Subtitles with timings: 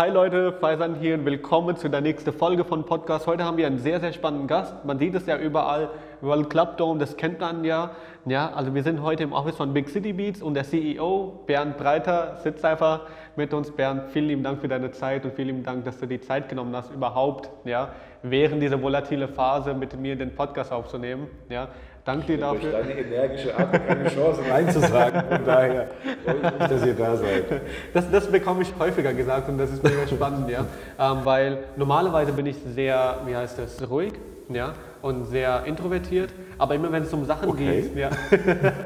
[0.00, 3.26] Hi Leute, Faisan hier und willkommen zu der nächsten Folge von Podcast.
[3.26, 4.82] Heute haben wir einen sehr, sehr spannenden Gast.
[4.86, 5.90] Man sieht es ja überall.
[6.22, 7.90] World Club Dome, das kennt man ja.
[8.24, 11.76] Ja, also wir sind heute im Office von Big City Beats und der CEO Bernd
[11.76, 13.72] Breiter sitzt einfach mit uns.
[13.72, 16.48] Bernd, vielen lieben Dank für deine Zeit und vielen lieben Dank, dass du die Zeit
[16.48, 17.90] genommen hast, überhaupt, ja,
[18.22, 21.26] während dieser volatile Phase mit mir den Podcast aufzunehmen.
[21.50, 21.68] Ja,
[22.04, 22.60] Danke dir dafür.
[22.60, 25.22] Durch deine energische Art keine Chance, Nein zu sagen.
[25.28, 25.88] Von daher
[26.24, 27.44] freue ich mich, dass ihr da seid.
[27.92, 30.64] Das, das bekomme ich häufiger gesagt und das ist mega spannend, ja.
[30.98, 34.14] Ähm, weil normalerweise bin ich sehr, wie heißt das, ruhig,
[34.48, 34.72] ja,
[35.02, 36.30] und sehr introvertiert.
[36.58, 37.82] Aber immer wenn es um Sachen Okay.
[37.82, 38.10] geht, ja,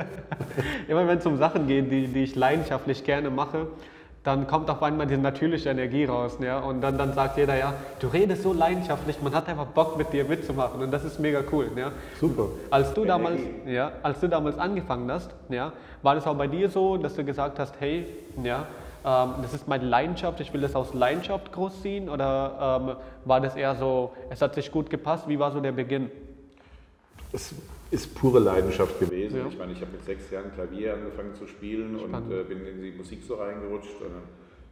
[0.89, 3.69] immer wenn es um Sachen geht, die, die ich leidenschaftlich gerne mache,
[4.25, 6.39] dann kommt auf einmal diese natürliche Energie raus.
[6.41, 6.59] Ja?
[6.59, 10.13] Und dann, dann sagt jeder, ja, du redest so leidenschaftlich, man hat einfach Bock mit
[10.13, 11.71] dir mitzumachen und das ist mega cool.
[11.77, 11.93] Ja?
[12.19, 12.49] Super.
[12.71, 15.73] Als du, damals, ja, als du damals angefangen hast, ja,
[16.03, 18.07] war das auch bei dir so, dass du gesagt hast, hey,
[18.43, 18.67] ja,
[19.05, 22.09] ähm, das ist meine Leidenschaft, ich will das aus Leidenschaft großziehen?
[22.09, 25.29] Oder ähm, war das eher so, es hat sich gut gepasst?
[25.29, 26.11] Wie war so der Beginn?
[27.31, 27.55] Es
[27.91, 29.39] ist pure Leidenschaft gewesen.
[29.39, 29.47] Ja.
[29.49, 32.33] Ich meine, ich habe mit sechs Jahren Klavier angefangen zu spielen Spannend.
[32.33, 34.01] und äh, bin in die Musik so reingerutscht.
[34.01, 34.23] Und dann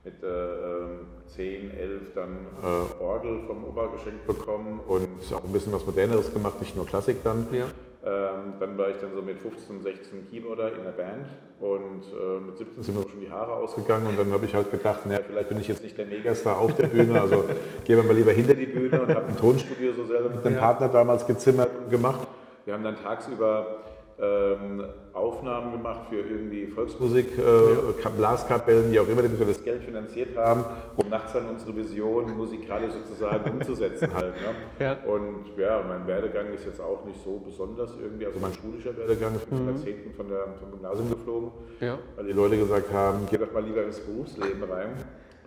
[0.05, 5.53] mit äh, ähm, 10, 11 dann äh, Orgel vom Opa geschenkt bekommen und auch ein
[5.53, 7.47] bisschen was Moderneres gemacht, nicht nur Klassik dann.
[7.53, 7.67] Ja.
[8.05, 11.27] Ähm, dann war ich dann so mit 15, 16 Keyboarder in der Band
[11.61, 14.73] und äh, mit 17 sind mir schon die Haare ausgegangen und dann habe ich halt
[14.73, 17.45] gedacht, naja, vielleicht bin ich jetzt nicht der Megastar auf der Bühne, also
[17.85, 20.55] gehen wir mal lieber hinter die Bühne und habe ein Tonstudio so selber mit dem
[20.55, 20.59] Ja.
[20.59, 22.27] Partner damals gezimmert und gemacht.
[22.65, 23.79] Wir haben dann tagsüber
[24.21, 29.65] ähm, Aufnahmen gemacht für irgendwie Volksmusik, äh, Ka- Blaskapellen, wie auch immer, die wir das
[29.65, 30.65] Geld finanziert haben,
[30.97, 34.35] um nachts dann unsere Vision musikalisch sozusagen umzusetzen halt.
[34.37, 34.55] Ne?
[34.85, 34.93] Ja.
[35.13, 39.33] Und ja, mein Werdegang ist jetzt auch nicht so besonders irgendwie, also mein schulischer Werdegang,
[39.37, 39.65] ich bin Mhm.
[39.67, 40.15] von der 10.
[40.15, 41.99] Von der, vom Gymnasium geflogen, Ja.
[42.15, 44.91] weil die Leute gesagt haben, geh doch mal lieber ins Berufsleben rein.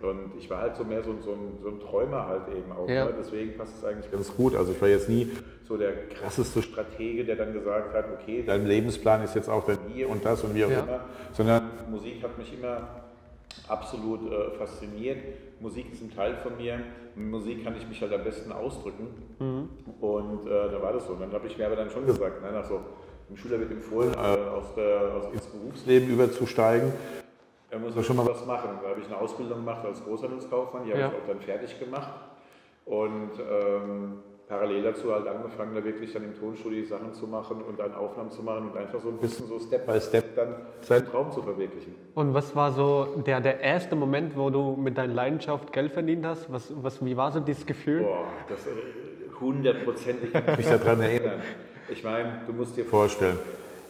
[0.02, 2.70] Und ich war halt so mehr so, ein- so, ein, so ein Träumer halt eben
[2.72, 2.88] auch.
[2.88, 3.06] Ja.
[3.06, 3.14] Ne?
[3.18, 4.54] Deswegen passt es eigentlich ganz gut.
[4.54, 5.30] Also ich war jetzt nie
[5.66, 9.78] so der krasseste Stratege, der dann gesagt hat, okay, dein Lebensplan ist jetzt auch dann
[9.92, 10.80] hier und das und wie auch Ja.
[10.80, 11.00] immer.
[11.32, 12.88] Sondern Musik hat mich immer
[13.68, 15.18] absolut äh, fasziniert.
[15.60, 16.78] Musik ist ein Teil von mir.
[17.14, 19.06] Mit Musik kann ich mich halt am besten ausdrücken.
[20.00, 21.14] Und äh, da war das so.
[21.14, 22.80] Und dann habe ich mir aber dann schon gesagt, nein, also
[23.30, 26.92] dem Schüler wird empfohlen, äh, aus der, aus, ins Berufsleben überzusteigen.
[27.70, 28.70] Er muss doch schon mal was machen.
[28.82, 31.08] Da habe ich eine Ausbildung gemacht als Großhandelskaufmann, die habe Ja.
[31.08, 32.10] ich auch dann fertig gemacht.
[32.84, 34.18] Und ähm,
[34.48, 38.30] parallel dazu halt angefangen, da wirklich dann im Tonstudio Sachen zu machen und dann Aufnahmen
[38.30, 41.42] zu machen und einfach so ein bisschen so Step by Step dann seinen Traum zu
[41.42, 41.96] verwirklichen.
[42.14, 46.24] Und was war so der, der erste Moment, wo du mit deiner Leidenschaft Geld verdient
[46.24, 46.52] hast?
[46.52, 48.02] Was, was, wie war so dieses Gefühl?
[48.04, 48.70] Boah, das äh,
[49.40, 51.40] hundertprozentig kann ich mich daran erinnern.
[51.88, 53.38] Ich meine, du musst dir vorstellen,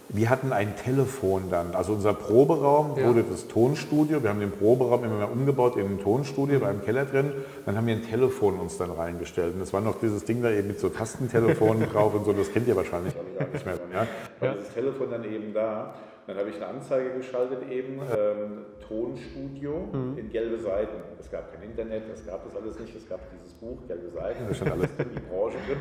[0.08, 3.08] wir hatten ein Telefon dann, also unser Proberaum Ja.
[3.08, 6.82] wurde das Tonstudio, wir haben den Proberaum immer mehr umgebaut in ein Tonstudio, war im
[6.84, 7.32] Keller drin,
[7.64, 10.50] dann haben wir ein Telefon uns dann reingestellt und das war noch dieses Ding da
[10.50, 13.76] eben mit so Tastentelefonen drauf und so, das kennt ihr wahrscheinlich alle gar nicht mehr.
[13.76, 14.06] Dann, ja?
[14.40, 14.54] War Ja.
[14.54, 15.94] dieses Telefon dann eben da,
[16.28, 20.96] dann habe ich eine Anzeige geschaltet eben, ähm, Tonstudio in gelbe Seiten.
[21.20, 24.44] Es gab kein Internet, es gab das alles nicht, es gab dieses Buch, gelbe Seiten,
[24.48, 25.78] da stand alles drin, die Branche drin.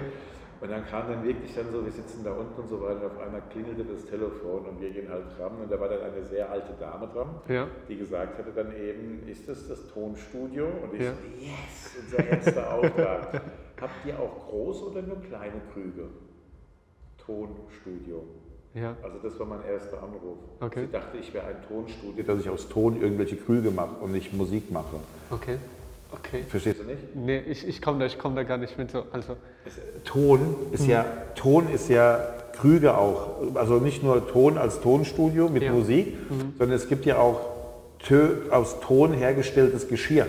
[0.66, 3.06] Und dann kam dann wirklich dann so, wir sitzen da unten und so weiter, und
[3.06, 6.24] auf einmal klingelte das Telefon und wir gehen halt dran und da war dann eine
[6.26, 7.68] sehr alte Dame dran, Ja.
[7.88, 10.66] die gesagt hatte dann eben, ist das das Tonstudio?
[10.66, 11.12] Und ich Ja.
[11.12, 13.42] so, yes, unser erster Auftrag.
[13.80, 16.08] Habt ihr auch große oder nur kleine Krüge?
[17.24, 18.24] Tonstudio.
[18.74, 18.96] Ja.
[19.04, 20.40] Also das war mein erster Anruf.
[20.62, 20.88] Okay.
[20.88, 24.34] Sie dachte, ich wäre ein Tonstudio, dass ich aus Ton irgendwelche Krüge mache und nicht
[24.34, 24.96] Musik mache.
[25.30, 25.58] Okay.
[26.20, 26.44] Okay.
[26.48, 27.16] Verstehst du nicht?
[27.16, 29.04] Nee, ich, ich komme da, ich komm da gar nicht mit so.
[29.12, 29.36] Also,
[30.04, 31.06] Ton ist ja,
[31.36, 32.20] Ton ist ja
[32.60, 33.56] Krüge auch.
[33.56, 35.72] Also nicht nur Ton als Tonstudio mit Ja.
[35.72, 36.18] Musik,
[36.58, 37.42] sondern es gibt ja auch
[38.00, 40.28] Tö aus Ton hergestelltes Geschirr.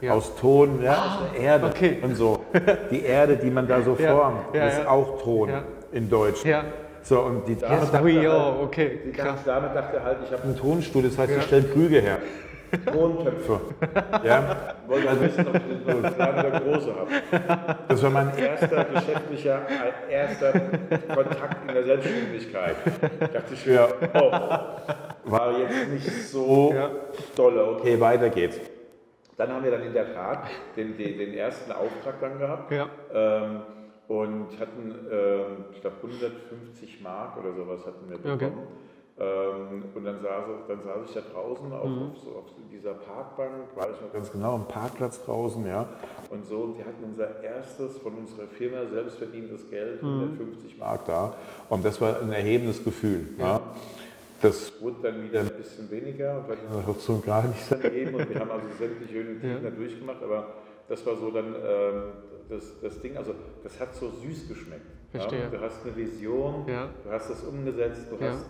[0.00, 0.12] Ja.
[0.12, 1.98] Ah, Aus Ton, ja, aus der Erde okay.
[2.02, 2.44] und so.
[2.90, 5.50] Die Erde, die man da so Ja, formt, ist auch Ton
[5.92, 6.44] in Deutsch.
[6.44, 6.64] ja.
[7.02, 8.62] So, und die Dame Yes, dachte halt.
[8.62, 9.12] Okay, die.
[9.12, 12.18] Dame dachte halt, ich habe ein Tonstudio, das heißt, ich stelle Krüge her.
[12.78, 13.60] Tontöpfe.
[14.24, 14.74] Ja?
[14.86, 17.78] Wollte also wissen, ob ich kleine oder große habe.
[17.88, 19.60] Das war mein erster geschäftlicher,
[20.08, 20.52] erster
[21.14, 22.76] Kontakt in der Selbstständigkeit.
[23.20, 24.30] dachte ich mir, oh,
[25.30, 26.90] war jetzt nicht so Ja.
[27.36, 27.64] dolle.
[27.76, 28.58] Okay, weiter geht's.
[29.36, 30.44] Dann haben wir dann in der Tat
[30.76, 32.70] den, den, den ersten Auftrag dann gehabt.
[32.72, 32.88] Ja.
[33.12, 33.62] Ähm,
[34.06, 38.50] und hatten, ähm, ich glaube, 150 Mark oder sowas hatten wir Okay.
[39.16, 43.68] Ähm, und dann saß, dann saß ich da draußen auf, auf, so, auf dieser Parkbank,
[43.76, 45.88] war ich noch ganz genau, am Parkplatz draußen, ja.
[46.30, 51.36] Und so, und wir hatten unser erstes von unserer Firma selbstverdientes Geld, 150 Mark da.
[51.68, 53.28] Und das war ein erhebendes Gefühl.
[53.38, 53.60] Ja.
[54.42, 58.40] Das wurde dann wieder ein bisschen weniger dann noch so gar nichts daneben und wir
[58.40, 59.70] haben also sämtliche Höhen und Tiefen ja.
[59.70, 60.48] da durchgemacht, aber
[60.88, 62.02] das war so dann ähm,
[62.48, 64.86] das, das Ding, also das hat so süß geschmeckt.
[65.12, 65.40] Verstehe.
[65.40, 65.48] Ja?
[65.48, 66.88] Du hast eine Vision, ja.
[67.04, 68.44] du hast das umgesetzt, du hast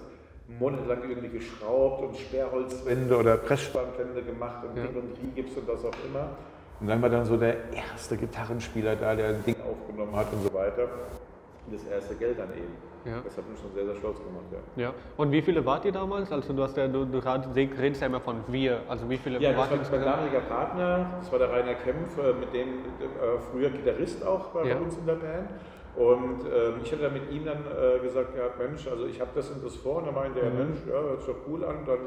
[0.58, 4.86] monatelang irgendwie geschraubt und Sperrholzwände oder Pressspanwände gemacht und ja.
[4.86, 6.30] Ding und Rigips und was auch immer.
[6.80, 10.42] Und dann war dann so der erste Gitarrenspieler da, der ein Ding aufgenommen hat und
[10.42, 10.84] so weiter.
[11.66, 12.74] Und das erste Geld dann eben.
[13.04, 13.20] Ja.
[13.22, 14.44] Das hat mich schon sehr, sehr stolz gemacht,
[14.76, 14.84] ja.
[14.84, 14.94] ja.
[15.18, 16.32] Und wie viele wart ihr damals?
[16.32, 18.80] Also du hast ja, du, du redest ja immer von wir.
[18.88, 19.76] Also wie viele ja, wart ihr?
[19.76, 23.38] Ja, das war mein damaliger Partner, das war der Rainer Kempf, äh, mit dem äh,
[23.50, 25.50] früher Gitarrist auch war bei uns in der Band.
[25.96, 29.30] Und ähm, ich hatte dann mit ihm dann äh, gesagt, ja, Mensch, also ich habe
[29.34, 29.98] das und das vor.
[29.98, 30.58] Und dann meinte er, mhm.
[30.58, 31.98] Mensch, ja, hört sich doch cool an, dann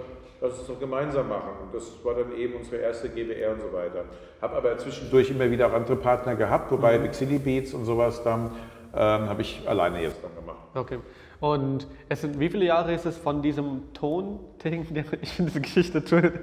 [0.42, 1.52] lass uns doch gemeinsam machen.
[1.64, 4.04] Und das war dann eben unsere erste GBR und so weiter.
[4.42, 7.04] Habe aber zwischendurch immer wieder auch andere Partner gehabt, wobei mhm.
[7.04, 8.52] Big City Beats und sowas, dann
[8.94, 10.68] ähm, habe ich alleine jetzt dann gemacht.
[10.76, 11.00] Okay.
[11.40, 14.88] Und es sind, wie viele Jahre ist es von diesem Ton-Ding?
[15.22, 16.34] Ich finde diese Geschichte toll,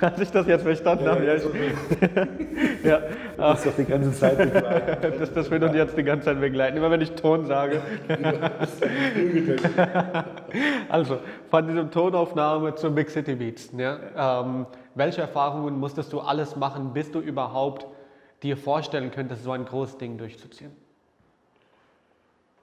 [0.00, 1.24] als ich das jetzt verstanden ja, habe.
[1.26, 1.42] Ja, ich,
[2.84, 3.00] ja,
[3.36, 5.14] das ist doch die ganze Zeit begleiten.
[5.18, 7.82] das, das wird uns jetzt die ganze Zeit begleiten, immer wenn ich Ton sage.
[10.88, 11.18] also,
[11.50, 13.70] von diesem Tonaufnahme zu Big City Beats.
[13.76, 14.42] Ja?
[14.42, 17.86] Ähm, welche Erfahrungen musstest du alles machen, bis du überhaupt
[18.42, 20.83] dir vorstellen könntest, so ein großes Ding durchzuziehen?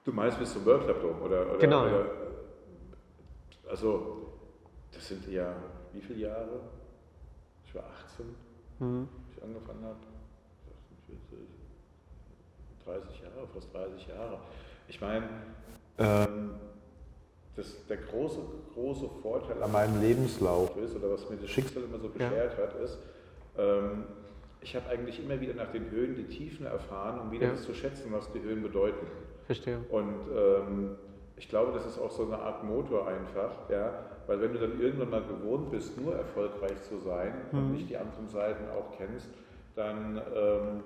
[0.04, 1.50] Du meinst bis zum World Club Dome, oder?
[1.50, 1.86] oder genau.
[1.86, 2.06] Oder,
[3.68, 4.32] also,
[4.92, 5.54] das sind ja
[5.92, 6.60] wie viele Jahre?
[7.64, 8.26] Ich war 18,
[8.80, 9.08] mhm.
[9.26, 9.96] als ich angefangen habe.
[12.84, 14.38] 30 Jahre, fast 30 Jahre.
[14.88, 15.28] Ich meine,
[15.98, 16.54] ähm,
[17.54, 18.40] das, der große,
[18.74, 22.64] große Vorteil an meinem Lebenslauf ist, oder was mir das Schicksal immer so beschert ja.
[22.64, 22.98] hat, ist,
[23.56, 24.04] ähm,
[24.60, 27.52] ich habe eigentlich immer wieder nach den Höhen die Tiefen erfahren, um wieder ja.
[27.52, 29.06] das zu schätzen, was die Höhen bedeuten.
[29.46, 29.78] Verstehe.
[29.90, 30.96] Und ähm,
[31.36, 34.80] ich glaube, das ist auch so eine Art Motor einfach, ja, weil wenn du dann
[34.80, 37.58] irgendwann mal gewohnt bist, nur erfolgreich zu sein mhm.
[37.58, 39.28] und nicht die anderen Seiten auch kennst,
[39.74, 40.82] dann ähm,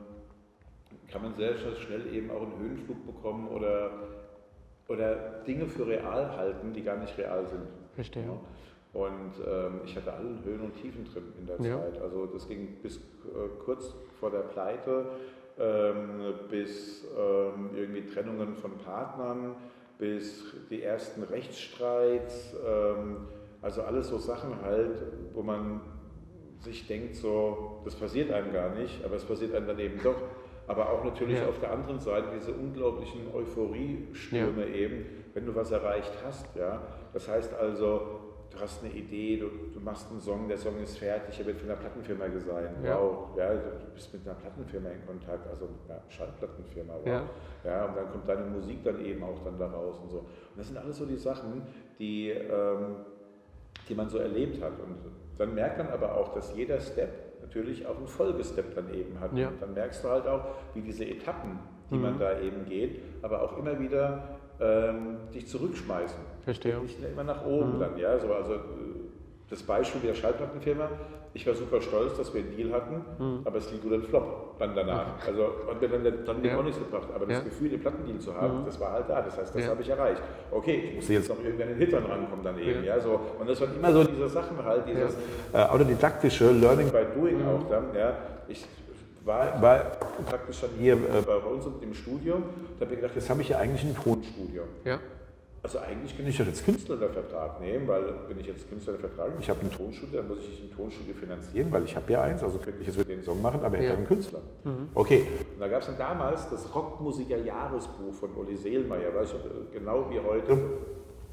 [1.09, 3.91] kann man sehr schnell eben auch einen Höhenflug bekommen oder,
[4.89, 7.67] oder Dinge für real halten, die gar nicht real sind.
[7.95, 8.25] Verstehe.
[8.25, 8.41] Ja.
[9.01, 11.79] Und ähm, ich hatte alle Höhen und Tiefen drin in der ja.
[11.79, 12.01] Zeit.
[12.01, 13.01] Also das ging bis äh,
[13.63, 15.11] kurz vor der Pleite
[16.51, 19.57] bis ähm, irgendwie Trennungen von Partnern,
[19.99, 23.29] bis die ersten Rechtsstreits, ähm,
[23.63, 25.81] also alles so Sachen halt, wo man
[26.61, 30.17] sich denkt, so, das passiert einem gar nicht, aber es passiert einem dann eben doch.
[30.69, 31.47] Aber auch natürlich ja.
[31.47, 34.75] auf der anderen Seite diese unglaublichen Euphoriestürme ja.
[34.75, 36.57] eben, wenn du was erreicht hast.
[36.57, 36.83] Ja?
[37.13, 38.26] Das heißt also,
[38.57, 41.59] du hast eine Idee, du, du, machst einen Song, der Song ist fertig, er wird
[41.59, 42.69] von einer Plattenfirma gesagt.
[42.83, 42.99] Ja.
[42.99, 46.95] Wow, ja, du bist mit einer Plattenfirma in Kontakt, also einer Schallplattenfirma.
[46.95, 47.07] Wow.
[47.07, 47.23] Ja.
[47.65, 50.19] ja, und dann kommt deine Musik dann eben auch dann da raus und so.
[50.19, 51.63] Und das sind alles so die Sachen,
[51.99, 52.97] die, ähm,
[53.89, 54.73] die man so erlebt hat.
[54.81, 54.97] Und
[55.39, 59.37] dann merkt man aber auch, dass jeder Step natürlich auch einen Folgestep dann eben hat.
[59.37, 59.49] Ja.
[59.49, 60.45] Und dann merkst du halt auch,
[60.75, 61.59] wie diese Etappen,
[61.91, 62.03] die mhm.
[62.03, 66.36] man da eben geht, aber auch immer wieder ähm, dich zurückschmeißen.
[66.47, 66.79] Verstehe.
[66.79, 67.81] Nicht immer nach oben mhm.
[67.81, 68.17] dann, ja.
[68.21, 68.55] So, also
[69.51, 70.89] das Beispiel der Schallplattenfirma,
[71.35, 73.41] ich war super stolz, dass wir einen Deal hatten, mhm.
[73.45, 75.07] aber es lief nur ein Flop dann danach.
[75.27, 76.57] Also hat mir dann Plan ja.
[76.57, 77.09] auch nichts gebracht.
[77.13, 78.65] Aber das Gefühl, den Plattendeal zu haben, mhm.
[78.65, 79.21] das war halt da.
[79.23, 79.71] Das heißt, das ja.
[79.71, 80.23] habe ich erreicht.
[80.53, 82.85] Okay, ich musste jetzt noch irgendwann in Hittern rankommen dann eben.
[82.85, 83.01] Ja.
[83.01, 83.21] so.
[83.41, 85.17] Und das waren immer so diese Sachen halt, dieses
[85.53, 87.49] äh, autodidaktische Learning by Doing mhm.
[87.49, 87.93] auch dann.
[87.93, 88.17] Ja.
[88.47, 88.65] Ich
[89.25, 89.79] war, war
[90.25, 92.37] praktisch dann hier äh, bei uns im Studio.
[92.79, 94.63] Da habe ich gedacht, jetzt habe ich ja eigentlich ein Tonstudio.
[94.85, 95.01] Ja.
[95.67, 99.63] Also eigentlich kann ich doch jetzt Künstlervertrag nehmen, weil wenn ich jetzt Künstlervertrag ich habe
[99.63, 102.83] ein Tonstudio, dann muss ich ein Tonstudio finanzieren, weil ich habe ja eins, also könnte
[102.83, 103.89] ich jetzt mit den Song machen, aber ich ja.
[103.89, 104.43] habe einen Künstler.
[104.63, 104.91] Mhm.
[104.95, 110.09] Okay, und da gab es dann damals das Rockmusiker-Jahresbuch von Uli Seelmeier, weißt du, genau
[110.09, 110.57] wie heute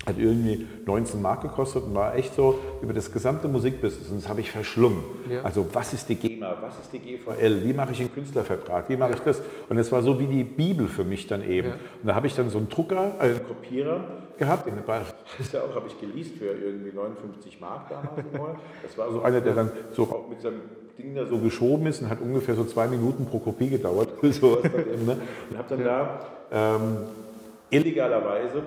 [0.05, 4.09] hat irgendwie 19 Mark gekostet und war echt so über das gesamte Musikbusiness.
[4.09, 5.03] Und das habe ich verschlungen.
[5.29, 5.41] Ja.
[5.43, 8.97] Also was ist die GEMA, was ist die GVL, wie mache ich einen Künstlervertrag, wie
[8.97, 9.41] mache ich das?
[9.69, 11.69] Und es war so wie die Bibel für mich dann eben.
[11.69, 11.73] Ja.
[11.75, 14.03] Und da habe ich dann so einen Drucker, also einen Kopierer
[14.37, 14.67] gehabt.
[14.67, 14.75] Den
[15.37, 18.59] das ja auch, habe ich geleast für irgendwie 59 Mark damals.
[18.81, 20.61] Das war so einer, der dann so auch mit seinem
[20.97, 24.09] Ding da so geschoben ist und hat ungefähr so zwei Minuten pro Kopie gedauert.
[24.21, 25.17] so dann eben, ne?
[25.49, 26.19] Und habe dann da
[26.51, 26.97] ähm,
[27.69, 28.63] illegalerweise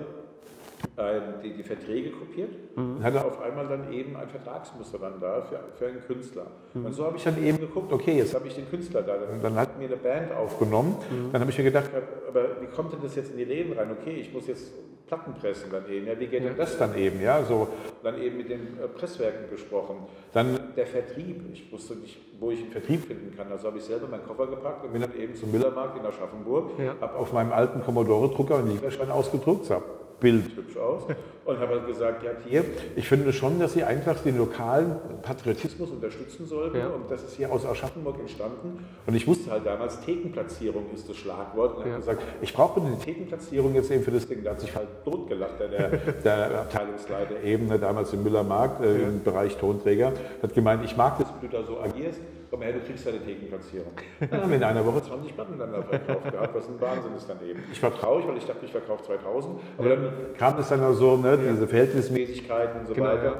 [1.42, 2.96] die, die, Verträge kopiert mhm.
[2.96, 6.46] und hatte auf einmal dann eben ein Vertragsmuster dann da für, für einen Künstler.
[6.74, 6.86] Mhm.
[6.86, 9.14] Und so habe ich dann eben geguckt, okay, jetzt habe ich den Künstler da.
[9.14, 10.96] Und dann hat mir eine Band aufgenommen.
[11.10, 11.32] Mhm.
[11.32, 11.90] Dann habe ich mir gedacht,
[12.28, 13.90] aber wie kommt denn das jetzt in die Läden rein?
[14.00, 14.72] Okay, ich muss jetzt
[15.06, 16.06] Platten pressen dann eben.
[16.06, 17.20] Ja, wie geht denn das dann eben?
[17.22, 17.68] Ja, so
[18.02, 19.98] dann eben mit den äh, Presswerken gesprochen.
[20.32, 21.42] Dann der Vertrieb.
[21.52, 23.50] Ich wusste nicht, wo ich einen Vertrieb finden kann.
[23.52, 26.72] Also habe ich selber meinen Koffer gepackt und bin dann eben zum Millermarkt in Aschaffenburg,
[26.78, 26.94] ja.
[27.00, 29.84] habe auf meinem alten Commodore-Drucker einen Lieferschein ausgedruckt, habe
[30.20, 31.04] Bild hübsch aus.
[31.46, 32.64] und habe halt gesagt, ja, hier,
[32.96, 36.78] ich finde schon, dass Sie einfach den lokalen Patriotismus unterstützen sollten.
[36.78, 36.88] Ja.
[36.88, 38.84] Und das ist hier aus Aschaffenburg entstanden.
[39.06, 41.76] Und ich wusste halt damals, Thekenplatzierung ist das Schlagwort.
[41.76, 41.92] Und ja.
[41.92, 44.42] habe gesagt, ich brauche eine Thekenplatzierung jetzt eben für das Ding.
[44.42, 45.88] Da hat sich halt totgelacht, der,
[46.24, 49.08] der Abteilungsleiter eben, damals im Müllermarkt, äh, ja.
[49.08, 52.20] im Bereich Tonträger, hat gemeint, ich mag das, wie du da so agierst
[52.56, 53.92] komm her, du kriegst deine Thekenplatzierung.
[54.18, 57.14] Dann haben wir in einer Woche 20 Platten dann da verkauft gehabt, was ein Wahnsinn
[57.14, 57.62] ist dann eben.
[57.70, 60.94] Ich war traurig, weil ich dachte, ich verkaufe 2000, aber dann kam es dann auch
[60.94, 63.36] so, ne, diese Verhältnismäßigkeiten und so genau, weiter.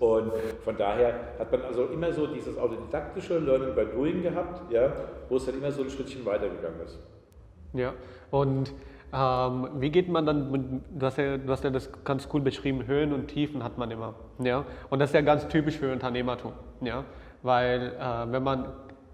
[0.00, 0.32] Und
[0.64, 4.92] von daher hat man also immer so dieses autodidaktische Learning by Doing gehabt, ja,
[5.28, 6.98] wo es dann immer so ein Schrittchen weitergegangen ist.
[7.72, 7.92] Ja,
[8.30, 8.72] und
[9.12, 12.40] ähm, wie geht man dann, mit, du, hast ja, du hast ja das ganz cool
[12.40, 14.14] beschrieben, Höhen und Tiefen hat man immer.
[14.40, 14.64] Ja?
[14.90, 16.52] Und das ist ja ganz typisch für Unternehmertum.
[16.80, 17.04] Ja?
[17.44, 18.66] Weil äh, wenn man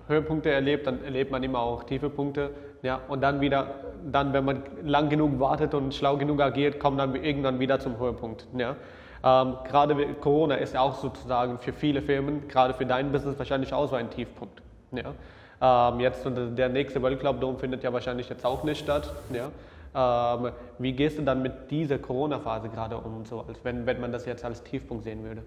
[0.06, 2.50] Höhepunkte erlebt, dann erlebt man immer auch tiefe Punkte.
[2.82, 3.66] Ja, und dann wieder,
[4.10, 7.98] dann, wenn man lang genug wartet und schlau genug agiert, kommt man irgendwann wieder zum
[7.98, 8.46] Höhepunkt.
[8.56, 8.76] Ja.
[9.22, 13.74] Ähm, gerade Corona ist ja auch sozusagen für viele Firmen, gerade für dein Business wahrscheinlich
[13.74, 14.62] auch so ein Tiefpunkt.
[14.92, 15.90] Ja.
[15.92, 19.12] Ähm, jetzt der nächste World Club Dome findet ja wahrscheinlich jetzt auch nicht statt.
[19.34, 19.50] Ja.
[19.92, 24.12] Ähm, wie gehst du dann mit dieser Corona-Phase gerade um so, als wenn, wenn man
[24.12, 25.42] das jetzt als Tiefpunkt sehen würde?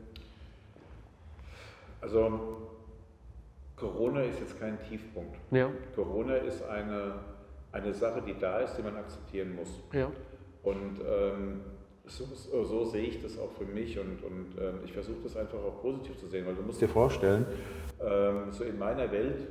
[2.01, 2.62] Also
[3.75, 5.37] Corona ist jetzt kein Tiefpunkt.
[5.51, 5.69] Ja.
[5.95, 7.15] Corona ist eine,
[7.71, 9.69] eine Sache, die da ist, die man akzeptieren muss.
[9.91, 10.11] Ja.
[10.63, 11.61] Und ähm,
[12.05, 12.25] so,
[12.63, 15.81] so, sehe ich das auch für mich und, und ähm, ich versuche das einfach auch
[15.81, 17.45] positiv zu sehen, weil du musst dir vorstellen,
[18.01, 19.47] ähm, so in meiner Welt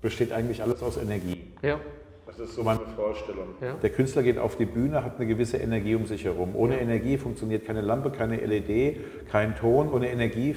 [0.00, 1.52] besteht eigentlich alles aus Energie.
[1.62, 1.80] Ja.
[2.28, 3.54] Das ist so meine Vorstellung.
[3.62, 3.72] Ja.
[3.82, 6.54] Der Künstler geht auf die Bühne, hat eine gewisse Energie um sich herum.
[6.54, 6.82] Ohne ja.
[6.82, 9.90] Energie funktioniert keine Lampe, keine LED, kein Ton.
[9.90, 10.54] Ohne Energie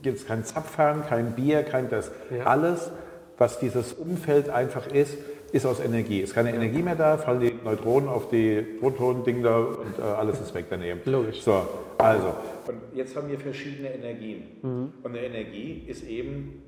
[0.00, 2.12] gibt es kein Zapfhahn, kein Bier, kein das.
[2.30, 2.44] Ja.
[2.44, 2.92] Alles,
[3.36, 5.18] was dieses Umfeld einfach ist,
[5.50, 6.20] ist aus Energie.
[6.20, 10.40] Ist keine Energie mehr da, fallen die Neutronen auf die Protonen-Ding da und äh, alles
[10.40, 11.00] ist weg daneben.
[11.10, 11.42] Logisch.
[11.42, 11.66] So,
[11.98, 12.28] also.
[12.68, 14.44] Und jetzt haben wir verschiedene Energien.
[14.62, 14.92] Mhm.
[15.02, 16.62] Und eine Energie ist eben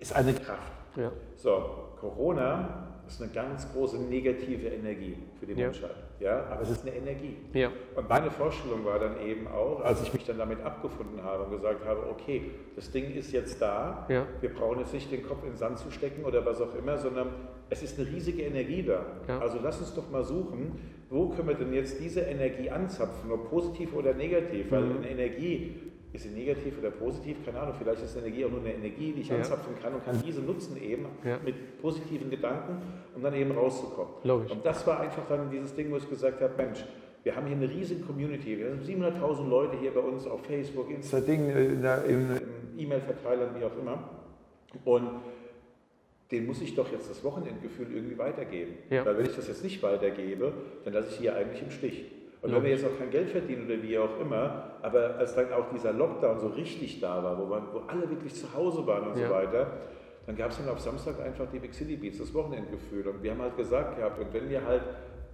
[0.00, 0.72] ist eine Kraft.
[0.96, 1.12] Ja.
[1.36, 5.66] So, Corona ist eine ganz große negative Energie für die ja.
[5.66, 5.94] Menschheit.
[6.18, 7.36] Ja, aber es ist eine Energie.
[7.52, 7.70] Ja.
[7.94, 11.50] Und meine Vorstellung war dann eben auch, als ich mich dann damit abgefunden habe und
[11.50, 14.26] gesagt habe, okay, das Ding ist jetzt da, ja.
[14.40, 16.96] wir brauchen jetzt nicht den Kopf in den Sand zu stecken oder was auch immer,
[16.96, 17.28] sondern
[17.70, 19.04] es ist eine riesige Energie da.
[19.28, 19.38] Ja.
[19.40, 20.78] Also lass uns doch mal suchen,
[21.10, 24.96] wo können wir denn jetzt diese Energie anzapfen, ob positiv oder negativ, weil mhm.
[24.98, 25.76] eine Energie
[26.12, 27.44] ist sie negativ oder positiv?
[27.44, 27.74] Keine Ahnung.
[27.78, 29.36] Vielleicht ist Energie auch nur eine Energie, die ich ja.
[29.36, 31.38] anzapfen kann und kann diese nutzen eben ja.
[31.44, 32.80] mit positiven Gedanken,
[33.14, 34.14] um dann eben rauszukommen.
[34.24, 34.52] Logisch.
[34.52, 36.84] Und das war einfach dann dieses Ding, wo ich gesagt habe, Mensch,
[37.22, 38.56] wir haben hier eine riesige Community.
[38.56, 41.72] Wir haben 700.000 Leute hier bei uns auf Facebook, Insta, Ding, äh,
[42.78, 44.10] E-Mail-Verteilern, wie auch immer.
[44.84, 45.10] Und
[46.30, 48.74] den muss ich doch jetzt das Wochenendgefühl irgendwie weitergeben.
[48.90, 49.04] Ja.
[49.04, 50.52] Weil wenn ich das jetzt nicht weitergebe,
[50.84, 52.04] dann lasse ich hier eigentlich im Stich.
[52.46, 55.52] Und wenn wir jetzt auch kein Geld verdienen oder wie auch immer, aber als dann
[55.52, 59.10] auch dieser Lockdown so richtig da war, wo, man, wo alle wirklich zu Hause waren
[59.10, 59.26] und ja.
[59.26, 59.66] so weiter,
[60.26, 63.06] dann gab es dann auf Samstag einfach die Big City Beats, das Wochenendgefühl.
[63.06, 64.82] Und wir haben halt gesagt gehabt, und wenn wir halt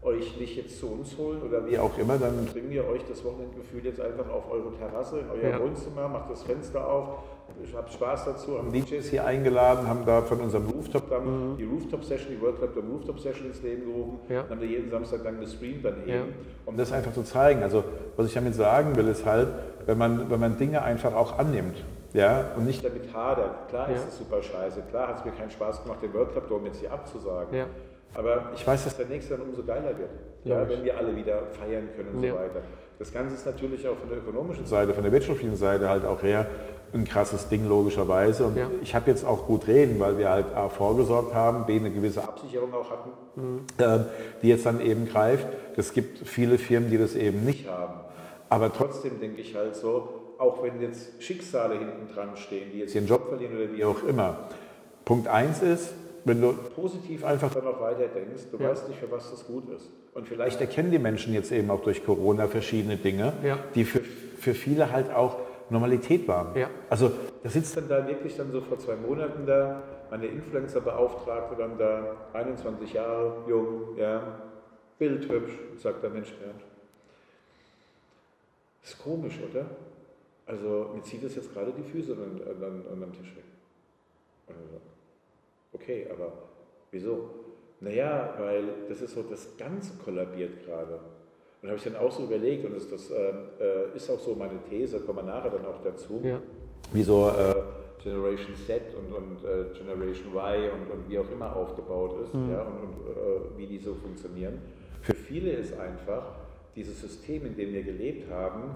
[0.03, 3.25] euch nicht jetzt zu uns holen oder wie auch immer, dann bringen wir euch das
[3.25, 5.61] Wochenendgefühl jetzt einfach auf eure Terrasse, in euer ja.
[5.61, 7.19] Wohnzimmer, macht das Fenster auf,
[7.63, 11.57] ich habe Spaß dazu, haben DJs hier eingeladen, haben da von unserem Rooftop dann mhm.
[11.57, 14.45] die Rooftop-Session, die World Club der Rooftop-Session ins Leben gerufen, ja.
[14.49, 16.23] haben da jeden Samstag dann gestreamt dann eben, ja.
[16.67, 17.63] um das einfach zu zeigen.
[17.63, 17.85] Also
[18.17, 19.49] was ich damit sagen will, ist halt,
[19.87, 23.69] wenn man, wenn man Dinge einfach auch annimmt, ja, und nicht damit hadert.
[23.69, 23.97] Klar ja.
[23.97, 26.67] ist es super scheiße, klar hat es mir keinen Spaß gemacht, den World Club Dome
[26.67, 27.57] jetzt hier abzusagen.
[27.57, 27.67] Ja.
[28.15, 30.11] Aber ich weiß, dass der nächste dann umso geiler wird,
[30.45, 32.63] ja, wenn wir alle wieder feiern können und so weiter.
[32.99, 36.23] Das Ganze ist natürlich auch von der ökonomischen Seite, von der wirtschaftlichen Seite halt auch
[36.23, 36.47] her
[36.95, 38.45] ein krasses Ding logischerweise.
[38.47, 38.71] Und ja.
[38.83, 42.23] ich habe jetzt auch gut reden, weil wir halt A, vorgesorgt haben, B, eine gewisse
[42.23, 43.61] Absicherung auch hatten, mhm.
[43.79, 44.01] äh,
[44.43, 45.47] die jetzt dann eben greift.
[45.77, 47.95] Es gibt viele Firmen, die das eben nicht haben.
[48.49, 52.95] Aber trotzdem denke ich halt so, auch wenn jetzt Schicksale hinten dran stehen, die jetzt
[52.95, 54.49] ihren Job verlieren oder wie auch immer.
[55.05, 58.71] Punkt eins ist, wenn du positiv einfach dann noch weiter denkst, du ja.
[58.71, 59.91] weißt nicht, für was das gut ist.
[60.15, 63.59] Und vielleicht erkennen die Menschen jetzt eben auch durch Corona verschiedene Dinge, ja.
[63.75, 65.39] die für, für viele halt auch
[65.71, 66.57] Normalität waren.
[66.57, 66.71] Ja.
[66.89, 67.11] Also
[67.43, 72.17] da sitzt dann da wirklich dann so vor zwei Monaten da, meine Influencer-Beauftragte dann da,
[72.35, 74.23] 21 Jahre jung, ja,
[74.99, 76.53] bildhübsch, sagt der Mensch, ja,
[78.85, 79.67] ist komisch, oder?
[80.47, 83.45] Also mir zieht es jetzt gerade die Füße an, an, an am Tisch weg.
[84.49, 84.81] Also,
[85.73, 86.33] okay, aber
[86.91, 87.31] wieso?
[87.81, 91.01] Naja, weil das ist so, das Ganze kollabiert gerade.
[91.61, 94.35] Und habe ich dann auch so überlegt, und das, das ähm, äh, ist auch so
[94.35, 96.41] meine These, kommen wir nachher dann auch dazu, ja.
[96.93, 97.55] wie so äh,
[98.03, 102.51] Generation Z und, und äh, Generation Y und, und, wie auch immer aufgebaut ist mhm.
[102.51, 104.61] ja, und, und äh, wie die so funktionieren.
[105.03, 106.35] Für viele ist einfach,
[106.75, 108.75] dieses System, in dem wir gelebt haben,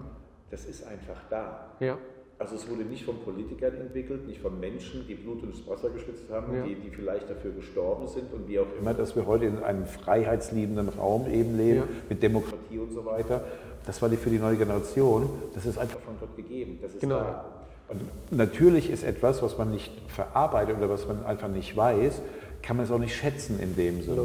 [0.50, 1.72] das ist einfach da.
[1.80, 1.98] Ja.
[2.38, 6.24] Also es wurde nicht von Politikern entwickelt, nicht von Menschen, die Blut ins Wasser geschwitzt
[6.30, 6.64] haben, Ja.
[6.64, 9.86] die, die vielleicht dafür gestorben sind und wie auch immer, dass wir heute in einem
[9.86, 11.84] freiheitsliebenden Raum eben leben, Ja.
[12.10, 13.42] mit Demokratie und so weiter.
[13.86, 17.00] Das war die für die neue Generation, das ist einfach von Gott gegeben, das ist
[17.00, 17.20] Genau.
[17.20, 17.44] da.
[17.88, 18.02] Und
[18.36, 22.20] natürlich ist etwas, was man nicht verarbeitet oder was man einfach nicht weiß,
[22.60, 24.22] kann man es auch nicht schätzen in dem Sinne.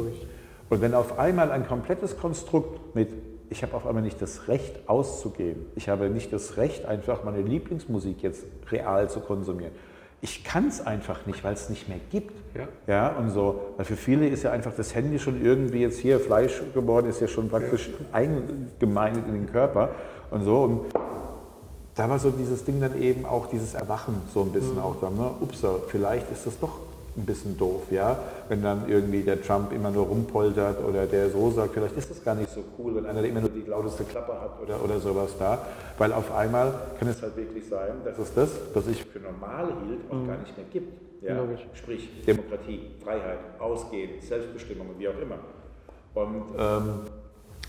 [0.68, 3.08] Und wenn auf einmal ein komplettes Konstrukt mit,
[3.52, 7.42] ich habe auf einmal nicht das Recht auszugehen, ich habe nicht das Recht, einfach meine
[7.42, 9.72] Lieblingsmusik jetzt real zu konsumieren.
[10.22, 12.32] Ich kann es einfach nicht, weil es nicht mehr gibt.
[12.56, 12.68] Ja.
[12.86, 16.18] Ja, und so, weil für viele ist ja einfach das Handy schon irgendwie jetzt hier
[16.18, 19.90] Fleisch geworden, ist ja schon praktisch eingemeindet in den Körper
[20.30, 20.62] und so.
[20.62, 20.80] Und
[21.94, 25.10] da war so dieses Ding dann eben auch dieses Erwachen so ein bisschen auch da.
[25.10, 25.30] Ne?
[25.40, 26.78] Ups, vielleicht ist das doch
[27.16, 31.50] ein bisschen doof, ja, wenn dann irgendwie der Trump immer nur rumpoltert oder der so
[31.50, 34.32] sagt, vielleicht ist das gar nicht so cool, wenn einer immer nur die lauteste Klappe
[34.40, 35.58] hat oder, oder sowas da,
[35.98, 39.66] weil auf einmal kann es halt wirklich sein, dass es das, was ich für normal
[39.86, 41.22] hielt, auch gar nicht mehr gibt.
[41.22, 41.36] Ja?
[41.36, 41.60] Logisch.
[41.74, 45.38] Sprich Demokratie, Freiheit, Ausgehen, Selbstbestimmung und wie auch immer.
[46.14, 47.00] Und ähm,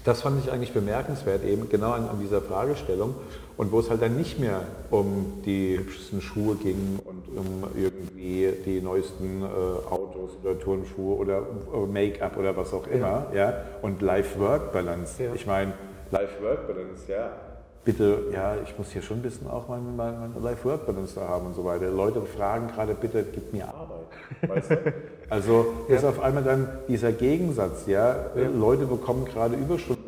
[0.04, 3.16] das fand ich eigentlich bemerkenswert, eben genau an, an dieser Fragestellung.
[3.56, 8.52] Und wo es halt dann nicht mehr um die hübschesten Schuhe ging und um irgendwie
[8.66, 11.44] die neuesten äh, Autos oder Turnschuhe oder
[11.74, 15.24] äh, Make-up oder was auch immer, ja, und Life-Work-Balance.
[15.24, 15.34] Ja.
[15.36, 15.74] Ich meine,
[16.12, 17.32] Life-Work-Balance, ja.
[17.86, 21.54] Bitte, ja, ich muss hier schon ein bisschen auch meine, meine, Life-Work-Balance da haben und
[21.54, 21.90] so weiter.
[21.90, 24.08] Leute fragen gerade, bitte gib mir Arbeit.
[24.48, 24.78] Weißt du?
[25.30, 30.03] Also ist auf einmal dann dieser Gegensatz, ja, Leute bekommen gerade Überstunden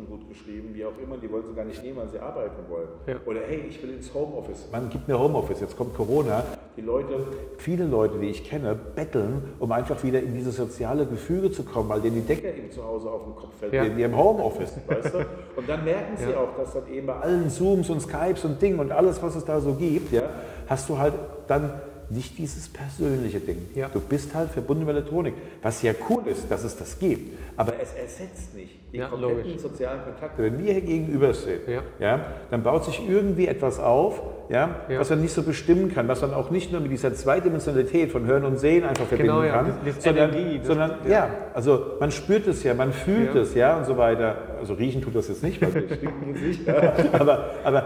[0.96, 2.88] auch immer, die wollen sie gar nicht nehmen, weil sie arbeiten wollen.
[3.06, 3.14] Ja.
[3.26, 4.66] Oder hey, ich will ins Homeoffice.
[4.72, 6.42] Man gibt mir Homeoffice, jetzt kommt Corona.
[6.76, 7.14] Die Leute,
[7.58, 11.88] viele Leute, die ich kenne, betteln, um einfach wieder in dieses soziale Gefüge zu kommen,
[11.88, 13.84] weil denen die Decke eben zu Hause auf den Kopf fällt, Ja.
[13.84, 15.18] in ihrem Homeoffice, weißt du?
[15.56, 16.38] Und dann merken sie Ja.
[16.40, 19.44] auch, dass dann eben bei allen Zooms und Skypes und Ding und alles, was es
[19.44, 20.22] da so gibt, ja,
[20.68, 21.14] hast du halt
[21.46, 21.70] dann
[22.10, 23.68] nicht dieses persönliche Ding.
[23.74, 23.88] Ja.
[23.92, 27.72] Du bist halt verbunden mit Elektronik, was ja cool ist, dass es das gibt, aber
[27.82, 29.60] es ersetzt nicht die Ja, kompletten logisch.
[29.62, 30.42] sozialen Kontakte.
[30.42, 31.82] Wenn wir hier gegenüberstehen, Ja.
[31.98, 36.22] ja, dann baut sich irgendwie etwas auf, ja, was man nicht so bestimmen kann, was
[36.22, 39.72] man auch nicht nur mit dieser Zweidimensionalität von Hören und Sehen einfach verbinden Genau, kann,
[39.98, 41.28] sondern, Synergie, das- sondern ja.
[41.54, 44.36] also man spürt es ja, man fühlt es ja und so weiter.
[44.58, 46.68] Also riechen tut das jetzt nicht, weil wir stinken jetzt nicht.
[47.20, 47.82] Aber, aber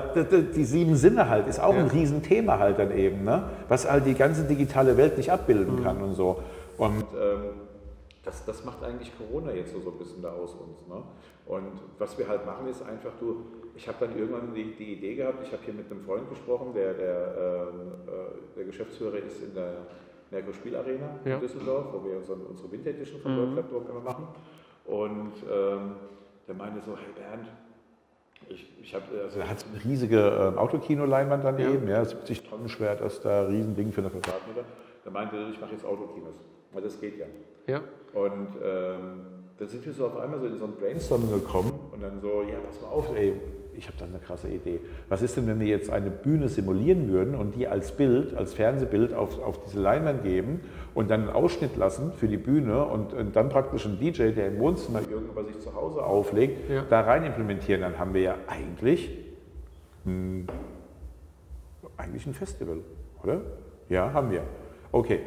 [0.55, 1.93] die sieben Sinne halt ist auch ein Ja.
[1.93, 3.45] Riesenthema halt dann eben, ne?
[3.69, 6.39] was halt die ganze digitale Welt nicht abbilden kann und so.
[6.79, 7.43] Und ähm,
[8.25, 10.87] das, das macht eigentlich Corona jetzt so, so ein bisschen da aus uns.
[10.89, 11.03] Ne?
[11.47, 15.15] Und was wir halt machen, ist einfach, du, ich habe dann irgendwann die, die Idee
[15.17, 17.17] gehabt, ich habe hier mit einem Freund gesprochen, der, der,
[17.73, 19.73] ähm, äh, der Geschäftsführer ist in der
[20.31, 21.35] Merkur Spielarena Ja.
[21.35, 24.29] in Düsseldorf, wo wir unsere, unsere Winter Edition von World Club immer machen.
[24.85, 25.93] Und ähm,
[26.51, 27.47] der meinte so, hey Bernd,
[28.49, 32.05] ich, ich habe, also er hat eine riesige ähm, Autokino-Leinwand daneben, ja.
[32.05, 34.65] 70 Tonnen schwer, das da Riesending für eine Quadratmeter.
[35.05, 36.35] Der meinte, ich mache jetzt Autokinos,
[36.73, 37.27] weil das geht ja.
[37.69, 37.81] Ja.
[38.13, 39.21] Und ähm,
[39.59, 42.43] dann sind wir so auf einmal so in so ein Brainstorming gekommen und dann so,
[42.43, 43.41] ja, pass mal auf, ey,
[43.77, 44.81] ich habe da eine krasse Idee.
[45.09, 48.55] Was ist denn, wenn wir jetzt eine Bühne simulieren würden und die als Bild, als
[48.55, 50.61] Fernsehbild auf, auf diese Leinwand geben
[50.95, 54.49] und dann einen Ausschnitt lassen für die Bühne und, und dann praktisch einen DJ, der
[54.49, 56.85] im Wohnzimmer irgendwas sich zu Hause auflegt, Ja.
[56.89, 59.17] da rein implementieren, dann haben wir ja eigentlich
[60.05, 60.47] hm,
[61.97, 62.79] eigentlich ein Festival,
[63.23, 63.41] oder?
[63.89, 64.43] Ja, haben wir.
[64.93, 65.21] Okay.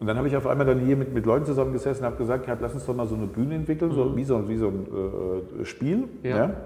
[0.00, 2.46] Und dann habe ich auf einmal dann hier mit, mit Leuten zusammengesessen und habe gesagt,
[2.46, 4.86] ja, lass uns doch mal so eine Bühne entwickeln, so, wie so, wie so ein
[5.60, 6.36] äh, Spiel, Ja.
[6.36, 6.56] ja.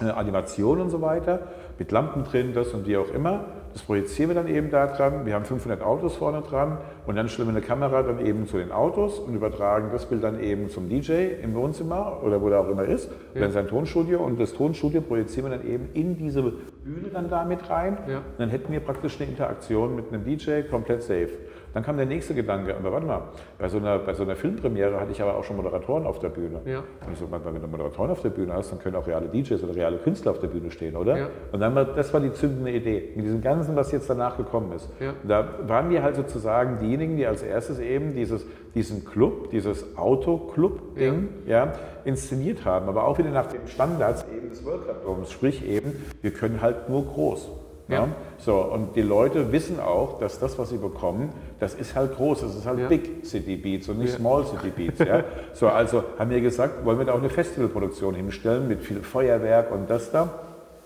[0.00, 1.40] Eine Animation und so weiter,
[1.78, 3.44] mit Lampen drin, das und wie auch immer.
[3.72, 5.26] Das projizieren wir dann eben da dran.
[5.26, 8.58] Wir haben 500 Autos vorne dran und dann stellen wir eine Kamera dann eben zu
[8.58, 12.60] den Autos und übertragen das Bild dann eben zum DJ im Wohnzimmer oder wo der
[12.60, 16.16] auch immer ist, oder in sein Tonstudio und das Tonstudio projizieren wir dann eben in
[16.16, 17.98] diese Bühne dann da mit rein.
[18.08, 18.18] Ja.
[18.18, 21.30] Und dann hätten wir praktisch eine Interaktion mit einem DJ komplett safe.
[21.72, 23.22] Dann kam der nächste Gedanke, aber warte mal,
[23.58, 26.30] bei so, einer, bei so einer Filmpremiere hatte ich aber auch schon Moderatoren auf der
[26.30, 26.60] Bühne.
[26.64, 26.78] Ja.
[26.78, 29.62] Und ich so, wenn du Moderatoren auf der Bühne hast, dann können auch reale DJs
[29.62, 31.16] oder reale Künstler auf der Bühne stehen, oder?
[31.16, 31.28] Ja.
[31.52, 34.72] Und dann war, das war die zündende Idee, mit diesem Ganzen, was jetzt danach gekommen
[34.72, 34.88] ist.
[35.00, 35.14] Ja.
[35.26, 38.44] Da waren wir halt sozusagen diejenigen, die als erstes eben dieses,
[38.74, 41.72] diesen Club, dieses Autoclub-Ding ja.
[42.04, 46.04] inszeniert haben, aber auch wieder nach den Standards eben des World Cup Doms, sprich eben,
[46.22, 47.48] wir können halt nur groß.
[47.88, 48.04] Ja.
[48.04, 48.08] Ja.
[48.38, 52.42] So, und die Leute wissen auch, dass das, was sie bekommen, das ist halt groß,
[52.42, 52.88] das ist halt Ja.
[52.88, 54.18] Big City Beats und nicht Ja.
[54.18, 55.00] Small City Beats.
[55.00, 55.24] Ja.
[55.52, 59.72] So, also haben wir gesagt, wollen wir da auch eine Festivalproduktion hinstellen mit viel Feuerwerk
[59.72, 60.28] und das da.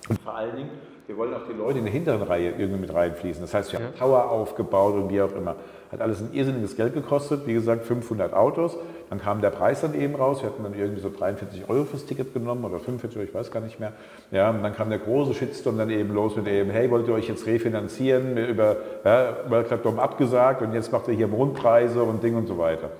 [0.08, 0.70] Und vor allen Dingen,
[1.06, 3.42] wir wollen auch die Leute in der hinteren Reihe irgendwie mit reinfließen.
[3.42, 3.98] Das heißt, wir haben Ja.
[3.98, 5.56] Tower aufgebaut und wie auch immer.
[5.92, 7.46] Hat alles ein irrsinniges Geld gekostet.
[7.46, 8.76] Wie gesagt, 500 Autos.
[9.10, 10.42] Dann kam der Preis dann eben raus.
[10.42, 13.50] Wir hatten dann irgendwie so 43 Euro fürs Ticket genommen oder 45 Euro, ich weiß
[13.50, 13.92] gar nicht mehr.
[14.30, 17.14] Ja, und dann kam der große Shitstorm dann eben los mit eben, hey, wollt ihr
[17.14, 19.32] euch jetzt refinanzieren, über ja,
[19.76, 22.90] Dome abgesagt und jetzt macht ihr hier Mondpreise und Ding und so weiter.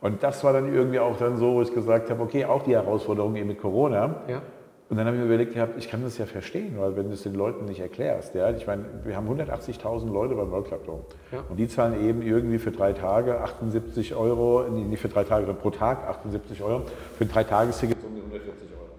[0.00, 2.74] Und das war dann irgendwie auch dann so, wo ich gesagt habe, okay, auch die
[2.74, 4.16] Herausforderung eben mit Corona.
[4.26, 4.42] Ja.
[4.92, 7.14] Und dann habe ich mir überlegt gehabt, ich kann das ja verstehen, weil wenn du
[7.14, 10.84] es den Leuten nicht erklärst, ja, ich meine, wir haben 180.000 Leute beim World Club
[10.84, 11.42] Dome ja.
[11.48, 15.62] und die zahlen eben irgendwie für drei Tage 78 Euro, nicht für drei Tage, sondern
[15.62, 16.82] pro Tag 78 Euro,
[17.16, 18.90] für ein Dreitagesticket um die 140 Euro.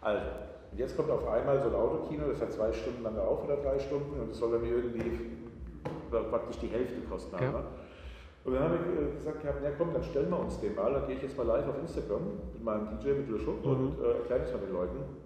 [0.00, 0.22] Also,
[0.72, 3.56] und jetzt kommt auf einmal so ein Autokino, das hat zwei Stunden lang auf oder
[3.56, 5.20] drei Stunden und das soll dann irgendwie
[6.30, 7.36] praktisch die Hälfte kosten.
[7.38, 7.50] Ja.
[7.50, 7.64] Ne?
[8.44, 11.06] Und dann habe ich äh, gesagt, ja komm, dann stellen wir uns den mal, dann
[11.06, 12.22] gehe ich jetzt mal live auf Instagram
[12.54, 13.70] mit meinem DJ, mit Schupp mhm.
[13.70, 15.23] und äh, erkläre das mal den Leuten.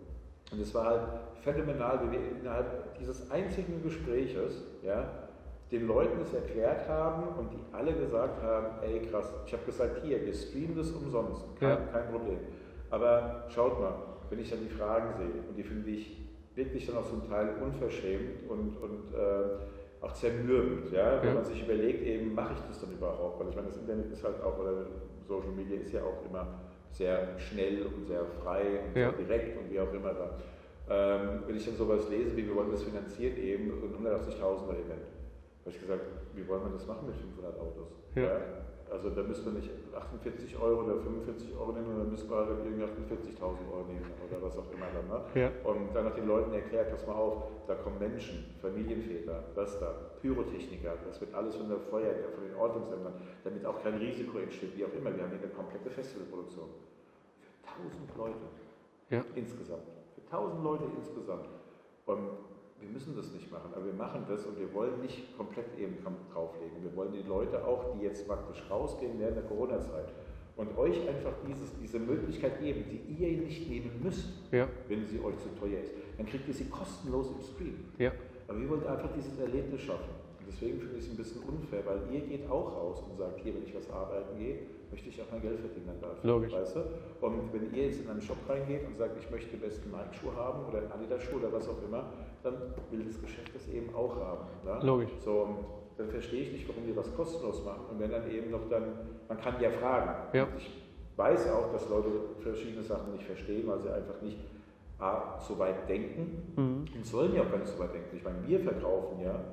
[0.50, 1.02] Und es war halt
[1.42, 5.28] phänomenal, wie wir innerhalb dieses einzigen Gespräches ja,
[5.70, 10.02] den Leuten es erklärt haben und die alle gesagt haben, ey krass, ich habe gesagt,
[10.02, 11.76] hier, wir streamen das umsonst, kein, ja.
[11.92, 12.38] kein Problem.
[12.90, 13.94] Aber schaut mal,
[14.30, 16.16] wenn ich dann die Fragen sehe, und die finde ich
[16.54, 21.20] wirklich dann auch zum Teil unverschämt und, und äh, auch zermürbend, ja?
[21.20, 21.34] wenn ja.
[21.34, 24.24] man sich überlegt, eben mache ich das dann überhaupt, weil ich meine, das Internet ist
[24.24, 24.86] halt auch, oder
[25.26, 29.10] Social Media ist ja auch immer sehr schnell und sehr frei und ja.
[29.10, 30.38] sehr direkt und wie auch immer da.
[30.90, 35.06] Ähm, wenn ich dann sowas lese, wie wir wollen das finanzieren, eben ein 180.000er Event,
[35.60, 36.02] habe ich gesagt,
[36.34, 37.88] wie wollen wir das machen mit 500 Autos?
[38.14, 38.40] Ja.
[38.90, 42.48] Also da müssen wir nicht 48 Euro oder 45 Euro nehmen, sondern müssen wir halt
[42.64, 45.06] irgendwie 48.000 Euro nehmen oder was auch immer dann.
[45.08, 45.20] Ne?
[45.34, 45.50] Ja.
[45.64, 49.92] Und dann hat den Leuten erklärt, pass mal auf, da kommen Menschen, Familienväter, das da,
[50.20, 53.12] Pyrotechniker, das wird alles von der Feuerwehr, von den Ordnungsämtern,
[53.44, 55.14] damit auch kein Risiko entsteht, wie auch immer.
[55.14, 56.68] Wir haben hier eine komplette Festivalproduktion.
[57.40, 58.46] Für 1000 Leute
[59.10, 59.24] ja.
[59.34, 59.84] insgesamt.
[60.14, 61.48] Für 1000 Leute insgesamt.
[62.06, 62.28] Und
[62.80, 65.96] wir müssen das nicht machen, aber wir machen das und wir wollen nicht komplett eben
[66.32, 66.82] drauflegen.
[66.82, 70.12] Wir wollen die Leute auch, die jetzt praktisch rausgehen während der Corona-Zeit
[70.58, 74.68] und euch einfach dieses, diese Möglichkeit geben, die ihr nicht nehmen müsst, ja.
[74.88, 75.94] wenn sie euch zu teuer ist.
[76.16, 77.84] Dann kriegt ihr sie kostenlos im Stream.
[77.96, 78.12] Ja.
[78.48, 80.10] Aber wir wollen einfach dieses Erlebnis schaffen.
[80.40, 83.38] Und deswegen finde ich es ein bisschen unfair, weil ihr geht auch raus und sagt,
[83.40, 84.58] hier, wenn ich was arbeiten gehe,
[84.90, 86.28] möchte ich auch mein Geld verdienen dafür.
[86.28, 86.52] Logisch.
[86.52, 86.80] Weißt du?
[87.20, 90.34] Und wenn ihr jetzt in einen Shop reingeht und sagt, ich möchte den besten Nike-Schuh
[90.34, 92.10] haben oder einen Adidas-Schuh oder was auch immer,
[92.42, 92.54] dann
[92.90, 94.46] will das Geschäft das eben auch haben.
[94.64, 94.86] Ne?
[94.86, 95.10] Logisch.
[95.24, 95.56] So,
[95.96, 97.82] dann verstehe ich nicht, warum die was kostenlos machen.
[97.90, 98.84] Und wenn dann eben noch dann,
[99.28, 100.36] man kann ja fragen.
[100.36, 100.46] Ja.
[100.56, 100.70] Ich
[101.16, 102.08] weiß auch, dass Leute
[102.40, 104.38] verschiedene Sachen nicht verstehen, weil sie einfach nicht
[105.00, 106.84] A, so weit denken mhm.
[106.94, 108.16] und sollen ja auch gar nicht so weit denken.
[108.16, 109.44] Ich meine, wir verkaufen ja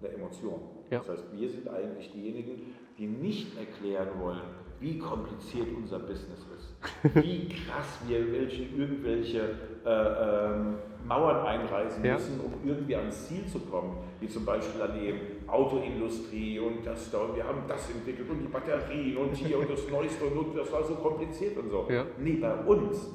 [0.00, 0.60] eine Emotion.
[0.90, 0.98] Ja.
[0.98, 4.40] Das heißt, wir sind eigentlich diejenigen, die nicht erklären wollen,
[4.80, 9.40] wie kompliziert unser Business ist, wie krass wir welche, irgendwelche
[9.84, 12.14] äh, ähm, Mauern einreißen ja.
[12.14, 15.14] müssen, um irgendwie ans Ziel zu kommen, wie zum Beispiel an die
[15.48, 19.70] Autoindustrie und das da und wir haben das entwickelt und die Batterien und hier und
[19.70, 21.86] das Neueste und das war so kompliziert und so.
[21.90, 22.04] Ja.
[22.18, 23.10] Nee, bei uns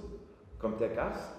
[0.59, 1.38] kommt der Gast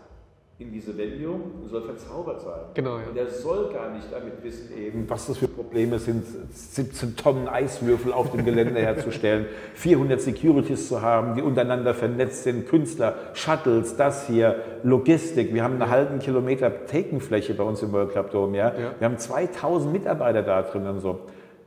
[0.61, 2.61] in diese Venue und soll verzaubert sein.
[2.75, 3.05] Genau, ja.
[3.09, 7.49] Und er soll gar nicht damit wissen, eben, was das für Probleme sind, 17 Tonnen
[7.49, 13.97] Eiswürfel auf dem Gelände herzustellen, 400 Securities zu haben, die untereinander vernetzt sind, Künstler, Shuttles,
[13.97, 15.55] das hier, Logistik.
[15.55, 18.59] Wir haben einen halben Kilometer Thekenfläche bei uns im World Club Dome.
[18.59, 18.75] Ja?
[18.79, 18.95] ja.
[18.99, 21.21] Wir haben 2000 Mitarbeiter da drin und so.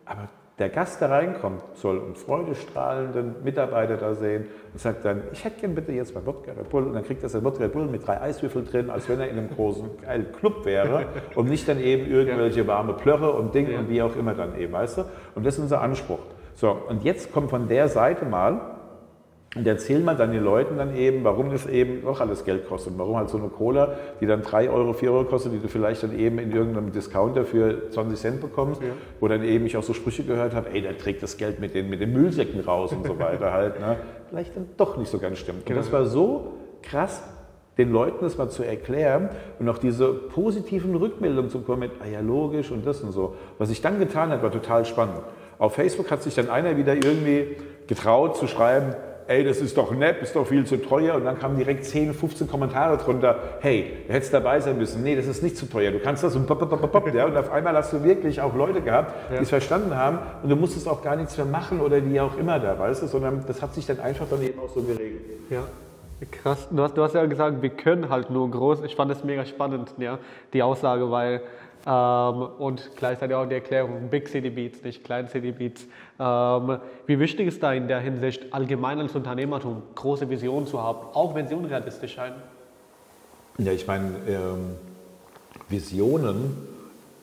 [0.05, 5.43] Aber der Gast, der reinkommt, soll einen freudestrahlenden Mitarbeiter da sehen und sagt dann, ich
[5.43, 7.73] hätte gern bitte jetzt mal Wodka Red Bull und dann kriegt er sein Wodka Red
[7.73, 11.49] Bull mit drei Eiswürfeln drin, als wenn er in einem großen, geilen Club wäre und
[11.49, 13.79] nicht dann eben irgendwelche warme Plörre und Dinge ja.
[13.79, 15.05] und wie auch immer dann eben, weißt du?
[15.33, 16.19] Und das ist unser Anspruch.
[16.53, 18.72] So, und jetzt kommt von der Seite mal
[19.55, 22.93] und erzählt man dann den Leuten dann eben, warum das eben doch alles Geld kostet.
[22.97, 26.01] Warum halt so eine Cola, die dann 3 Euro, 4 Euro kostet, die du vielleicht
[26.01, 28.89] dann eben in irgendeinem Discounter für 20 Cent bekommst, ja.
[29.19, 31.75] wo dann eben ich auch so Sprüche gehört habe, ey, der trägt das Geld mit
[31.75, 33.79] den, mit den Müllsäcken raus und so weiter halt.
[33.79, 33.97] Ne?
[34.29, 35.69] Vielleicht dann doch nicht so ganz stimmt.
[35.69, 37.21] Und das war so krass,
[37.77, 42.07] den Leuten das mal zu erklären und auch diese positiven Rückmeldungen zu bekommen mit, ah
[42.07, 43.35] ja, logisch und das und so.
[43.59, 45.21] Was ich dann getan habe, war total spannend.
[45.59, 47.55] Auf Facebook hat sich dann einer wieder irgendwie
[47.87, 48.95] getraut zu schreiben,
[49.27, 51.15] ey, das ist doch nett, ist doch viel zu teuer.
[51.15, 55.03] Und dann kamen direkt 10, 15 Kommentare drunter, hey, du hättest dabei sein müssen.
[55.03, 57.25] Nee, das ist nicht zu teuer, du kannst das und pop, pop, pop, ja.
[57.25, 59.41] Und auf einmal hast du wirklich auch Leute gehabt, die ja.
[59.41, 62.59] es verstanden haben und du musstest auch gar nichts mehr machen oder die auch immer
[62.59, 65.21] da, weißt du, sondern das hat sich dann einfach dann eben auch so geregelt.
[65.49, 65.63] Ja.
[66.31, 68.83] Krass, du hast, du hast ja gesagt, wir können halt nur groß.
[68.83, 70.19] Ich fand das mega spannend, ja,
[70.53, 71.41] die Aussage, weil
[71.85, 75.85] ähm, und gleichzeitig auch die Erklärung Big City Beats, nicht Klein City Beats.
[76.19, 81.07] Ähm, wie wichtig ist da in der Hinsicht allgemein als Unternehmertum große Visionen zu haben,
[81.13, 82.41] auch wenn sie unrealistisch scheinen?
[83.57, 84.75] Ja, ich meine, ähm,
[85.69, 86.57] Visionen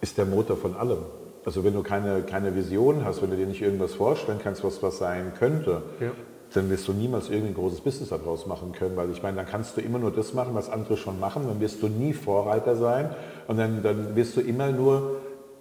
[0.00, 0.98] ist der Motor von allem.
[1.44, 4.82] Also wenn du keine, keine Vision hast, wenn du dir nicht irgendwas vorstellen kannst, was
[4.82, 6.10] was sein könnte, ja.
[6.54, 9.46] Dann wirst du niemals irgendwie ein großes Business daraus machen können, weil ich meine, dann
[9.46, 12.76] kannst du immer nur das machen, was andere schon machen, dann wirst du nie Vorreiter
[12.76, 13.10] sein
[13.46, 15.16] und dann, dann wirst du immer nur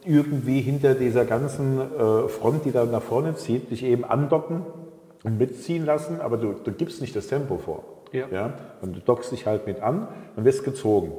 [0.05, 4.61] irgendwie hinter dieser ganzen äh, Front, die da nach vorne zieht, dich eben andocken
[5.23, 7.83] und mitziehen lassen, aber du, du gibst nicht das Tempo vor.
[8.11, 8.25] Ja.
[8.31, 8.53] Ja?
[8.81, 11.11] Und du dockst dich halt mit an und wirst gezogen.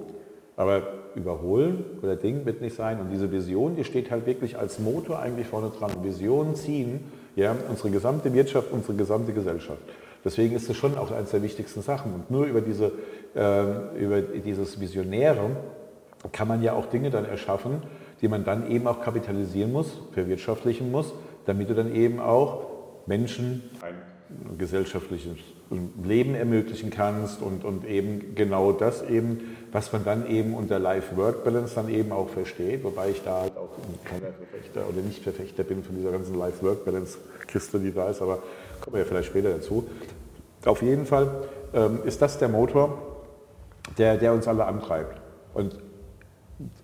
[0.56, 0.82] Aber
[1.14, 3.00] überholen oder Ding wird nicht sein.
[3.00, 5.90] Und diese Vision, die steht halt wirklich als Motor eigentlich vorne dran.
[6.02, 7.00] Visionen ziehen
[7.36, 9.80] ja, unsere gesamte Wirtschaft, unsere gesamte Gesellschaft.
[10.24, 12.12] Deswegen ist es schon auch eines der wichtigsten Sachen.
[12.12, 12.92] Und nur über, diese,
[13.34, 15.50] äh, über dieses Visionäre
[16.32, 17.82] kann man ja auch Dinge dann erschaffen,
[18.20, 21.14] die man dann eben auch kapitalisieren muss, verwirtschaftlichen muss,
[21.46, 22.66] damit du dann eben auch
[23.06, 25.38] Menschen ein gesellschaftliches
[26.02, 31.74] Leben ermöglichen kannst und, und eben genau das eben, was man dann eben unter Life-Work-Balance
[31.76, 33.70] dann eben auch versteht, wobei ich da halt auch
[34.04, 38.42] keiner Verfechter oder nicht Verfechter bin von dieser ganzen Life-Work-Balance-Kiste, die da ist, aber
[38.80, 39.86] kommen wir ja vielleicht später dazu.
[40.64, 41.30] Auf jeden Fall
[41.72, 43.00] ähm, ist das der Motor,
[43.96, 45.20] der, der uns alle antreibt.
[45.54, 45.78] Und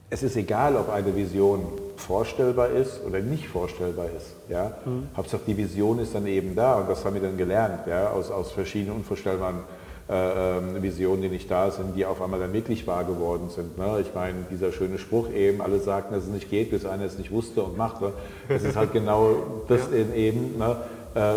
[0.09, 1.67] es ist egal, ob eine Vision
[1.97, 4.35] vorstellbar ist oder nicht vorstellbar ist.
[4.49, 4.73] Ja?
[4.85, 5.09] Mhm.
[5.17, 8.11] Hauptsache die Vision ist dann eben da und das haben wir dann gelernt ja?
[8.11, 9.61] aus, aus verschiedenen unvorstellbaren
[10.09, 13.77] äh, ähm, Visionen, die nicht da sind, die auf einmal dann wirklich wahr geworden sind.
[13.77, 13.99] Ne?
[14.01, 17.19] Ich meine, dieser schöne Spruch eben, alle sagten, dass es nicht geht, bis einer es
[17.19, 18.13] nicht wusste und machte.
[18.49, 19.35] Das ist halt genau
[19.69, 20.15] das ja.
[20.15, 20.77] eben, ne?
[21.17, 21.33] äh,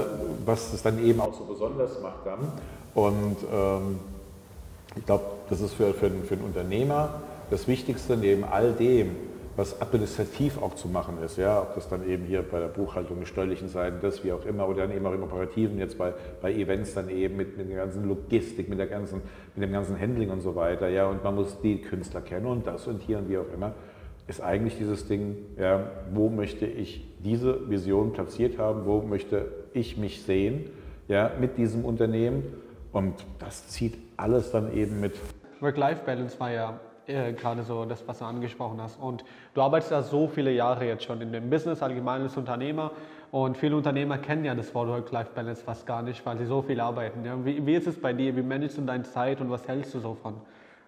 [0.45, 2.51] was es dann eben auch so besonders macht dann.
[2.93, 3.99] Und ähm,
[4.95, 9.15] ich glaube, das ist für, für, für einen Unternehmer das Wichtigste neben all dem,
[9.59, 13.25] was administrativ auch zu machen ist, ja, ob das dann eben hier bei der Buchhaltung,
[13.25, 16.53] steuerlichen Seiten, das wie auch immer, oder dann eben auch im Operativen, jetzt bei, bei
[16.53, 19.21] Events dann eben mit, mit der ganzen Logistik, mit, der ganzen,
[19.55, 22.65] mit dem ganzen Handling und so weiter, ja, und man muss die Künstler kennen und
[22.65, 23.73] das und hier und wie auch immer,
[24.27, 29.97] ist eigentlich dieses Ding, ja, wo möchte ich diese Vision platziert haben, wo möchte ich
[29.97, 30.69] mich sehen,
[31.09, 32.43] ja, mit diesem Unternehmen
[32.93, 35.15] und das zieht alles dann eben mit.
[35.59, 38.99] Work-Life-Balance war ja äh, gerade so das, was du angesprochen hast.
[38.99, 42.91] Und du arbeitest ja so viele Jahre jetzt schon in dem Business, allgemein als Unternehmer.
[43.31, 46.79] Und viele Unternehmer kennen ja das Wort Work-Life-Balance fast gar nicht, weil sie so viel
[46.79, 47.25] arbeiten.
[47.25, 47.37] Ja?
[47.43, 48.35] Wie, wie ist es bei dir?
[48.35, 50.35] Wie managst du deine Zeit und was hältst du so von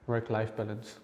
[0.08, 1.00] Work-Life-Balance?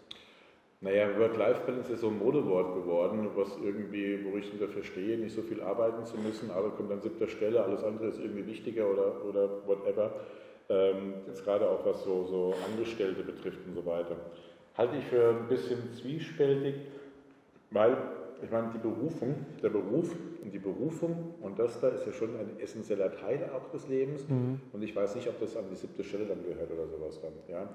[0.81, 5.41] Naja, Work-Life-Balance ist so ein Modewort geworden, was irgendwie, wo ich unter verstehe, nicht so
[5.41, 9.25] viel arbeiten zu müssen, aber kommt an siebter Stelle, alles andere ist irgendwie wichtiger oder,
[9.25, 10.11] oder whatever.
[10.69, 14.17] Ähm, jetzt gerade auch was so, so Angestellte betrifft und so weiter
[14.77, 16.75] halte ich für ein bisschen zwiespältig,
[17.71, 17.97] weil
[18.43, 22.29] ich meine, die Berufung, der Beruf und die Berufung und das da ist ja schon
[22.37, 24.61] ein essentieller Teil auch des Lebens mhm.
[24.71, 27.33] und ich weiß nicht, ob das an die siebte Stelle dann gehört oder sowas dann.
[27.49, 27.67] Ja.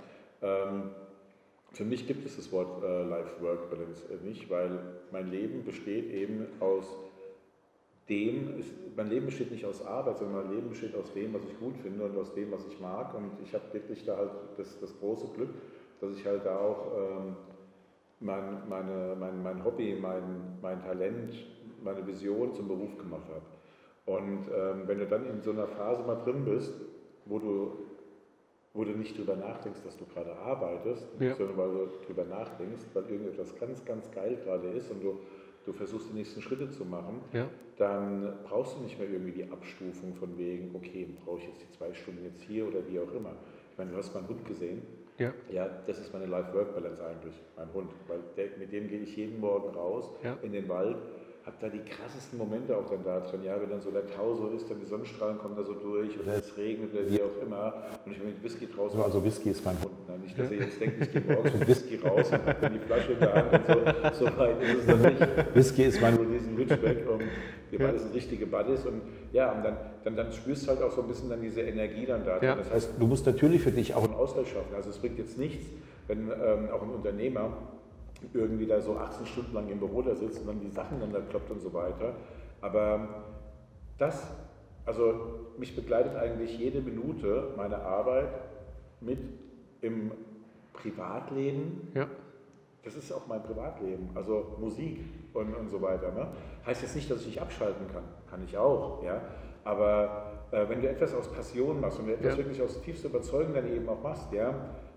[0.43, 0.91] Ähm,
[1.73, 4.79] für mich gibt es das Wort äh, Life-Work-Balance äh, nicht, weil
[5.11, 6.87] mein Leben besteht eben aus
[8.09, 11.43] dem, ist, mein Leben besteht nicht aus Arbeit, sondern mein Leben besteht aus dem, was
[11.45, 14.31] ich gut finde und aus dem, was ich mag und ich habe wirklich da halt
[14.59, 15.51] das, das große Glück,
[16.03, 17.37] dass ich halt da auch ähm,
[18.21, 21.33] mein, meine, mein, mein Hobby, mein, mein Talent,
[21.83, 24.19] meine Vision zum Beruf gemacht habe.
[24.19, 26.75] Und ähm, wenn du dann in so einer Phase mal drin bist,
[27.25, 27.73] wo du,
[28.75, 31.37] wo du nicht drüber nachdenkst, dass du gerade arbeitest, ja.
[31.37, 35.21] sondern weil du drüber nachdenkst, weil irgendetwas ganz, ganz geil gerade ist und du,
[35.65, 37.49] du versuchst die nächsten Schritte zu machen, ja.
[37.77, 41.71] dann brauchst du nicht mehr irgendwie die Abstufung von wegen, okay, brauche ich jetzt die
[41.71, 43.35] zwei Stunden jetzt hier oder wie auch immer.
[43.71, 44.83] Ich meine, du hast meinen Hund gesehen,
[45.19, 45.33] ja.
[45.51, 47.91] ja, das ist meine Life-Work-Balance eigentlich, mein Hund.
[48.09, 50.37] Weil der, mit dem gehe ich jeden Morgen raus ja.
[50.43, 50.97] in den Wald,
[51.45, 53.43] habe da die krassesten Momente auch dann da drin.
[53.45, 56.19] Ja, wenn dann so der Tau so ist, dann die Sonnenstrahlen kommen da so durch
[56.19, 57.83] oder es regnet oder wie auch immer.
[58.05, 59.01] Und ich bin mit Whisky draußen.
[59.01, 60.09] Also Whisky ist mein Hund.
[60.09, 60.19] Ne?
[60.19, 62.79] Nicht, dass ihr jetzt denkt, ich gehe morgens mit Whisky raus und habe dann die
[62.79, 64.25] Flasche in der Hand und so.
[64.25, 65.55] So weit ist es dann nicht.
[65.55, 66.32] Whisky ist mein Hund.
[66.57, 67.09] Lutschbeck.
[67.11, 67.23] Und
[67.71, 68.85] wir beide sind richtige Buddies.
[68.85, 71.63] Und ja, und dann, dann, dann spürst du halt auch so ein bisschen dann diese
[71.63, 72.41] Energie dann da.
[72.41, 72.55] Ja.
[72.55, 74.75] Das heißt, du musst natürlich für dich auch einen Ausgleich schaffen.
[74.75, 75.67] Also es bringt jetzt nichts,
[76.07, 77.57] wenn ähm, auch ein Unternehmer
[78.35, 81.13] irgendwie da so 18 Stunden lang im Büro da sitzt und dann die Sachen dann
[81.13, 82.15] da kloppt und so weiter.
[82.61, 83.09] Aber
[83.99, 84.27] das,
[84.87, 88.29] also mich begleitet eigentlich jede Minute meine Arbeit
[89.01, 89.19] mit
[89.81, 90.13] im
[90.73, 91.89] Privatleben.
[91.95, 92.09] Ja.
[92.85, 96.11] Das ist auch mein Privatleben, also Musik und, und so weiter.
[96.13, 96.27] Ne?
[96.67, 99.21] Heißt jetzt nicht, dass ich nicht abschalten kann, kann ich auch, ja.
[99.65, 102.39] Aber äh, wenn du etwas aus Passion machst und du etwas ja.
[102.39, 104.53] wirklich aus tiefster Überzeugung dann eben auch machst, ja,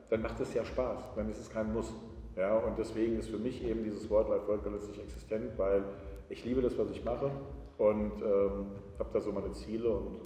[0.10, 1.94] dann macht es ja Spaß, dann ist es kein Muss.
[2.36, 5.84] Ja, und deswegen ist für mich eben dieses Wort Life Work Balance nicht existent, weil
[6.30, 7.32] ich liebe das, was ich mache
[7.78, 8.66] und ähm,
[9.00, 10.20] habe da so meine Ziele und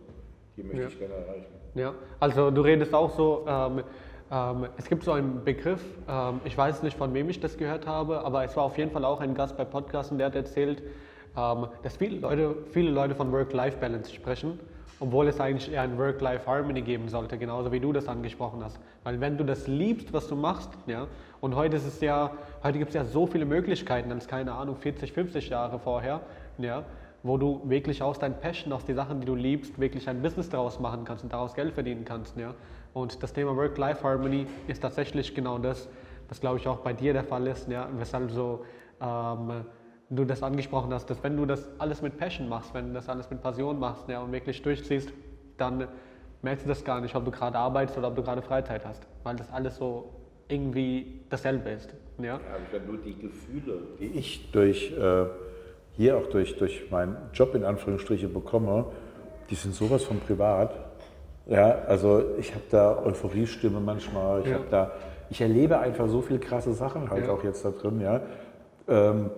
[0.57, 0.87] die möchte ja.
[0.87, 1.53] ich gerne erreichen.
[1.75, 3.83] Ja, also du redest auch so, ähm,
[4.31, 7.87] ähm, es gibt so einen Begriff, ähm, ich weiß nicht, von wem ich das gehört
[7.87, 10.35] habe, aber es war auf jeden Fall auch ein Gast bei Podcasts und der hat
[10.35, 10.83] erzählt,
[11.37, 14.59] ähm, dass viele Leute, viele Leute von Work-Life-Balance sprechen
[14.99, 18.79] obwohl es eigentlich eher ein Work-Life-Harmony geben sollte, genauso wie du das angesprochen hast.
[19.03, 21.07] Weil wenn du das liebst, was du machst, ja,
[21.41, 22.31] und heute ist es ja,
[22.63, 26.21] heute gibt es ja so viele Möglichkeiten als, keine Ahnung, 40, 50 Jahre vorher,
[26.57, 26.83] ja,
[27.23, 30.49] wo du wirklich aus deinem Passion, aus den Sachen, die du liebst, wirklich ein Business
[30.49, 32.37] daraus machen kannst und daraus Geld verdienen kannst.
[32.37, 32.53] Ja.
[32.93, 35.87] Und das Thema Work-Life-Harmony ist tatsächlich genau das,
[36.27, 38.65] was glaube ich auch bei dir der Fall ist, ja, weshalb so
[39.01, 39.65] ähm,
[40.09, 43.07] du das angesprochen hast, dass wenn du das alles mit Passion machst, wenn du das
[43.09, 45.11] alles mit Passion machst ja, und wirklich durchziehst,
[45.57, 45.87] dann
[46.41, 49.05] merkst du das gar nicht, ob du gerade arbeitest oder ob du gerade Freizeit hast,
[49.23, 50.09] weil das alles so
[50.47, 51.93] irgendwie dasselbe ist.
[52.17, 52.39] Ja, ja
[52.71, 55.25] wenn du die Gefühle, die ich durch, äh,
[55.95, 58.85] hier auch durch, durch meinen Job in Anführungsstriche bekomme,
[59.49, 60.88] die sind sowas von privat.
[61.49, 64.53] Ja, also ich habe da Euphoriestimme manchmal, ich ja.
[64.55, 64.91] habe da,
[65.29, 67.33] ich erlebe einfach so viele krasse Sachen halt ja.
[67.33, 68.21] auch jetzt da drin, ja.
[68.87, 69.31] Ähm,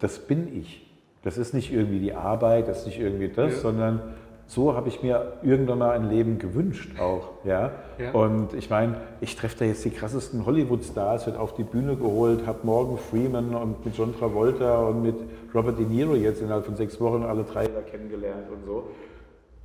[0.00, 0.86] das bin ich.
[1.22, 3.58] Das ist nicht irgendwie die Arbeit, das ist nicht irgendwie das, ja.
[3.58, 4.00] sondern
[4.46, 7.32] so habe ich mir irgendwann mal ein Leben gewünscht auch.
[7.44, 7.72] Ja?
[7.98, 8.12] ja.
[8.12, 12.46] Und ich meine, ich treffe da jetzt die krassesten Hollywood-Stars, wird auf die Bühne geholt,
[12.46, 15.16] habe Morgan Freeman und mit John Travolta und mit
[15.54, 18.84] Robert De Niro jetzt innerhalb von sechs Wochen alle drei da kennengelernt und so.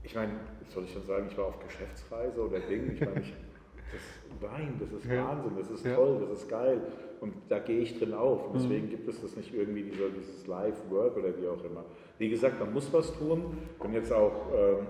[0.03, 0.33] Ich meine,
[0.67, 2.91] soll ich schon sagen, ich war auf Geschäftsreise oder Ding?
[2.93, 3.33] Ich meine, ich
[3.93, 5.27] das Wein, das ist ja.
[5.27, 5.95] Wahnsinn, das ist ja.
[5.95, 6.81] toll, das ist geil.
[7.21, 8.47] Und da gehe ich drin auf.
[8.47, 8.89] Und deswegen mhm.
[8.89, 11.85] gibt es das nicht irgendwie, dieser, dieses Live-Work oder wie auch immer.
[12.17, 13.57] Wie gesagt, man muss was tun.
[13.81, 14.33] Bin jetzt auch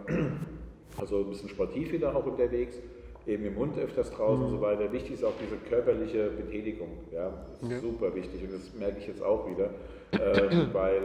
[0.10, 0.39] ähm,
[0.97, 2.80] also ein bisschen sportiv wieder auch unterwegs,
[3.28, 4.45] eben im Hund öfters draußen mhm.
[4.45, 4.91] und so weiter.
[4.91, 6.89] Wichtig ist auch diese körperliche Betätigung.
[7.12, 7.80] Ja, das ist ja.
[7.80, 9.69] super wichtig und das merke ich jetzt auch wieder,
[10.12, 11.02] äh, weil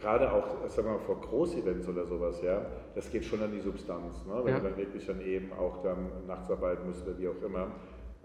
[0.00, 3.60] gerade auch, sagen wir mal, vor Großevents oder sowas, ja, das geht schon an die
[3.60, 4.24] Substanz.
[4.26, 4.40] Ne?
[4.42, 4.60] Wenn ja.
[4.60, 7.68] du dann wirklich dann eben auch dann nachts arbeiten musst oder wie auch immer.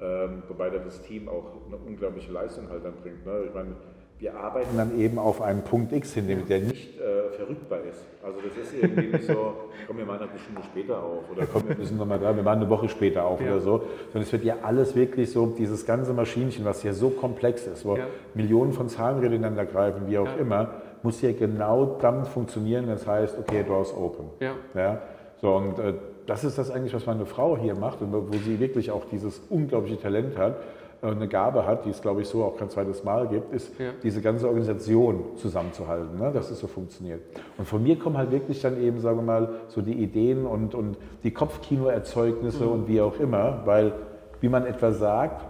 [0.02, 3.26] Ähm, wobei dann das Team auch eine unglaubliche Leistung halt dann bringt.
[3.26, 3.44] Ne?
[3.48, 3.76] Ich meine,
[4.20, 8.06] wir arbeiten dann eben auf einen Punkt X hin, der nicht äh, verrückbar ist.
[8.22, 9.54] Also das ist irgendwie nicht so,
[9.88, 12.62] komm, wir machen eine Stunde später auf oder komm, wir müssen nochmal da, wir machen
[12.62, 13.48] eine Woche später auf ja.
[13.48, 13.84] oder so.
[14.12, 17.86] Sondern es wird ja alles wirklich so, dieses ganze Maschinchen, was ja so komplex ist,
[17.86, 18.08] wo ja.
[18.34, 23.38] Millionen von Zahnrädern ineinander greifen, wie auch immer, muss ja genau dann funktionieren, das heißt,
[23.40, 24.26] okay, Doors open.
[24.40, 24.54] Ja.
[24.76, 25.02] ja?
[25.42, 25.94] So, und äh,
[26.26, 29.42] das ist das eigentlich, was meine Frau hier macht und wo sie wirklich auch dieses
[29.50, 30.58] unglaubliche Talent hat,
[31.02, 33.72] äh, eine Gabe hat, die es, glaube ich, so auch kein zweites Mal gibt, ist,
[33.80, 33.92] ja.
[34.04, 36.32] diese ganze Organisation zusammenzuhalten, ne?
[36.32, 37.22] dass es so funktioniert.
[37.58, 40.76] Und von mir kommen halt wirklich dann eben, sagen wir mal, so die Ideen und,
[40.76, 42.72] und die Kopfkinoerzeugnisse mhm.
[42.72, 43.94] und wie auch immer, weil,
[44.42, 45.46] wie man etwas sagt,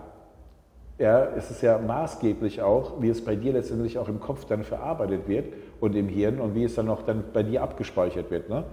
[0.99, 4.63] ja, es ist ja maßgeblich auch, wie es bei dir letztendlich auch im Kopf dann
[4.63, 5.45] verarbeitet wird
[5.79, 8.49] und im Hirn und wie es dann auch dann bei dir abgespeichert wird.
[8.49, 8.65] Ne?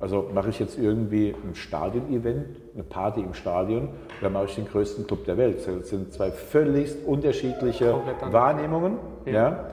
[0.00, 3.88] Also mache ich jetzt irgendwie ein Stadion-Event, eine Party im Stadion,
[4.20, 5.66] oder mache ich den größten Club der Welt.
[5.66, 7.94] Das sind zwei völlig unterschiedliche
[8.30, 9.32] Wahrnehmungen, ja.
[9.32, 9.64] ja.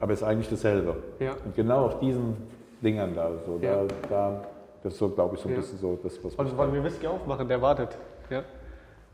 [0.00, 0.96] aber es ist eigentlich dasselbe.
[1.20, 1.32] Ja.
[1.44, 2.36] Und genau auf diesen
[2.80, 3.84] Dingern da, so, ja.
[3.84, 4.42] da, da
[4.82, 6.36] das ist so, glaube ich, so ein bisschen so das, was.
[6.36, 7.96] Also wollen wir Whisky aufmachen, der wartet.
[8.30, 8.42] Ja.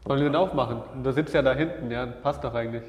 [0.05, 0.83] Wollen wir den aufmachen?
[1.03, 2.85] Du sitzt ja da hinten, ja, passt doch eigentlich.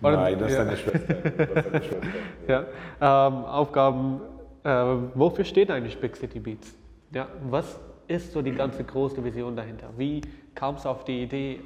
[0.00, 1.14] Nein, das ist deine Schwester.
[1.14, 2.06] Das ist deine Schwester.
[2.48, 3.26] ja.
[3.28, 4.20] Ähm, Aufgaben,
[4.62, 4.68] äh,
[5.14, 6.76] wofür steht eigentlich Big City Beats?
[7.12, 9.88] Ja, was ist so die ganze große Vision dahinter?
[9.96, 10.20] Wie
[10.54, 11.60] kam es auf die Idee,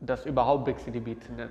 [0.00, 1.50] das überhaupt Big City Beats zu nennen?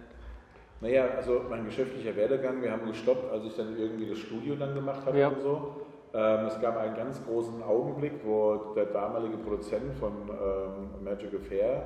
[0.82, 4.74] Naja, also mein geschäftlicher Werdegang, wir haben gestoppt, als ich dann irgendwie das Studio dann
[4.74, 5.28] gemacht habe ja.
[5.28, 5.76] und so.
[6.13, 11.84] Ähm, es gab einen ganz großen Augenblick, wo der damalige Produzent von ähm, Magic Affair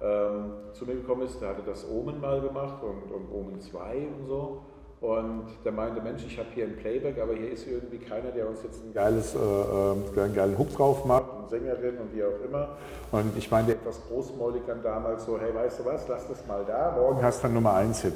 [0.00, 1.40] ähm, zu mir gekommen ist.
[1.40, 4.62] Der hatte das Omen mal gemacht und, und Omen 2 und so.
[5.00, 8.48] Und der meinte, Mensch, ich habe hier ein Playback, aber hier ist irgendwie keiner, der
[8.48, 12.24] uns jetzt ein geiles, äh, äh, einen geilen Hook drauf macht, eine Sängerin und wie
[12.24, 12.70] auch immer.
[13.12, 16.64] Und ich meinte etwas großmäulig dann damals so, hey, weißt du was, lass das mal
[16.66, 18.14] da, morgen hast du dann Nummer 1 Hit.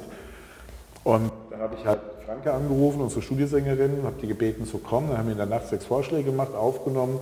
[1.05, 5.09] Und dann habe ich halt Franke angerufen, unsere Studiosängerin, habe die gebeten zu kommen.
[5.09, 7.19] Dann haben wir in der Nacht sechs Vorschläge gemacht, aufgenommen.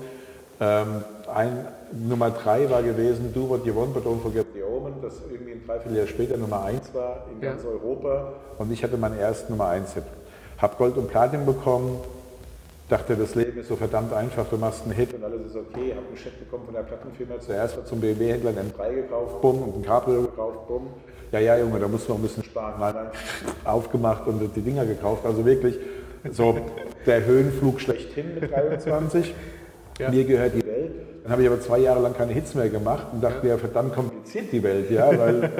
[0.60, 1.66] Ähm, ein,
[2.08, 5.54] Nummer drei war gewesen, Do What You Want, but Don't Forget the Omen, das irgendwie
[5.54, 7.52] ein Dreivierteljahr später Nummer eins war in ja.
[7.52, 8.34] ganz Europa.
[8.60, 10.04] Und ich hatte meinen ersten Nummer eins Hit.
[10.60, 12.00] Habe Gold und Platin bekommen,
[12.88, 15.95] dachte, das Leben ist so verdammt einfach, du machst einen Hit und alles ist okay.
[15.95, 19.76] Habe einen Scheck bekommen von der Plattenfirma, zuerst zum BMW-Händler einen M3 gekauft, bumm, und
[19.78, 20.88] ein Cabrio gekauft, bumm
[21.32, 22.80] ja, ja, Junge, da musst du noch ein bisschen sparen.
[22.80, 23.08] Nein, nein,
[23.64, 25.26] aufgemacht und die Dinger gekauft.
[25.26, 25.78] Also wirklich
[26.30, 26.58] so
[27.06, 29.34] der Höhenflug schlechthin mit 23.
[30.00, 30.10] Ja.
[30.10, 30.92] Mir gehört die Welt.
[31.24, 33.54] Dann habe ich aber zwei Jahre lang keine Hits mehr gemacht und dachte ja.
[33.54, 35.44] mir, verdammt kompliziert die Welt, ja, weil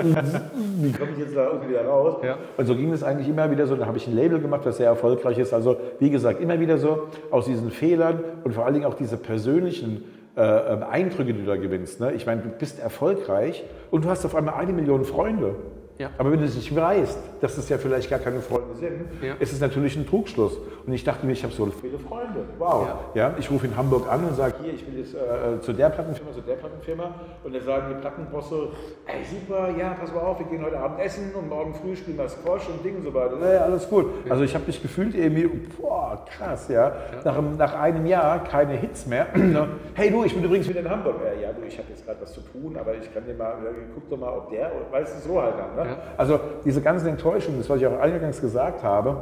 [0.80, 2.18] wie komme ich jetzt da irgendwie wieder raus?
[2.24, 2.38] Ja.
[2.58, 3.76] Und so ging es eigentlich immer wieder so.
[3.76, 5.54] Dann habe ich ein Label gemacht, das sehr erfolgreich ist.
[5.54, 9.18] Also wie gesagt, immer wieder so aus diesen Fehlern und vor allen Dingen auch diese
[9.18, 10.04] persönlichen
[10.36, 12.00] äh, Eindrücke, die du da gewinnst.
[12.00, 12.14] Ne?
[12.14, 15.56] Ich meine, du bist erfolgreich und du hast auf einmal eine Million Freunde.
[16.02, 16.10] Ja.
[16.18, 19.36] Aber wenn du es nicht weißt, dass es ja vielleicht gar keine Freunde sind, Ja.
[19.40, 20.58] ist es natürlich ein Trugschluss.
[20.86, 22.40] Und ich dachte mir, ich habe so viele Freunde.
[22.58, 22.88] Wow.
[23.14, 23.28] Ja.
[23.30, 23.36] Ja.
[23.38, 26.32] ich rufe in Hamburg an und sage, hier, ich will jetzt äh, zu der Plattenfirma,
[26.34, 27.14] zu der Plattenfirma.
[27.44, 28.70] Und dann sagen die Plattenbosse,
[29.06, 32.18] ey super, ja, pass mal auf, wir gehen heute Abend essen und morgen früh spielen
[32.18, 33.38] wir Squash und Ding und so weiter.
[33.54, 34.08] Ja, alles gut.
[34.30, 35.48] Also ich habe mich gefühlt irgendwie,
[35.80, 36.92] boah, krass, ja.
[37.24, 39.28] Nach, einem- nach einem Jahr keine Hits mehr.
[39.94, 41.18] hey du, ich bin übrigens wieder in Hamburg.
[41.24, 43.54] Äh, ja, du, ich habe jetzt gerade was zu tun, aber ich kann dir mal,
[43.94, 45.76] guck doch mal, ob der, weißt du, so halt dann.
[45.88, 45.91] Ne?
[45.92, 45.98] Ja.
[46.18, 49.18] Also diese ganzen Enttäuschungen, das was ich auch eingangs gesagt habe,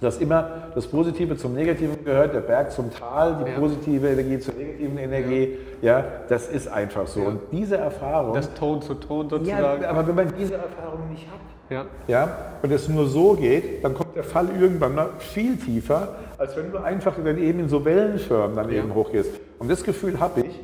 [0.00, 3.58] dass immer das Positive zum Negativen gehört, der Berg zum Tal, die Ja.
[3.58, 7.20] positive Energie zur negativen Energie, ja, das ist einfach so.
[7.20, 7.26] Ja.
[7.28, 9.84] Und diese Erfahrung, Das Ton zu Ton ja, sozusagen.
[9.84, 11.84] aber wenn man diese Erfahrung nicht hat, Ja.
[12.08, 16.08] ja, und es nur so geht, dann kommt der Fall irgendwann mal viel tiefer,
[16.38, 18.78] als wenn du einfach dann eben in so Wellenförmen dann Ja.
[18.78, 19.30] eben hochgehst.
[19.58, 20.60] Und das Gefühl habe ich,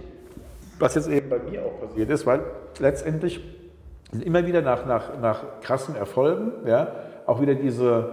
[0.79, 2.41] was jetzt eben bei mir auch passiert ist, weil
[2.81, 3.41] letztendlich
[4.13, 6.89] immer wieder nach, nach, nach krassen Erfolgen, ja,
[7.27, 8.11] auch wieder diese,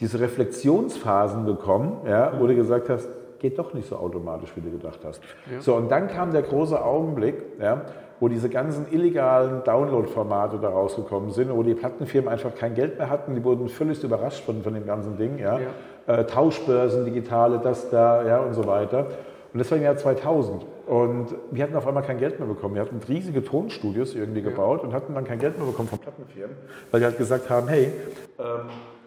[0.00, 4.70] diese Reflexionsphasen gekommen, ja, wo du gesagt hast, geht doch nicht so automatisch, wie du
[4.70, 5.22] gedacht hast.
[5.52, 5.60] Ja.
[5.60, 7.82] So, und dann kam der große Augenblick, ja,
[8.20, 13.10] wo diese ganzen illegalen Download-Formate da rausgekommen sind, wo die Plattenfirmen einfach kein Geld mehr
[13.10, 15.60] hatten, die wurden völlig überrascht von, von dem ganzen Ding, ja.
[16.06, 19.06] Äh, Tauschbörsen, digitale, das da, ja, und so weiter.
[19.54, 20.66] Und das war im Jahr 2000.
[20.88, 22.74] Und wir hatten auf einmal kein Geld mehr bekommen.
[22.74, 26.56] Wir hatten riesige Tonstudios irgendwie gebaut und hatten dann kein Geld mehr bekommen von Plattenfirmen,
[26.90, 27.92] weil die halt gesagt haben, hey,
[28.40, 28.44] ähm,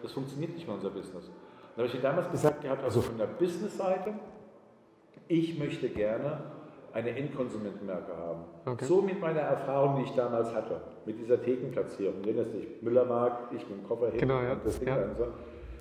[0.02, 1.30] das funktioniert nicht mehr unser Business.
[1.76, 4.14] Da habe ich dir damals gesagt gehabt, also von der Business-Seite,
[5.28, 6.40] ich möchte gerne
[6.94, 8.44] eine Endkonsumentenmarke haben.
[8.64, 8.86] Okay.
[8.86, 12.22] So mit meiner Erfahrung, die ich damals hatte, mit dieser Thekenplatzierung.
[12.24, 14.52] Erinnerst dich, Müllermarkt, ich mit dem Koffer hin Genau, ja.
[14.52, 14.96] und das Ding Ja.
[14.96, 15.26] dann so.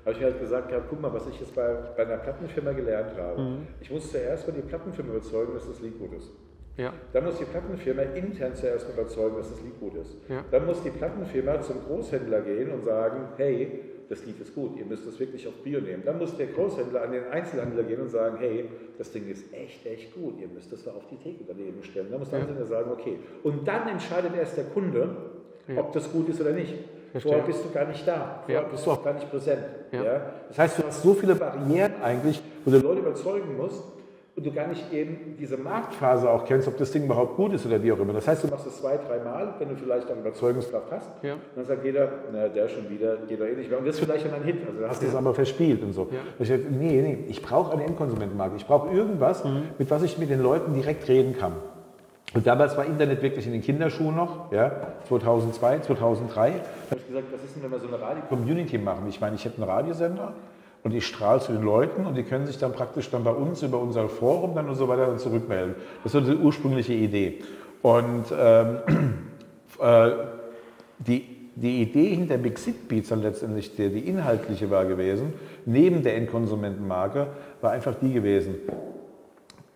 [0.07, 2.71] Habe ich mir halt gesagt gehabt, guck mal, was ich jetzt bei, bei einer Plattenfirma
[2.71, 3.41] gelernt habe.
[3.41, 3.67] Mhm.
[3.81, 6.31] Ich muss zuerst mal die Plattenfirma überzeugen, dass das Lied gut ist.
[6.77, 6.93] Ja.
[7.11, 10.15] Dann muss die Plattenfirma intern zuerst mal überzeugen, dass das Lied gut ist.
[10.29, 10.45] Ja.
[10.49, 14.85] Dann muss die Plattenfirma zum Großhändler gehen und sagen, hey, das Lied ist gut, ihr
[14.85, 16.03] müsst das wirklich auf Bio nehmen.
[16.05, 19.85] Dann muss der Großhändler an den Einzelhändler gehen und sagen, hey, das Ding ist echt,
[19.85, 22.07] echt gut, ihr müsst das da auf die Theke daneben stellen.
[22.11, 22.45] Dann muss der Ja.
[22.45, 23.17] Einzelhändler sagen, okay.
[23.43, 25.09] Und dann entscheidet erst der Kunde,
[25.67, 25.81] Ja.
[25.81, 26.73] ob das gut ist oder nicht.
[27.11, 27.31] Verstehe.
[27.31, 28.67] Vorher bist du gar nicht da, vorher Ja.
[28.67, 29.61] bist du auch gar nicht präsent.
[29.91, 30.03] Ja.
[30.03, 30.21] Ja.
[30.49, 33.83] Das heißt, du hast so viele Barrieren eigentlich, wo du Leute überzeugen musst,
[34.35, 37.65] und du gar nicht eben diese Marktphase auch kennst, ob das Ding überhaupt gut ist
[37.65, 38.13] oder wie auch immer.
[38.13, 41.09] Das heißt, du machst es zwei, dreimal, wenn du vielleicht dann Überzeugungskraft hast.
[41.23, 41.33] Ja.
[41.33, 43.79] Und dann sagt jeder, na, der schon wieder, geht doch eh nicht mehr.
[43.79, 44.57] Und das ist vielleicht dann ein Hit.
[44.67, 46.07] Also dann hast du es aber verspielt und so.
[46.11, 46.19] Ja.
[46.37, 48.57] Und Ich nee, nee, ich brauche eine Endkonsumentenmarke.
[48.57, 49.63] Ich brauche irgendwas, Mhm.
[49.79, 51.53] mit was ich mit den Leuten direkt reden kann.
[52.33, 54.71] Und damals war Internet wirklich in den Kinderschuhen noch, ja,
[55.07, 56.49] 2002, 2003.
[56.49, 56.55] Da
[56.91, 59.07] habe ich gesagt, was ist denn, wenn wir so eine Radio-Community machen?
[59.07, 60.33] Ich meine, ich hätte einen Radiosender
[60.83, 63.63] und ich strahle zu den Leuten und die können sich dann praktisch dann bei uns
[63.63, 65.75] über unser Forum dann und so weiter dann zurückmelden.
[66.03, 67.43] Das war die ursprüngliche Idee.
[67.81, 68.77] Und ähm,
[69.79, 70.11] äh,
[70.99, 75.33] die, die Idee hinter Big Sit Beats dann letztendlich, die, die inhaltliche war gewesen,
[75.65, 77.27] neben der Endkonsumentenmarke,
[77.61, 78.55] war einfach die gewesen.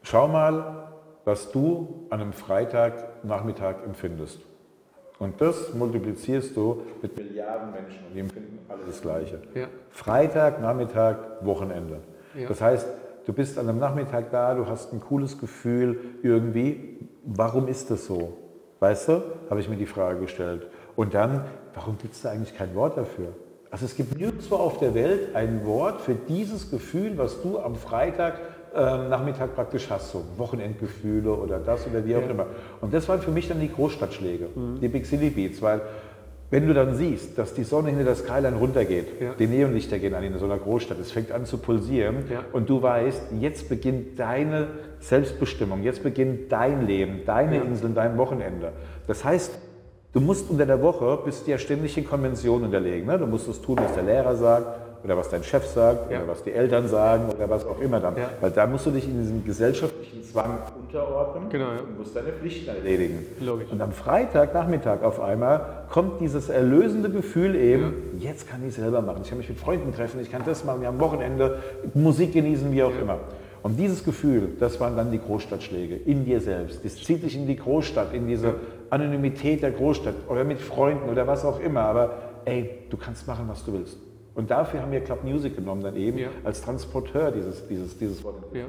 [0.03, 0.80] Schau mal,
[1.25, 4.39] was du an einem Freitagnachmittag empfindest.
[5.19, 9.39] Und das multiplizierst du mit Milliarden Menschen und die empfinden alle das Gleiche.
[9.53, 9.67] Ja.
[9.91, 11.99] Freitag, Nachmittag, Wochenende.
[12.35, 12.47] Ja.
[12.47, 12.87] Das heißt,
[13.25, 16.97] du bist an einem Nachmittag da, du hast ein cooles Gefühl irgendwie.
[17.23, 18.37] Warum ist das so?
[18.79, 20.65] Weißt du, habe ich mir die Frage gestellt.
[20.95, 21.45] Und dann,
[21.75, 23.27] warum gibt es da eigentlich kein Wort dafür?
[23.69, 27.75] Also es gibt nirgendwo auf der Welt ein Wort für dieses Gefühl, was du am
[27.75, 28.39] Freitag
[28.75, 32.29] ähm, Nachmittag praktisch hast, so Wochenendgefühle oder das oder wie auch Ja.
[32.29, 32.45] immer.
[32.79, 34.47] Und das waren für mich dann die Großstadtschläge,
[34.81, 35.81] die Big City Beats, weil
[36.51, 39.33] wenn du dann siehst, dass die Sonne hinter der Skyline runtergeht, Ja.
[39.39, 42.39] die Neonlichter gehen an in so einer Großstadt, es fängt an zu pulsieren Ja.
[42.53, 44.67] und du weißt, jetzt beginnt deine
[44.99, 47.61] Selbstbestimmung, jetzt beginnt dein Leben, deine Ja.
[47.63, 48.71] Insel, dein Wochenende.
[49.07, 49.51] Das heißt,
[50.13, 53.07] du musst unter der Woche, bist du ja ständig in Konventionen unterlegen.
[53.07, 53.17] Ne?
[53.17, 54.65] Du musst das tun, was der Lehrer sagt
[55.03, 56.19] oder was dein Chef sagt Ja.
[56.19, 58.15] oder was die Eltern sagen oder was auch immer dann.
[58.17, 58.29] Ja.
[58.39, 61.79] Weil da musst du dich in diesem gesellschaftlichen Zwang unterordnen Genau, ja.
[61.81, 63.25] und musst deine Pflichten erledigen.
[63.39, 63.67] Logisch.
[63.71, 69.01] Und am Freitag, Nachmittag auf einmal kommt dieses erlösende Gefühl eben, jetzt kann ich selber
[69.01, 69.21] machen.
[69.23, 71.59] Ich kann mich mit Freunden treffen, ich kann das machen, wir haben Wochenende,
[71.93, 73.17] Musik genießen, wie auch immer.
[73.63, 76.83] Und dieses Gefühl, das waren dann die Großstadtschläge in dir selbst.
[76.83, 78.55] Das zieht dich in die Großstadt, in diese
[78.89, 81.81] Anonymität der Großstadt oder mit Freunden oder was auch immer.
[81.81, 82.09] Aber
[82.45, 83.97] ey, du kannst machen, was du willst.
[84.33, 86.29] Und dafür haben wir Club Music genommen, dann eben Ja.
[86.43, 88.35] als Transporteur dieses, dieses, dieses Wort.
[88.53, 88.65] Ja.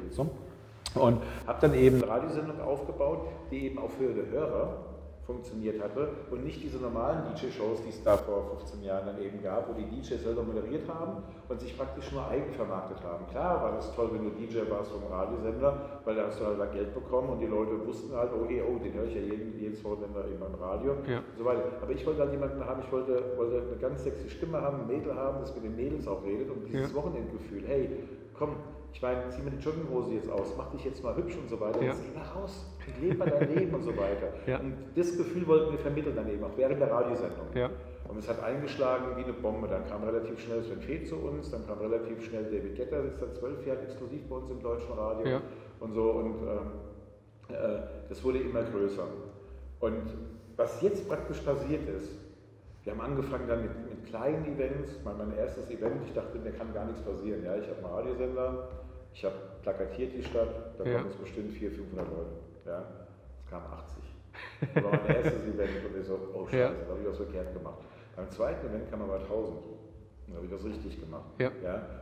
[0.95, 4.82] Und habe dann eben eine Radiosendung aufgebaut, die eben auch für die Hörer
[5.25, 9.41] funktioniert hatte und nicht diese normalen DJ-Shows, die es da vor 15 Jahren dann eben
[9.41, 13.25] gab, wo die DJs selber moderiert haben und sich praktisch nur eigen vermarktet haben.
[13.31, 16.59] Klar war das toll, wenn du DJ warst vom Radiosender, weil da hast du halt
[16.59, 19.21] da Geld bekommen und die Leute wussten halt, oh, hey, oh, den höre ich ja
[19.21, 21.17] jeden, jedes Wochenende eben beim Radio Ja.
[21.19, 21.63] und so weiter.
[21.81, 24.87] Aber ich wollte halt jemanden haben, ich wollte, wollte eine ganz sexy Stimme haben, ein
[24.87, 26.95] Mädel haben, das mit den Mädels auch redet und dieses Ja.
[26.97, 27.89] Wochenendgefühl, hey,
[28.37, 28.55] komm,
[28.93, 31.59] ich meine, zieh mir die Jogginghose jetzt aus, mach dich jetzt mal hübsch und so
[31.59, 31.87] weiter, Ja.
[31.87, 34.27] jetzt geh mal raus, und lebe mal dein Leben und so weiter.
[34.45, 34.59] Ja.
[34.59, 37.47] Und das Gefühl wollten wir vermitteln dann eben, auch während der Radiosendung.
[37.55, 37.69] Ja.
[38.07, 39.67] Und es hat eingeschlagen wie eine Bombe.
[39.67, 43.19] Dann kam relativ schnell Sven Feth zu uns, dann kam relativ schnell David Getter, sitzt
[43.21, 45.41] seit zwölf Jahren exklusiv bei uns im deutschen Radio Ja.
[45.79, 46.11] und so.
[46.11, 47.79] Und ähm, äh,
[48.09, 49.03] das wurde immer größer.
[49.79, 50.03] Und
[50.57, 52.11] was jetzt praktisch passiert ist,
[52.83, 54.99] wir haben angefangen dann mit, mit kleinen Events.
[55.05, 57.43] Mein, mein erstes Event, ich dachte, mir kann gar nichts passieren.
[57.43, 58.67] Ja, ich habe einen Radiosender,
[59.13, 60.95] ich habe plakatiert die Stadt, da Ja.
[60.95, 62.29] waren es bestimmt 400, 500 Leute.
[62.65, 62.83] Ja,
[63.43, 64.03] es kamen 80.
[64.73, 66.69] Das war mein erstes Event und ich so, oh Scheiße, Ja.
[66.69, 67.79] da habe ich was verkehrt gemacht.
[68.15, 69.57] Beim zweiten Event kamen aber 1000.
[70.25, 71.25] Dann habe ich das richtig gemacht.
[71.37, 71.51] Ja.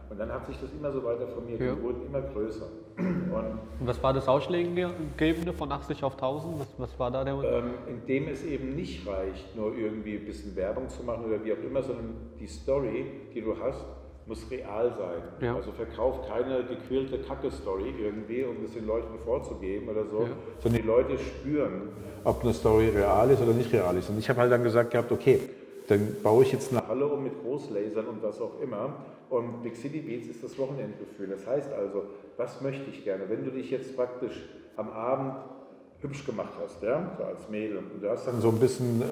[0.09, 1.59] Und dann hat sich das immer so weiter formiert.
[1.59, 1.74] Ja.
[1.74, 2.68] Die wurden immer größer.
[2.97, 6.59] Und Und was war das Ausschlaggebende von 80 auf 1000?
[6.59, 10.55] Was, was war da der ähm, indem es eben nicht reicht, nur irgendwie ein bisschen
[10.55, 13.84] Werbung zu machen oder wie auch immer, sondern die Story, die du hast,
[14.32, 15.22] muss real sein.
[15.42, 15.56] Ja.
[15.58, 20.30] Also verkauf keine gequälte Kacke-Story irgendwie, um das den Leuten vorzugeben oder so, Ja.
[20.64, 21.90] sondern die Leute spüren,
[22.24, 24.10] ob eine Story real ist oder nicht real ist.
[24.10, 25.40] Und ich habe halt dann gesagt gehabt, okay,
[25.90, 28.96] dann baue ich jetzt eine Halle um mit Großlasern und was auch immer.
[29.30, 31.28] Und Big City Beats ist das Wochenendgefühl.
[31.28, 32.04] Das heißt also,
[32.38, 33.26] was möchte ich gerne?
[33.28, 35.34] Wenn du dich jetzt praktisch am Abend
[36.02, 39.06] hübsch gemacht hast, ja, so als Mädel, und du hast dann so ein bisschen äh,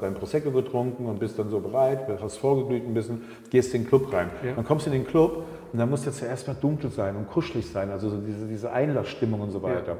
[0.00, 3.88] dein Prosecco getrunken und bist dann so bereit, hast vorgeglüht ein bisschen, gehst in den
[3.88, 4.30] Club rein.
[4.44, 4.52] Ja.
[4.52, 7.28] Dann kommst du in den Club und dann muss jetzt zuerst mal dunkel sein und
[7.28, 9.96] kuschelig sein, also so diese, diese Einlassstimmung und so weiter.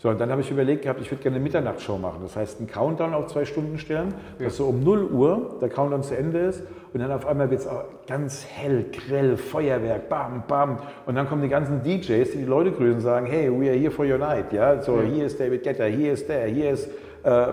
[0.00, 2.20] So, und dann habe ich überlegt gehabt, ich würde gerne eine Mitternachtsshow machen.
[2.22, 6.04] Das heißt, einen Countdown auf zwei Stunden stellen, dass so um 0 Uhr der Countdown
[6.04, 7.68] zu Ende ist und dann auf einmal wird es
[8.06, 10.78] ganz hell, grell, Feuerwerk, bam, bam.
[11.04, 13.76] Und dann kommen die ganzen DJs, die die Leute grüßen und sagen, hey, we are
[13.76, 14.52] here for your night.
[14.52, 16.90] Ja, so, hier ist David Guetta, hier ist der, hier ist äh,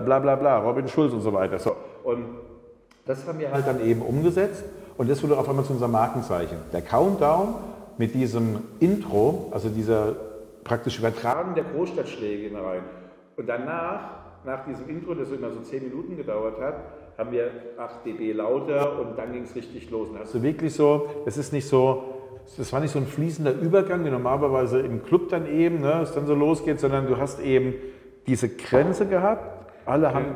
[0.00, 1.58] bla bla bla, Robin Schulz und so weiter.
[1.58, 1.74] So.
[2.04, 2.26] Und
[3.06, 4.64] das haben wir halt dann eben umgesetzt
[4.96, 6.58] und das wurde auf einmal zu unserem Markenzeichen.
[6.72, 7.56] Der Countdown
[7.98, 10.14] mit diesem Intro, also dieser
[10.66, 12.82] praktisch übertragen Tragen der Großstadtschläge rein.
[13.36, 14.00] Und danach,
[14.44, 16.74] nach diesem Intro, das immer so 10 Minuten gedauert hat,
[17.18, 20.08] haben wir 8 dB lauter und dann ging es richtig los.
[20.10, 22.04] Und Also wirklich so, es ist nicht so,
[22.56, 26.12] das war nicht so ein fließender Übergang, wie normalerweise im Club dann eben, ne, es
[26.12, 27.74] dann so losgeht, sondern du hast eben
[28.26, 29.72] diese Grenze gehabt.
[29.86, 30.34] Alle haben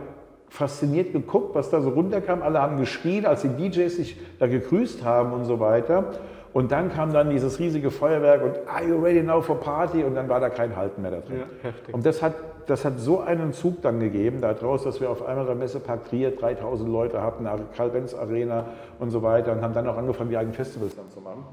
[0.49, 2.43] fasziniert geguckt, was da so runterkam.
[2.43, 6.13] Alle haben geschrien, als die DJs sich da gegrüßt haben und so weiter.
[6.53, 10.03] Und dann kam dann dieses riesige Feuerwerk und Are you ready now for party?
[10.03, 11.43] Und dann war da kein Halten mehr da drin.
[11.63, 11.71] Ja.
[11.93, 12.35] Und das hat,
[12.67, 16.33] das hat so einen Zug dann gegeben daraus, dass wir auf einmal am Messepark Trier
[16.33, 17.47] 3000 Leute hatten,
[17.77, 18.67] Karl-Benz Arena
[18.99, 21.45] und so weiter und haben dann auch angefangen, die eigenen Festivals dann zu machen.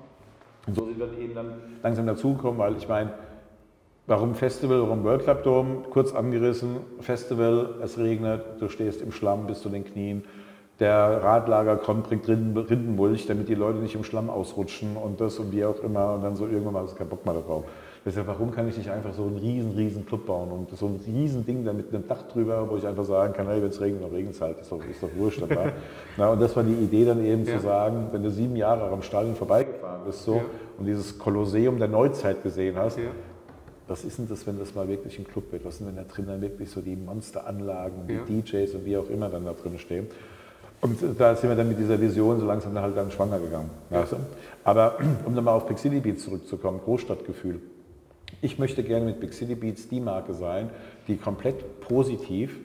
[0.65, 3.11] Und so sind wir eben dann langsam dazugekommen, weil ich meine,
[4.07, 5.83] warum Festival, warum World Club Dome?
[5.91, 10.23] Kurz angerissen, Festival, es regnet, du stehst im Schlamm bis zu den Knien.
[10.79, 15.39] Der Radlager kommt, bringt Rinden, Rindenmulch, damit die Leute nicht im Schlamm ausrutschen und das
[15.39, 16.13] und wie auch immer.
[16.13, 17.63] Und dann so irgendwann mal hast du keinen Bock mehr darauf.
[18.05, 20.99] Deshalb, warum kann ich nicht einfach so einen riesen, riesen Club bauen und so ein
[21.05, 23.81] riesen Ding da mit einem Dach drüber, wo ich einfach sagen kann, hey, wenn es
[23.81, 25.73] regnet, dann regnet es halt, ist doch, ist doch wurscht dabei.
[26.17, 27.55] Na, und das war die Idee dann eben Ja.
[27.57, 30.41] zu sagen, wenn du sieben Jahre am Stadion vorbeigefahren bist so, Ja.
[30.77, 33.05] und dieses Kolosseum der Neuzeit gesehen hast, Ja.
[33.89, 35.65] was ist denn das, wenn das mal wirklich ein Club wird?
[35.65, 38.41] Was ist denn, wenn da drin dann wirklich so die Monsteranlagen, die.
[38.41, 40.07] DJs und wie auch immer dann da drin stehen?
[40.81, 43.69] Und da sind wir dann mit dieser Vision so langsam dann halt dann schwanger gegangen.
[43.89, 44.17] Weißt du?
[44.63, 47.59] Aber um dann mal auf Big City Beats zurückzukommen, Großstadtgefühl.
[48.41, 50.69] Ich möchte gerne mit Big City Beats die Marke sein,
[51.07, 52.59] die komplett positiv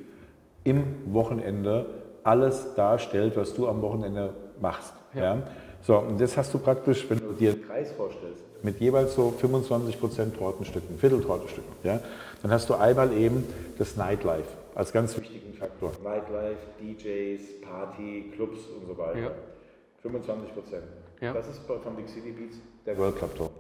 [0.65, 1.87] im Wochenende
[2.25, 4.93] alles darstellt, was du am Wochenende machst.
[5.15, 5.39] Ja.
[5.83, 9.35] So, und das hast du praktisch, wenn du dir einen Kreis vorstellst, mit jeweils so
[9.41, 11.99] 25% Tortenstücken, Vierteltortenstücken, ja,
[12.43, 13.45] dann hast du einmal eben
[13.79, 15.93] das Nightlife als ganz wichtigen Faktor.
[16.03, 19.19] Nightlife, DJs, Party, Clubs und so weiter.
[19.19, 19.31] Ja.
[20.03, 20.83] 25 Prozent.
[21.21, 21.33] Ja.
[21.33, 23.51] Das ist bei- von Big City Beats der World Cup Tour.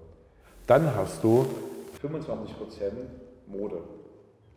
[0.66, 1.46] Dann hast du
[2.00, 2.94] 25 Prozent
[3.46, 3.78] Mode.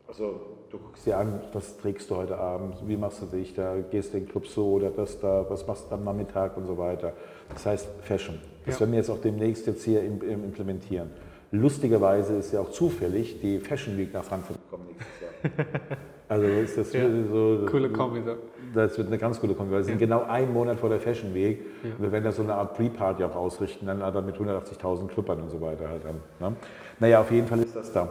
[0.07, 0.39] Also
[0.69, 4.13] du guckst dir an, was trägst du heute Abend, wie machst du dich da, gehst
[4.13, 6.77] du in den Club so oder das da, was machst du am Nachmittag und so
[6.77, 7.13] weiter.
[7.53, 8.39] Das heißt Fashion.
[8.65, 8.79] Das Ja.
[8.81, 11.09] werden wir jetzt auch demnächst jetzt hier im, im implementieren.
[11.51, 15.97] Lustigerweise ist ja auch zufällig die Fashion Week nach Frankfurt gekommen nächstes Jahr.
[16.27, 17.01] Also ist das Ja.
[17.31, 18.21] so, Coole Kombi.
[18.25, 18.35] so.
[18.73, 21.33] das wird eine ganz gute Kombi, weil wir sind genau einen Monat vor der Fashion
[21.35, 21.59] Week.
[21.83, 25.41] Und wir werden da so eine Art Pre-Party auch ausrichten, dann aber mit 180.000 Clubbern
[25.41, 26.49] und so weiter halt dann.
[26.49, 26.55] Ne?
[26.99, 28.09] Naja, auf jeden Fall ist das da.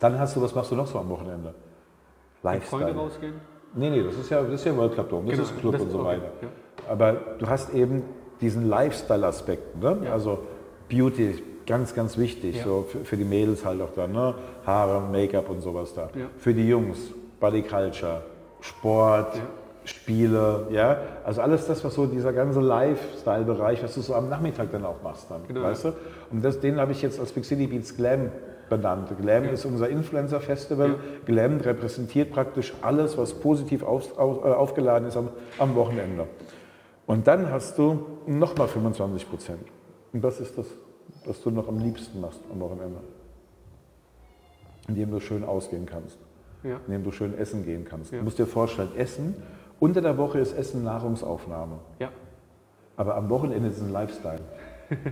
[0.00, 1.54] Dann hast du, was machst du noch so am Wochenende?
[2.42, 2.94] Mit Freunde Lifestyle.
[2.94, 3.34] rausgehen?
[3.74, 5.72] Nee, nee, das ist ja, das ist ja World Cup Dome, das Genau, ist Club
[5.72, 6.30] das- und so okay, weiter.
[6.42, 6.48] ja.
[6.90, 8.02] Aber du hast eben
[8.40, 9.98] diesen Lifestyle-Aspekt, ne?
[10.04, 10.12] Ja.
[10.12, 10.38] also
[10.88, 12.64] Beauty, ganz, ganz wichtig, Ja.
[12.64, 14.34] so für, für die Mädels halt auch da, ne?
[14.66, 16.08] Haare, Make-up und sowas da.
[16.14, 16.26] Ja.
[16.36, 18.22] Für die Jungs, Body Culture,
[18.60, 19.42] Sport, Ja.
[19.86, 24.70] Spiele, ja, also alles das, was so dieser ganze Lifestyle-Bereich, was du so am Nachmittag
[24.72, 25.92] dann auch machst dann, Genau, weißt du?
[26.30, 28.30] Und das, den habe ich jetzt als Big City Beats Glam
[28.70, 29.10] benannt.
[29.20, 30.88] Glam ist unser Influencer-Festival.
[30.88, 30.94] Ja.
[31.26, 35.28] Glam repräsentiert praktisch alles, was positiv auf, auf, äh, aufgeladen ist am,
[35.58, 36.26] am Wochenende.
[37.06, 39.60] Und dann hast du nochmal 25 Prozent.
[40.14, 40.66] Und das ist das,
[41.26, 43.00] was du noch am liebsten machst am Wochenende.
[44.88, 46.18] Indem du schön ausgehen kannst,
[46.64, 46.80] Ja.
[46.86, 48.10] indem du schön essen gehen kannst.
[48.12, 48.18] Ja.
[48.18, 49.36] Du musst dir vorstellen, Essen,
[49.78, 51.78] unter der Woche ist Essen Nahrungsaufnahme.
[52.00, 52.08] Ja.
[52.96, 54.40] Aber am Wochenende ist es ein Lifestyle.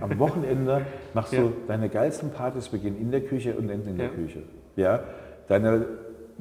[0.01, 1.41] Am Wochenende machst Ja.
[1.43, 4.09] du deine geilsten Partys beginnen in der Küche und enden in der.
[4.09, 4.43] Küche.
[4.75, 5.01] Ja?
[5.47, 5.85] Deine,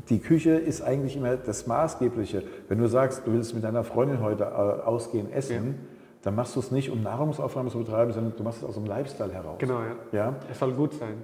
[0.08, 2.42] die Küche ist eigentlich immer das Maßgebliche.
[2.68, 5.78] Wenn du sagst, du willst mit deiner Freundin heute äh, ausgehen, essen,
[6.22, 8.86] dann machst du es nicht, um Nahrungsaufnahme zu betreiben, sondern du machst es aus dem
[8.86, 9.56] Lifestyle heraus.
[9.58, 9.96] Genau, ja.
[10.26, 10.34] Ja?
[10.50, 11.14] Es soll gut sein.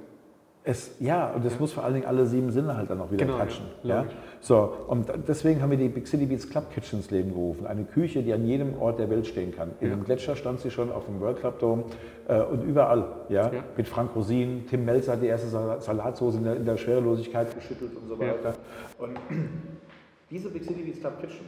[0.64, 3.24] Es, ja, und es muss vor allen Dingen alle sieben Sinne halt dann auch wieder
[3.24, 3.44] Genau, ja.
[3.46, 3.64] touchen.
[3.84, 4.14] Ja, Logisch.
[4.40, 7.66] So, und deswegen haben wir die Big City Beats Club Kitchen ins Leben gerufen.
[7.66, 9.70] Eine Küche, die an jedem Ort der Welt stehen kann.
[9.80, 9.94] In Ja.
[9.96, 11.84] dem Gletscher stand sie schon, auf dem World Club Dome
[12.28, 13.04] äh, und überall.
[13.30, 13.50] Ja?
[13.52, 13.64] Ja.
[13.76, 17.54] Mit Frank Rosin, Tim Melzer hat die erste Sal- Salatsauce in der, in der Schwerelosigkeit
[17.54, 18.32] geschüttelt und so Ja.
[18.32, 18.54] weiter.
[18.98, 19.16] Und
[20.30, 21.46] diese Big City Beats Club Kitchen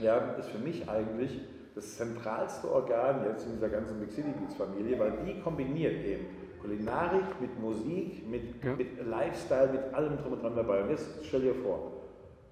[0.00, 1.40] ja, ist für mich eigentlich
[1.74, 6.24] das zentralste Organ jetzt in dieser ganzen Big City Beats Familie, weil die kombiniert eben
[6.60, 8.74] Kulinarik mit Musik, mit, Ja.
[8.76, 10.82] mit Lifestyle, mit allem drum und dran dabei.
[10.82, 11.92] Und jetzt stell dir vor,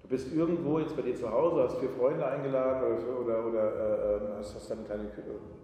[0.03, 4.15] du bist irgendwo jetzt bei dir zu Hause, hast vier Freunde eingeladen oder, oder, oder
[4.33, 5.03] äh, hast, hast dann eine kleine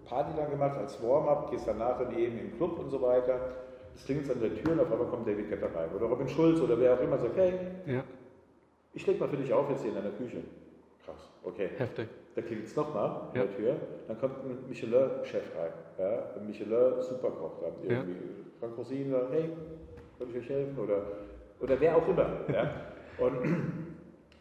[0.05, 3.39] Party dann gemacht als Warm-up, gehst danach dann eben im Club und so weiter.
[3.95, 5.89] Es klingelt an der Tür und auf einmal kommt David Guetta rein.
[5.95, 7.53] Oder Robin Schulz oder wer auch immer sagt, hey,
[7.85, 8.03] Ja.
[8.93, 10.37] ich leg mal für dich auf jetzt hier in deiner Küche.
[11.05, 11.69] Krass, okay.
[11.77, 12.07] Heftig.
[12.35, 13.43] Da klingelt es nochmal Ja.
[13.43, 13.75] der Tür.
[14.07, 15.71] Dann kommt ein Michelin-Chef rein.
[15.97, 16.23] Ja?
[16.37, 17.97] Ein Michelin-Superkoch dann Ja.
[17.97, 18.15] irgendwie.
[18.59, 19.49] Frank Rosin sagt, hey,
[20.19, 20.77] kann ich euch helfen?
[20.77, 21.01] Oder,
[21.61, 22.27] oder wer auch immer.
[22.51, 22.71] Ja?
[23.17, 23.37] Und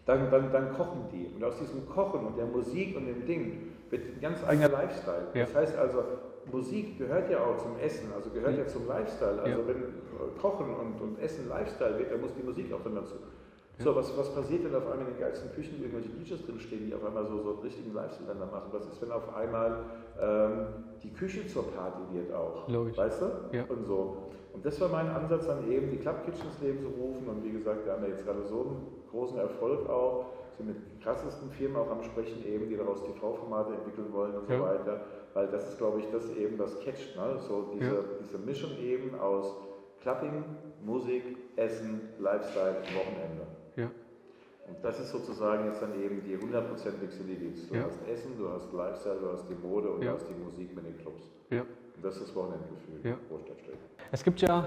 [0.07, 1.31] dann, dann, dann kochen die.
[1.35, 5.29] Und aus diesem Kochen und der Musik und dem Ding wird ein ganz eigener Lifestyle.
[5.35, 5.45] Ja.
[5.45, 6.03] Das heißt also,
[6.51, 9.41] Musik gehört ja auch zum Essen, also gehört ja zum Lifestyle.
[9.41, 9.67] Also Ja.
[9.69, 13.15] wenn äh, Kochen und, und Essen Lifestyle wird, dann muss die Musik auch dann dazu.
[13.79, 16.95] So, was, was passiert denn auf einmal in den geilsten Küchen, irgendwelche DJs drinstehen, die
[16.95, 18.68] auf einmal so, so einen richtigen Lifestyle dann machen?
[18.70, 19.79] Was ist, wenn auf einmal
[20.20, 20.66] ähm,
[21.03, 22.68] die Küche zur Party wird auch?
[22.68, 22.97] Logisch.
[22.97, 23.27] Weißt du?
[23.57, 23.64] Ja.
[23.68, 24.16] Und so.
[24.53, 27.27] Und das war mein Ansatz, dann eben die Club Kitchens Leben zu rufen.
[27.29, 30.77] Und wie gesagt, wir haben ja jetzt gerade so einen großen Erfolg auch, sind mit
[31.03, 34.62] krassesten Firmen auch am Sprechen eben, die daraus TV-Formate entwickeln wollen und so Ja.
[34.62, 35.01] weiter.
[35.35, 37.16] Weil das ist, glaube ich, das eben, was catcht.
[37.16, 37.39] Ne?
[37.41, 38.01] So diese, Ja.
[38.22, 39.57] diese Mischung eben aus
[40.01, 40.45] Clubbing,
[40.85, 41.25] Musik,
[41.57, 43.47] Essen, Lifestyle, Wochenende.
[43.77, 43.91] Ja.
[44.66, 47.68] Und das ist sozusagen jetzt dann eben die 100% Mixolidis.
[47.68, 47.85] Du Ja.
[47.85, 50.12] hast Essen, du hast Lifestyle, du hast die Mode und Ja.
[50.12, 51.22] du hast die Musik mit den Clubs.
[51.51, 51.61] Ja.
[51.61, 53.16] Und das ist das Wochenendgefühl, Ja.
[53.29, 53.75] Großstadt steht.
[54.11, 54.66] Es gibt ja,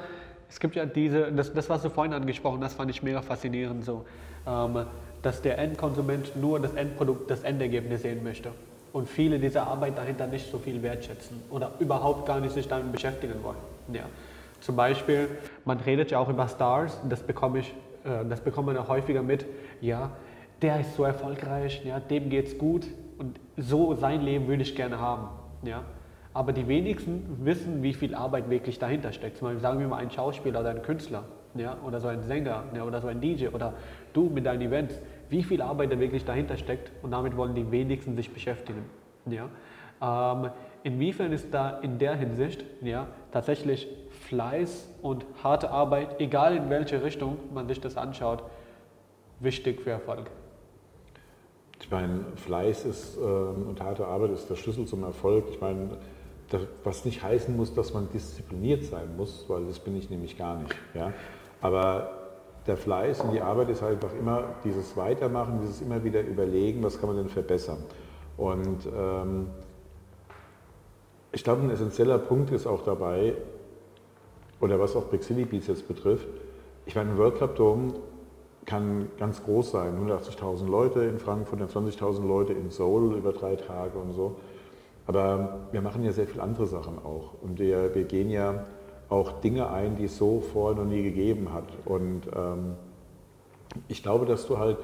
[0.50, 3.84] es gibt ja diese, das, das was du vorhin angesprochen hast, fand ich mega faszinierend
[3.84, 4.06] so,
[4.46, 4.86] ähm,
[5.24, 8.52] dass der Endkonsument nur das Endprodukt, das Endergebnis sehen möchte
[8.94, 12.92] und viele dieser Arbeit dahinter nicht so viel wertschätzen oder überhaupt gar nicht sich damit
[12.92, 13.58] beschäftigen wollen.
[13.92, 14.04] Ja.
[14.62, 15.28] Zum Beispiel,
[15.66, 17.74] man redet ja auch über Stars, das bekomme ich,
[18.30, 19.46] das bekommt man ja häufiger mit,
[19.82, 20.12] ja,
[20.62, 22.88] der ist so erfolgreich, ja, dem geht's gut
[23.18, 25.30] und so sein Leben würde ich gerne haben,
[25.64, 25.84] ja.
[26.34, 29.38] Aber die wenigsten wissen, wie viel Arbeit wirklich dahinter steckt.
[29.38, 31.24] Zum Beispiel sagen wir mal ein Schauspieler oder ein Künstler
[31.56, 33.74] ja, oder so ein Sänger ja, oder so ein DJ oder
[34.14, 37.72] du mit deinen Events, wie viel Arbeit da wirklich dahinter steckt und damit wollen die
[37.72, 38.86] wenigsten sich beschäftigen.
[39.26, 39.50] Ja.
[40.00, 40.52] Ähm,
[40.84, 43.88] inwiefern ist da in der Hinsicht ja, tatsächlich
[44.28, 48.44] Fleiß und harte Arbeit, egal in welche Richtung man sich das anschaut,
[49.40, 50.30] wichtig für Erfolg?
[51.82, 55.46] Ich meine, Fleiß ist, ähm, und harte Arbeit ist der Schlüssel zum Erfolg.
[55.52, 55.98] Ich meine,
[56.50, 60.38] das, was nicht heißen muss, dass man diszipliniert sein muss, weil das bin ich nämlich
[60.38, 60.76] gar nicht.
[60.94, 61.14] Ja?
[61.62, 62.10] Aber
[62.66, 66.84] der Fleiß und die Arbeit ist halt einfach immer dieses Weitermachen, dieses immer wieder überlegen,
[66.84, 67.78] was kann man denn verbessern.
[68.36, 69.48] Und ähm,
[71.32, 73.34] ich glaube, ein essentieller Punkt ist auch dabei,
[74.60, 76.28] oder was auch Big City Beats jetzt betrifft,
[76.86, 77.94] ich meine, ein World Club Dome
[78.66, 83.98] kann ganz groß sein, 180.000 Leute in Frankfurt, 20.000 Leute in Seoul über drei Tage
[83.98, 84.36] und so.
[85.06, 88.66] Aber wir machen ja sehr viele andere Sachen auch und wir, wir gehen ja
[89.10, 91.70] auch Dinge ein, die es so vorher noch nie gegeben hat.
[91.86, 92.76] Und ähm,
[93.88, 94.78] ich glaube, dass du halt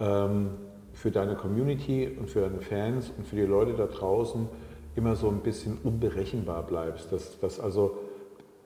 [0.00, 0.50] ähm,
[0.92, 4.48] für deine Community und für deine Fans und für die Leute da draußen
[4.94, 7.10] immer so ein bisschen unberechenbar bleibst.
[7.10, 7.98] Dass, dass also,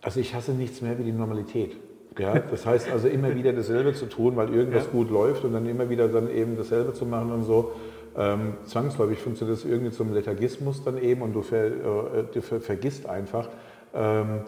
[0.09, 1.77] also ich hasse nichts mehr wie die Normalität.
[2.19, 4.91] Ja, das heißt also immer wieder dasselbe zu tun, weil irgendwas ja.
[4.91, 7.73] gut läuft und dann immer wieder dann eben dasselbe zu machen und so.
[8.17, 12.59] Ähm, zwangsläufig funktioniert das irgendwie zum Lethargismus dann eben und du, ver, äh, du ver,
[12.63, 13.51] vergisst einfach,
[13.95, 14.45] ähm,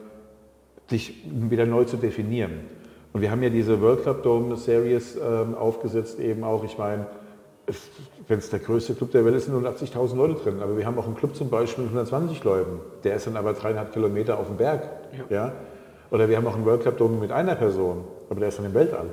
[0.91, 2.53] dich wieder neu zu definieren.
[3.13, 7.07] Und wir haben ja diese World Club Dome Series ähm, aufgesetzt, eben auch, ich meine,
[8.31, 10.61] wenn es der größte Club der Welt ist, sind nur 80.000 Leute drin.
[10.63, 12.81] Aber wir haben auch einen Club zum Beispiel mit 120 Leuten.
[13.03, 14.89] Der ist dann aber dreieinhalb Kilometer auf dem Berg.
[15.29, 15.37] Ja.
[15.37, 15.53] ja.
[16.13, 18.67] Oder wir haben auch einen World Cup Dome mit einer Person, aber der ist dann
[18.67, 19.07] im Weltall.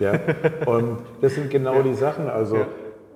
[0.00, 0.14] Ja.
[0.66, 1.82] Und das sind genau ja.
[1.82, 2.28] die Sachen.
[2.28, 2.66] Also ja.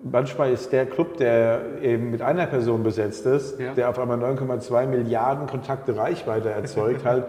[0.04, 4.86] manchmal ist der Club, der eben mit einer Person besetzt ist, der auf einmal 9,2
[4.86, 7.24] Milliarden Kontakte Reichweite erzeugt, halt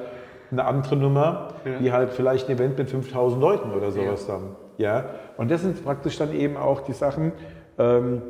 [0.51, 4.55] eine andere Nummer, wie halt vielleicht ein Event mit 5000 Leuten oder sowas dann.
[4.77, 5.05] Ja.
[5.37, 7.31] Und das sind praktisch dann eben auch die Sachen,
[7.77, 8.21] ähm,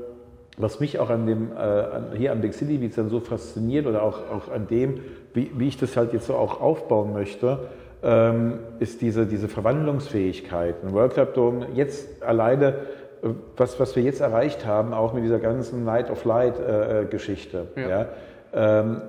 [0.58, 4.04] was mich auch an dem, äh, hier am Big City Beats dann so fasziniert oder
[4.04, 5.00] auch, auch an dem,
[5.34, 7.60] wie, wie ich das halt jetzt so auch aufbauen möchte,
[8.04, 10.76] ähm, ist diese, diese Verwandlungsfähigkeit.
[10.84, 12.76] Ein World Club Dome jetzt alleine,
[13.24, 17.02] äh, was, was wir jetzt erreicht haben, auch mit dieser ganzen Night of Light äh,
[17.02, 17.68] äh Geschichte.
[17.76, 17.90] Ja.
[17.90, 18.06] ja
[18.54, 19.02] ähm,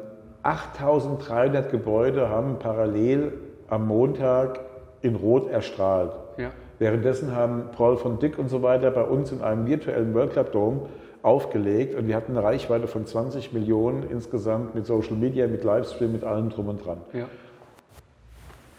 [0.42, 3.32] 8300 Gebäude haben parallel
[3.68, 4.60] am Montag
[5.00, 6.12] in Rot erstrahlt.
[6.36, 6.50] Ja.
[6.82, 10.50] Währenddessen haben Paul von Dick und so weiter bei uns in einem virtuellen World Club
[10.50, 10.80] Dome
[11.22, 16.10] aufgelegt und wir hatten eine Reichweite von 20 Millionen insgesamt mit Social Media, mit Livestream,
[16.10, 16.96] mit allem drum und dran.
[17.12, 17.28] Ja.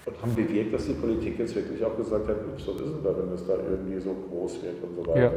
[0.06, 3.10] Und haben bewirkt, dass die Politik jetzt wirklich auch gesagt hat, so ist es da,
[3.18, 5.32] wenn es da irgendwie so groß wird und so weiter.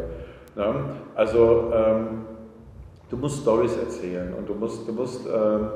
[0.57, 0.64] Ja.
[0.64, 0.75] Ja,
[1.14, 2.25] also ähm,
[3.09, 5.69] du musst Stories erzählen und du musst, du musst ähm,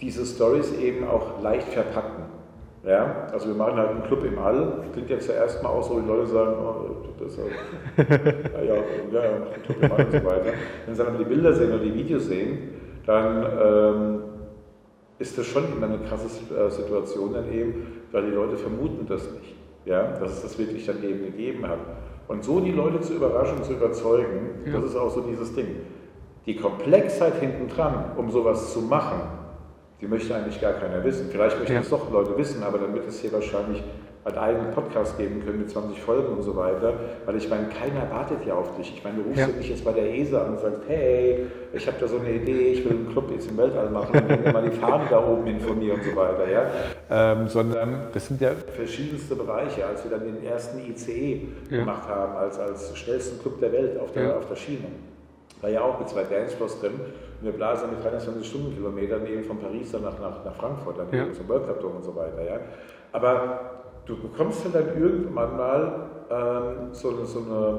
[0.00, 2.41] diese Stories eben auch leicht verpacken.
[2.84, 4.84] Ja, also wir machen halt einen Club im All.
[4.92, 8.10] Klingt jetzt zuerst mal auch so, die Leute sagen, oh, das ist halt,
[8.66, 10.52] ja, ja, ja, ein Club im All und so weiter.
[10.86, 12.58] Wenn sie dann die Bilder sehen oder die Videos sehen,
[13.06, 14.22] dann ähm,
[15.18, 19.30] ist das schon immer eine krasse äh, Situation dann eben, weil die Leute vermuten das
[19.30, 19.54] nicht,
[19.84, 21.78] ja, dass es das wirklich dann eben gegeben hat.
[22.26, 24.72] Und so die Leute zu überraschen, zu überzeugen, ja.
[24.72, 25.76] das ist auch so dieses Ding.
[26.46, 29.20] Die Komplexheit hinten dran, um sowas zu machen,
[30.02, 31.28] die möchte eigentlich gar keiner wissen.
[31.30, 33.82] Vielleicht möchten es doch Leute wissen, aber dann wird es hier wahrscheinlich
[34.24, 36.94] einen eigenen Podcast geben können mit 20 Folgen und so weiter,
[37.24, 38.94] weil ich meine, keiner wartet ja auf dich.
[38.96, 39.46] Ich meine, du rufst ja.
[39.48, 42.72] nicht jetzt bei der ESA an und sagst, hey, ich habe da so eine Idee,
[42.72, 45.98] ich will einen Club jetzt im Weltall machen und mal die Fahnen da oben informieren
[45.98, 46.66] und so weiter, ja.
[47.10, 51.78] Ähm, sondern das sind ja verschiedenste Bereiche, als wir dann den ersten ICE ja.
[51.78, 54.36] gemacht haben, als, als schnellsten Club der Welt auf der, ja.
[54.36, 54.86] auf der Schiene.
[55.62, 56.92] War ja auch mit zwei Dancefloors drin
[57.40, 61.08] und wir blasen mit 23 Stundenkilometern eben von Paris dann nach, nach, nach Frankfurt, dann
[61.12, 61.32] ja.
[61.32, 62.44] zum World Cup Dome und so weiter.
[62.44, 62.60] Ja.
[63.12, 67.78] Aber du bekommst dann irgendwann mal ähm, so, eine, so eine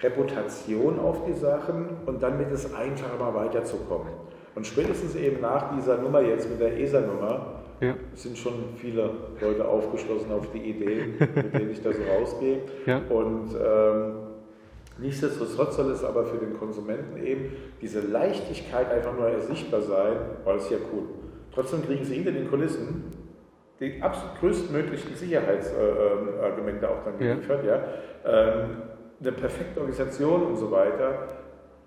[0.00, 4.12] Reputation auf die Sachen und dann wird es einfacher mal weiterzukommen.
[4.54, 7.94] Und spätestens eben nach dieser Nummer jetzt mit der ESA-Nummer ja.
[8.14, 9.10] sind schon viele
[9.40, 12.60] Leute aufgeschlossen auf die Idee, mit denen ich da so rausgehe.
[12.86, 13.02] Ja.
[13.08, 14.14] Und ähm,
[14.98, 20.56] Nichtsdestotrotz soll es aber für den Konsumenten eben diese Leichtigkeit einfach nur sichtbar sein, weil
[20.56, 21.04] es ja cool.
[21.52, 23.04] Trotzdem kriegen sie hinter den Kulissen
[23.80, 27.64] die absolut größtmöglichen Sicherheitsargumente auch dann geliefert.
[27.64, 27.76] Ja.
[27.76, 27.82] ja.
[28.24, 28.70] Ähm,
[29.20, 31.28] eine perfekte Organisation und so weiter,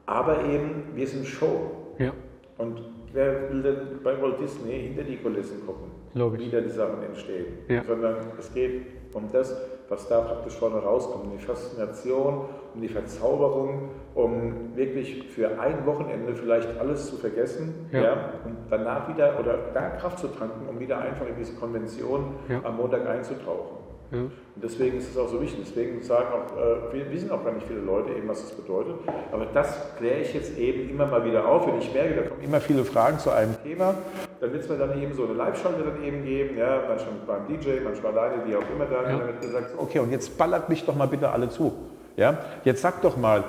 [0.05, 1.71] aber eben wir sind Show.
[1.97, 2.13] Ja.
[2.57, 2.81] Und
[3.13, 6.41] wer will denn bei Walt Disney hinter die Kulissen gucken, Logisch.
[6.41, 7.45] wie da die Sachen entstehen?
[7.67, 7.83] Ja.
[7.83, 8.81] Sondern es geht
[9.13, 9.55] um das,
[9.89, 15.85] was da praktisch vorne rauskommt, um die Faszination, um die Verzauberung, um wirklich für ein
[15.85, 18.01] Wochenende vielleicht alles zu vergessen ja.
[18.01, 18.13] ja
[18.45, 22.61] und danach wieder oder da Kraft zu tanken, um wieder einfach in diese Konvention ja.
[22.63, 23.78] am Montag einzutauchen.
[24.11, 24.19] Ja.
[24.19, 25.59] Und deswegen ist es auch so wichtig.
[25.67, 28.95] Deswegen sagen auch, äh, wir wissen auch gar nicht viele Leute eben, was das bedeutet.
[29.31, 31.67] Aber das kläre ich jetzt eben immer mal wieder auf.
[31.67, 33.95] Wenn ich merke, da kommen immer viele Fragen zu einem Thema,
[34.39, 37.47] dann wird es mir dann eben so eine Live-Schalte dann eben geben, ja, manchmal beim
[37.47, 39.05] DJ, manchmal alleine, wie auch immer dann.
[39.05, 39.13] Ja.
[39.13, 41.73] Und dann wird gesagt, okay, und jetzt ballert mich doch mal bitte alle zu.
[42.17, 42.39] Ja?
[42.63, 43.43] Jetzt sag doch mal,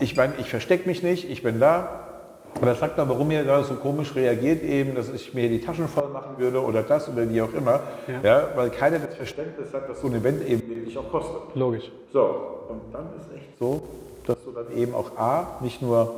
[0.00, 2.07] ich meine, ich verstecke mich nicht, ich bin da,
[2.60, 5.88] oder sagt mal, warum ihr da so komisch reagiert eben, dass ich mir die Taschen
[5.88, 7.80] voll machen würde oder das oder wie auch immer.
[8.06, 8.20] Ja.
[8.22, 11.54] ja weil keiner das Verständnis hat, dass so ein Event eben wirklich auch kostet.
[11.54, 11.90] Logisch.
[12.12, 12.20] So,
[12.68, 13.82] und dann ist echt so,
[14.26, 16.14] dass du dann eben auch A, nicht nur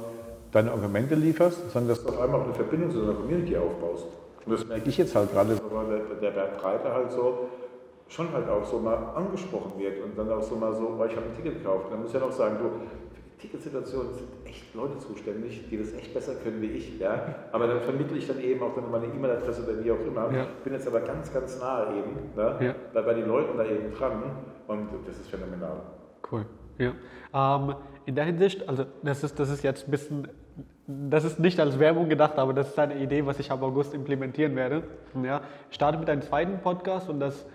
[0.52, 4.06] deine Argumente lieferst, sondern dass du auf einmal auch eine Verbindung zu deiner Community aufbaust.
[4.46, 7.48] Und das merke ich jetzt halt gerade, weil der, der Breite halt so
[8.08, 11.16] schon halt auch so mal angesprochen wird und dann auch so mal so, weil ich
[11.16, 11.86] habe ein Ticket gekauft.
[11.90, 12.70] Dann muss ich ja noch sagen, du,
[13.40, 16.98] Ticketsituationen sind echt Leute zuständig, die das echt besser können wie ich.
[16.98, 17.34] Ja?
[17.52, 20.32] Aber dann vermittle ich dann eben auch dann meine E-Mail-Adresse oder wie auch immer.
[20.32, 20.46] Ja.
[20.62, 22.56] Bin jetzt aber ganz, ganz nahe eben, ne?
[22.60, 22.74] ja.
[22.92, 24.22] bei, bei den Leuten da eben dran
[24.66, 25.82] und das ist phänomenal.
[26.30, 26.46] Cool.
[26.78, 26.92] Ja.
[27.34, 27.74] Ähm,
[28.06, 30.28] in der Hinsicht, also das ist, das ist jetzt ein bisschen,
[30.86, 33.94] das ist nicht als Werbung gedacht, aber das ist eine Idee, was ich ab August
[33.94, 34.82] implementieren werde.
[35.22, 35.42] Ja.
[35.68, 37.46] Ich starte mit einem zweiten Podcast und das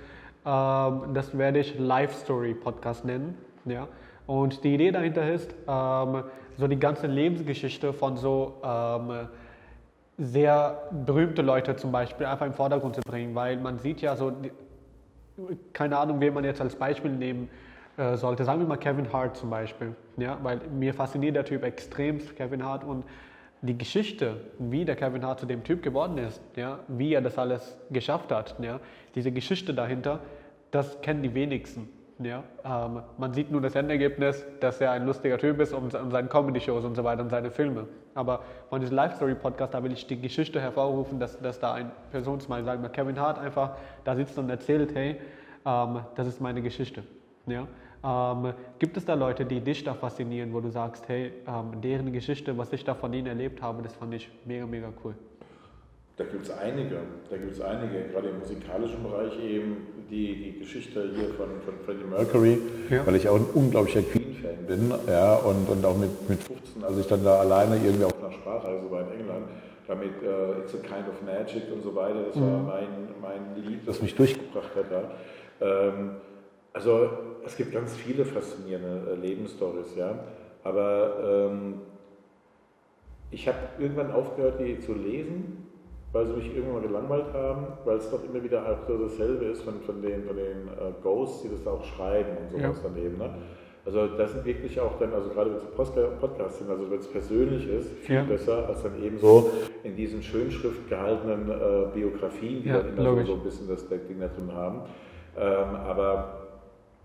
[0.45, 3.35] Ähm, das werde ich Life Story Podcast nennen.
[3.65, 3.87] Ja?
[4.27, 6.23] Und die Idee dahinter ist, ähm,
[6.57, 9.27] so die ganze Lebensgeschichte von so ähm,
[10.17, 14.31] sehr berühmte Leute zum Beispiel einfach im Vordergrund zu bringen, weil man sieht ja so,
[15.73, 17.49] keine Ahnung, wen man jetzt als Beispiel nehmen
[17.97, 18.45] äh, sollte.
[18.45, 22.63] Sagen wir mal Kevin Hart zum Beispiel, ja, weil mir fasziniert der Typ extremst, Kevin
[22.63, 23.03] Hart und
[23.61, 27.37] die Geschichte, wie der Kevin Hart zu dem Typ geworden ist, ja, wie er das
[27.37, 28.79] alles geschafft hat, ja,
[29.15, 30.19] diese Geschichte dahinter,
[30.71, 31.89] das kennen die wenigsten.
[32.19, 36.11] Ja, ähm, man sieht nur das Endergebnis, dass er ein lustiger Typ ist und, und
[36.11, 37.87] seine Comedy-Shows und so weiter und seine Filme.
[38.13, 42.39] Aber von diesem Life-Story-Podcast, da will ich die Geschichte hervorrufen, dass, dass da ein Person,
[42.39, 43.71] zum Beispiel sagen wir Kevin Hart, einfach
[44.05, 45.19] da sitzt und erzählt, hey,
[45.65, 47.03] ähm, das ist meine Geschichte.
[47.47, 47.67] Ja?
[48.05, 52.13] Ähm, gibt es da Leute, die dich da faszinieren, wo du sagst, hey, ähm, deren
[52.13, 55.15] Geschichte, was ich da von ihnen erlebt habe, das fand ich mega, mega cool?
[56.17, 56.95] Da gibt es einige,
[57.29, 61.73] da gibt es einige, gerade im musikalischen Bereich eben, die, die Geschichte hier von, von
[61.83, 62.57] Freddie Mercury,
[62.89, 63.05] ja.
[63.05, 66.97] weil ich auch ein unglaublicher Queen-Fan bin, ja, und, und auch mit, mit 15, als
[66.99, 69.47] ich dann da alleine irgendwie auf einer Sprachreise war in England,
[69.87, 72.41] damit uh, It's a Kind of Magic und so weiter, das mhm.
[72.41, 72.87] war mein,
[73.21, 74.85] mein Lied, das mich durchgebracht hat.
[74.91, 75.89] Ja.
[75.89, 76.11] Ähm,
[76.71, 77.09] also
[77.45, 80.17] es gibt ganz viele faszinierende äh, Lebensstories, ja,
[80.63, 81.81] aber ähm,
[83.31, 85.64] ich habe irgendwann aufgehört, die zu lesen
[86.15, 89.45] weil sie mich irgendwann mal gelangweilt haben, weil es doch immer wieder auch so dasselbe
[89.45, 92.89] ist von, von den, von den äh, Ghosts, die das auch schreiben und sowas ja.
[92.89, 93.17] daneben.
[93.17, 93.29] Ne?
[93.85, 97.07] Also das sind wirklich auch dann, also gerade wenn es Podcast sind, also wenn es
[97.07, 98.23] persönlich ist, viel ja.
[98.23, 99.51] besser als dann eben so
[99.83, 103.85] in diesen Schönschrift gehaltenen äh, Biografien, die ja, dann immer so, so, ein bisschen das
[103.89, 104.83] Ding da drin haben.
[105.37, 106.47] Ähm, aber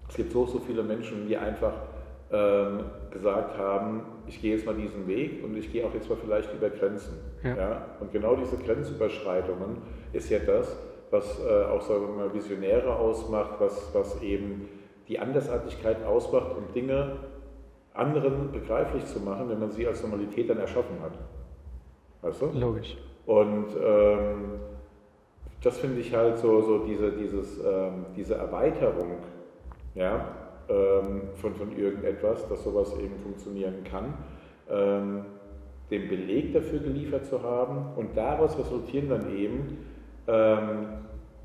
[0.09, 1.73] es gibt so, so viele Menschen, die einfach
[2.33, 6.17] ähm, gesagt haben, ich gehe jetzt mal diesen Weg und ich gehe auch jetzt mal
[6.17, 7.19] vielleicht über Grenzen.
[7.43, 7.57] Ja.
[7.57, 7.87] ja?
[8.01, 9.79] Und genau diese Grenzüberschreitungen
[10.13, 10.77] ist ja das,
[11.11, 14.69] was äh, auch sagen wir mal Visionäre ausmacht, was, was eben
[15.09, 17.17] die Andersartigkeit ausmacht, um Dinge
[17.93, 21.19] anderen begreiflich zu machen, wenn man sie als Normalität dann erschaffen hat.
[22.23, 22.47] Weißt du?
[22.59, 22.97] Logisch.
[23.27, 24.61] Und ähm,
[25.63, 29.19] das finde ich halt so, so diese, dieses, ähm, diese Erweiterung,
[29.95, 30.29] ja,
[30.69, 34.15] ähm, von, von irgendetwas, dass sowas eben funktionieren kann,
[34.71, 35.25] ähm,
[35.91, 39.79] den Beleg dafür geliefert zu haben und daraus resultieren dann eben
[40.29, 40.87] ähm,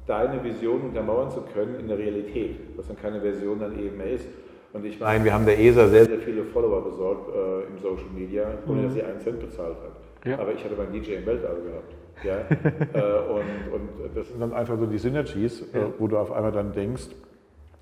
[0.05, 4.11] deine Vision untermauern zu können in der Realität, was dann keine Version dann eben mehr
[4.11, 4.27] ist.
[4.73, 8.09] Und ich meine, wir haben der ESA sehr, sehr viele Follower besorgt äh, im Social
[8.13, 8.83] Media, ohne mhm.
[8.83, 10.29] dass sie einen Cent bezahlt hat.
[10.29, 10.39] Ja.
[10.39, 11.95] Aber ich hatte meinen DJ im Weltall gehabt.
[12.23, 12.37] Ja?
[12.93, 15.85] äh, und, und das sind dann einfach so die Synergies, äh, ja.
[15.85, 17.07] äh, wo du auf einmal dann denkst,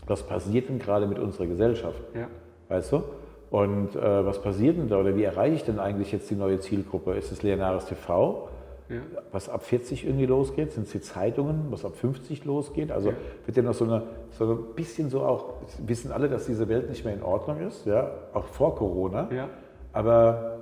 [0.08, 2.01] was passiert denn gerade mit unserer Gesellschaft?
[2.14, 2.28] Ja.
[2.70, 3.04] Weißt du?
[3.51, 6.60] Und äh, was passiert denn da oder wie erreiche ich denn eigentlich jetzt die neue
[6.60, 7.14] Zielgruppe?
[7.14, 8.49] Ist es Leonaris TV,
[8.89, 8.95] ja.
[9.32, 10.72] was ab 40 irgendwie losgeht?
[10.72, 12.91] Sind es die Zeitungen, was ab 50 losgeht?
[12.91, 13.16] Also ja.
[13.45, 15.54] wird ja noch so, eine, so ein bisschen so auch,
[15.86, 19.30] wissen alle, dass diese Welt nicht mehr in Ordnung ist, ja, auch vor Corona.
[19.32, 19.49] Ja.
[19.93, 20.53] Aber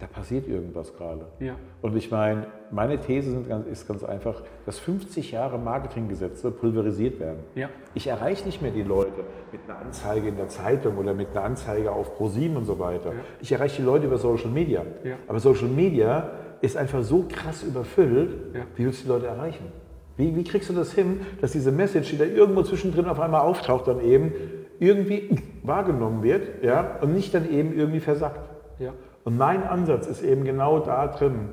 [0.00, 1.26] da passiert irgendwas gerade.
[1.38, 1.56] Ja.
[1.82, 7.40] Und ich meine, meine These ganz, ist ganz einfach, dass 50 Jahre Marketinggesetze pulverisiert werden.
[7.54, 7.68] Ja.
[7.94, 11.44] Ich erreiche nicht mehr die Leute mit einer Anzeige in der Zeitung oder mit einer
[11.44, 13.10] Anzeige auf ProSieben und so weiter.
[13.10, 13.20] Ja.
[13.40, 14.84] Ich erreiche die Leute über Social Media.
[15.28, 16.30] Aber Social Media
[16.62, 19.72] ist einfach so krass überfüllt, wie willst du die Leute erreichen?
[20.16, 23.40] Wie, wie kriegst du das hin, dass diese Message, die da irgendwo zwischendrin auf einmal
[23.42, 24.32] auftaucht, dann eben
[24.78, 28.48] irgendwie wahrgenommen wird ja, und nicht dann eben irgendwie versackt?
[28.78, 28.92] Ja.
[29.24, 31.50] Und mein Ansatz ist eben genau da drin.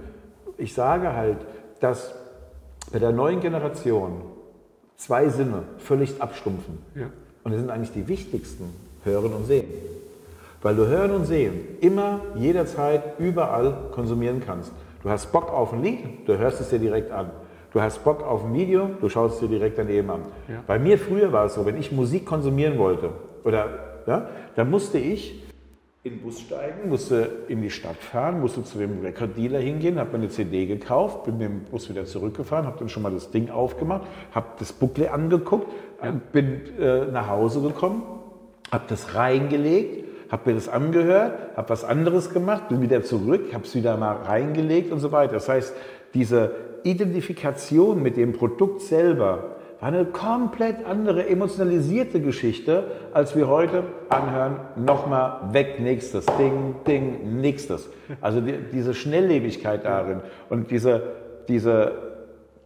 [0.57, 1.37] Ich sage halt,
[1.79, 2.15] dass
[2.91, 4.21] bei der neuen Generation
[4.95, 6.79] zwei Sinne völlig abstumpfen.
[6.95, 7.07] Ja.
[7.43, 9.67] Und das sind eigentlich die wichtigsten, Hören und Sehen.
[10.61, 14.71] Weil du Hören und Sehen immer, jederzeit, überall konsumieren kannst.
[15.03, 17.29] Du hast Bock auf ein Lied, du hörst es dir direkt an.
[17.71, 20.21] Du hast Bock auf ein Video, du schaust es dir direkt daneben an.
[20.47, 20.63] Ja.
[20.65, 23.11] Bei mir früher war es so, wenn ich Musik konsumieren wollte,
[23.43, 23.67] oder,
[24.07, 25.46] ja, dann musste ich
[26.07, 30.11] in den Bus steigen, musste in die Stadt fahren, musste zu dem Record-Dealer hingehen, habe
[30.11, 33.29] mir eine CD gekauft, bin mit dem Bus wieder zurückgefahren, habe dann schon mal das
[33.31, 35.67] Ding aufgemacht, habe das Booklet angeguckt,
[36.01, 36.11] ja.
[36.31, 38.03] bin äh, nach Hause gekommen,
[38.71, 43.65] habe das reingelegt, habe mir das angehört, habe was anderes gemacht, bin wieder zurück, habe
[43.65, 45.33] es wieder mal reingelegt und so weiter.
[45.33, 45.73] Das heißt,
[46.13, 46.51] diese
[46.83, 54.59] Identifikation mit dem Produkt selber, war eine komplett andere emotionalisierte Geschichte, als wir heute anhören.
[54.75, 57.87] Nochmal weg, nächstes, Ding, Ding, nächstes.
[58.19, 61.03] Also die, diese Schnelllebigkeit darin und diese,
[61.47, 61.91] diese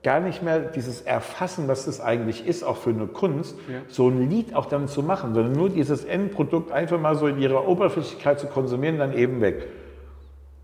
[0.04, 3.82] gar nicht mehr dieses Erfassen, was das eigentlich ist, auch für eine Kunst, ja.
[3.88, 7.40] so ein Lied auch dann zu machen, sondern nur dieses Endprodukt einfach mal so in
[7.40, 9.68] ihrer Oberflächlichkeit zu konsumieren, dann eben weg.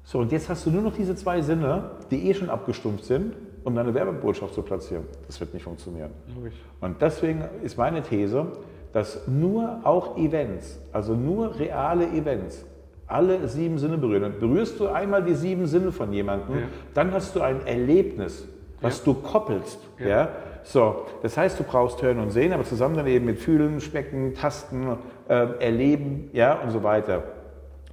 [0.04, 3.34] So, und jetzt hast du nur noch diese zwei Sinne, die eh schon abgestumpft sind
[3.68, 5.04] um deine Werbebotschaft zu platzieren.
[5.28, 6.10] Das wird nicht funktionieren.
[6.36, 6.54] Logisch.
[6.80, 8.48] Und deswegen ist meine These,
[8.94, 12.66] dass nur auch Events, also nur reale Events,
[13.08, 14.24] alle sieben Sinne berühren.
[14.24, 16.62] Und berührst du einmal die sieben Sinne von jemandem, Ja.
[16.94, 18.48] dann hast du ein Erlebnis,
[18.82, 19.04] was Ja.
[19.06, 19.80] du koppelst.
[20.00, 20.08] Ja.
[20.08, 20.30] Ja.
[20.64, 24.34] So, das heißt, du brauchst Hören und Sehen, aber zusammen dann eben mit Fühlen, Schmecken,
[24.34, 24.98] Tasten,
[25.28, 27.24] äh, Erleben, ja und so weiter.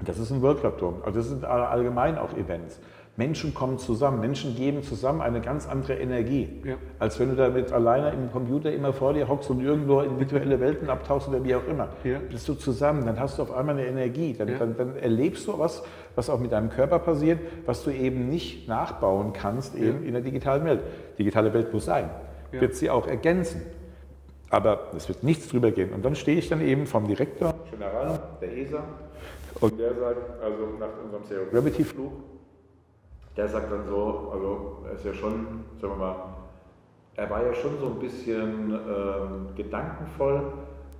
[0.05, 0.97] Das ist ein Dome.
[1.05, 2.81] Also das sind all- allgemein auch Events.
[3.17, 6.75] Menschen kommen zusammen, Menschen geben zusammen eine ganz andere Energie, Ja.
[6.99, 10.59] als wenn du damit alleine im Computer immer vor dir hockst und irgendwo in virtuelle
[10.59, 11.91] Welten abtauchst oder wie auch immer.
[12.03, 12.19] Ja.
[12.29, 14.59] Bist du zusammen, dann hast du auf einmal eine Energie, dann, Ja.
[14.59, 15.85] dann, dann erlebst du was,
[16.17, 20.23] was auch mit deinem Körper passiert, was du eben nicht nachbauen kannst eben in der
[20.23, 20.81] digitalen Welt.
[21.17, 22.11] Digitale Welt muss sein,
[22.51, 22.61] Ja.
[22.61, 23.63] wird sie auch ergänzen.
[24.51, 25.93] Aber es wird nichts drüber gehen.
[25.93, 28.83] Und dann stehe ich dann eben vom Direktor General der ESA
[29.61, 32.13] und der sagt, also nach unserem Zero Gravity Flug,
[33.37, 35.47] der sagt dann so, also er ist ja schon,
[35.81, 36.17] sagen wir mal,
[37.17, 40.43] er war ja schon so ein bisschen ähm, gedankenvoll,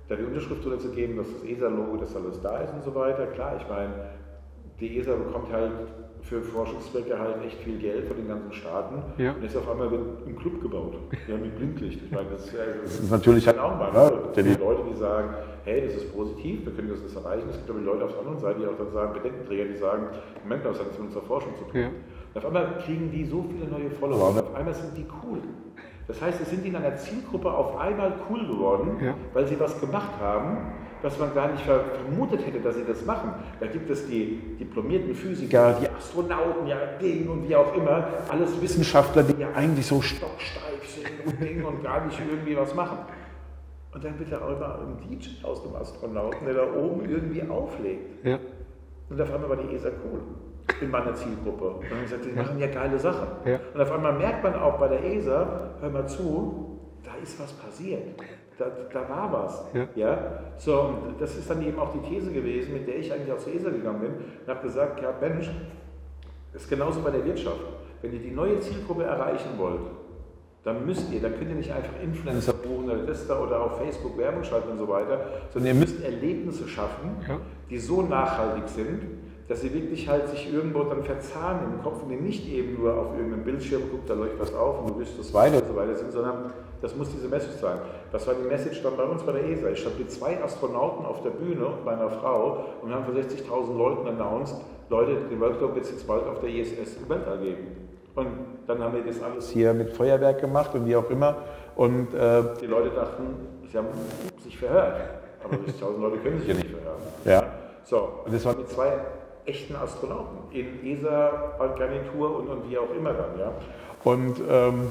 [0.07, 2.93] da die Unterschrift drunter zu geben, dass das ESA-Logo, das alles da ist und so
[2.95, 3.25] weiter.
[3.27, 3.93] Klar, ich meine,
[4.79, 5.71] die ESA bekommt halt
[6.21, 9.31] für Forschungszwecke halt echt viel Geld von den ganzen Staaten Ja.
[9.33, 10.95] und ist auf einmal ein Club gebaut,
[11.27, 12.01] ja, mit Blinklicht.
[12.03, 13.91] Ich meine, das, ist- also, Das ist natürlich halt auch mal.
[13.93, 15.29] Ja, der- Die Leute, die sagen,
[15.65, 17.47] hey, das ist positiv, wir können das nicht erreichen.
[17.49, 20.07] Es gibt aber Leute auf der anderen Seite, die auch dann sagen, Bedenkenträger, die sagen,
[20.43, 21.81] Moment mal, das hat nichts mit unserer Forschung zu tun.
[21.81, 21.89] Ja.
[22.35, 25.39] Und auf einmal kriegen die so viele neue Follower und auf einmal sind die cool.
[26.07, 29.15] Das heißt, es sind in einer Zielgruppe auf einmal cool geworden, Ja.
[29.33, 30.57] weil sie was gemacht haben,
[31.01, 33.31] was man gar nicht ver- vermutet hätte, dass sie das machen.
[33.59, 38.61] Da gibt es die diplomierten Physiker, die Astronauten, ja, Ding und wie auch immer, alles
[38.61, 42.97] Wissenschaftler, die ja eigentlich so stocksteif sind und Ding und gar nicht irgendwie was machen.
[43.93, 47.41] Und dann wird da auch immer ein DJ aus dem Astronauten, der da oben irgendwie
[47.49, 48.25] auflegt.
[48.25, 48.37] Ja.
[49.09, 50.19] Und auf einmal war die ESA cool
[50.81, 51.65] in meiner Zielgruppe.
[51.69, 53.27] Und dann gesagt, die machen ja geile Sachen.
[53.45, 53.59] Ja.
[53.73, 57.53] Und auf einmal merkt man auch bei der ESA, hör mal zu, da ist was
[57.53, 58.03] passiert.
[58.57, 59.65] Da, da war was.
[59.95, 60.17] Ja.
[60.57, 63.37] So, und das ist dann eben auch die These gewesen, mit der ich eigentlich auch
[63.37, 65.51] zur ESA gegangen bin und habe gesagt, ja Mensch,
[66.53, 67.59] das ist genauso bei der Wirtschaft.
[68.01, 69.81] Wenn ihr die neue Zielgruppe erreichen wollt,
[70.63, 74.17] dann müsst ihr, dann könnt ihr nicht einfach Influencer buchen oder da oder auf Facebook
[74.17, 75.19] Werbung schalten und so weiter,
[75.53, 77.37] sondern ihr müsst Erlebnisse schaffen, Ja.
[77.69, 79.01] die so nachhaltig sind,
[79.47, 83.15] dass sie wirklich halt sich irgendwo dann verzahnen im Kopf und nicht eben nur auf
[83.15, 85.95] irgendeinem Bildschirm guckt, da läuft was auf und du wirst das weiter und so weiter
[85.95, 87.77] sind, sondern das muss diese Message sein.
[88.11, 89.69] Was war die Message dann bei uns bei der ESA?
[89.69, 93.13] Ich stand mit zwei Astronauten auf der Bühne und meiner Frau und wir haben vor
[93.13, 94.55] 60.000 Leuten announced,
[94.89, 97.89] Leute, den World Cup wird es jetzt bald auf der ISS im Weltall geben.
[98.15, 98.27] Und
[98.67, 101.37] dann haben wir das alles hier mit Feuerwerk gemacht und wie auch immer.
[101.75, 103.87] Und äh, die Leute dachten, sie haben
[104.43, 105.01] sich verhört.
[105.43, 107.01] Aber 60.000 Leute können sich ja nicht verhören.
[107.25, 107.43] Ja.
[107.83, 108.93] So, und das waren mit zwei
[109.45, 113.39] echten Astronauten in ESA-Garnitur und, und wie auch immer dann.
[113.39, 113.51] Ja.
[114.03, 114.87] Und ähm,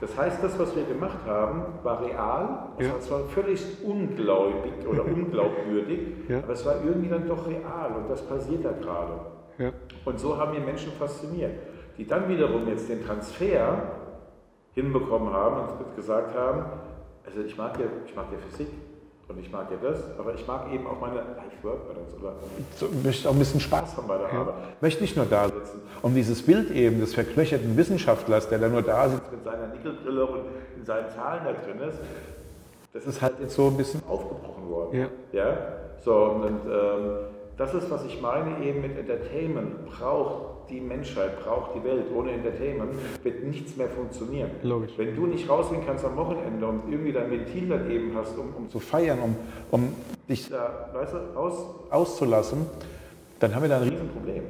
[0.00, 2.68] Das heißt, das, was wir gemacht haben, war real.
[2.78, 2.92] Es Ja.
[2.92, 6.38] war zwar völlig ungläubig oder unglaubwürdig, Ja.
[6.38, 9.12] aber es war irgendwie dann doch real und das passiert da gerade.
[9.58, 9.70] Ja.
[10.04, 11.52] Und so haben wir Menschen fasziniert,
[11.96, 13.78] die dann wiederum jetzt den Transfer
[14.74, 16.64] hinbekommen haben und gesagt haben,
[17.24, 18.68] also ich mag ja, ich mag ja Physik
[19.28, 22.34] und ich mag ja das, aber ich mag eben auch meine Life-Work-Balance oder
[22.76, 24.54] so, möchte auch ein bisschen Spaß haben bei der Arbeit.
[24.80, 25.80] Möchte nicht nur da sitzen.
[26.02, 30.26] Und dieses Bild eben des verknöcherten Wissenschaftlers, der da nur da sitzt mit seiner Nickelbrille
[30.26, 30.40] und
[30.76, 31.98] in seinen Zahlen da drin ist,
[32.92, 35.00] das ist halt jetzt so ein bisschen aufgebrochen worden.
[35.00, 35.08] Ja.
[35.32, 35.56] Ja?
[36.04, 37.10] So, und, und ähm,
[37.56, 39.86] das ist, was ich meine eben mit Entertainment.
[39.86, 42.04] Braucht die Menschheit, braucht die Welt.
[42.14, 42.92] Ohne Entertainment
[43.22, 44.50] wird nichts mehr funktionieren.
[44.62, 44.92] Logisch.
[44.96, 48.54] Wenn du nicht rausgehen kannst am Wochenende und irgendwie dein Ventil dann eben hast, um,
[48.56, 49.36] um zu feiern, um,
[49.70, 49.94] um
[50.28, 51.54] dich da, weißt du, aus,
[51.90, 52.66] auszulassen,
[53.38, 54.42] dann haben wir da ein Riesen Riesenproblem.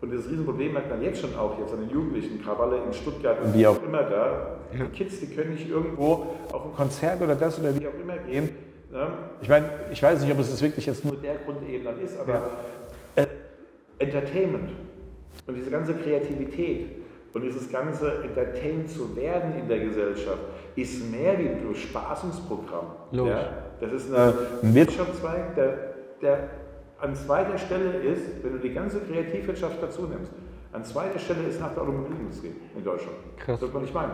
[0.00, 3.38] Und dieses Riesenproblem merkt man jetzt schon auch jetzt an den Jugendlichen, Krawalle in Stuttgart
[3.42, 4.58] und wie auch immer da.
[4.76, 4.84] Ja.
[4.84, 8.18] Die Kids, die können nicht irgendwo auf ein Konzert oder das oder wie auch immer
[8.18, 8.50] gehen.
[8.92, 9.08] Ne?
[9.40, 12.18] Ich meine, ich weiß nicht, ob es wirklich jetzt nur der Grund eben dann ist,
[12.20, 12.50] aber
[13.16, 13.26] äh,
[13.98, 14.70] Entertainment
[15.46, 16.90] und diese ganze Kreativität
[17.32, 20.38] und dieses ganze Entertained zu werden in der Gesellschaft
[20.76, 22.86] ist mehr wie ein Bespaßungsprogramm.
[23.12, 23.34] Logisch.
[23.34, 23.48] Ja?
[23.80, 26.48] Das ist eine, ein Wirtschaftszweig, der, der
[27.00, 30.32] an zweiter Stelle ist, wenn du die ganze Kreativwirtschaft dazu nimmst,
[30.72, 33.16] an zweiter Stelle ist nach der Automobilindustrie in Deutschland.
[33.36, 33.54] Krass.
[33.54, 34.12] Das wird man nicht meinen.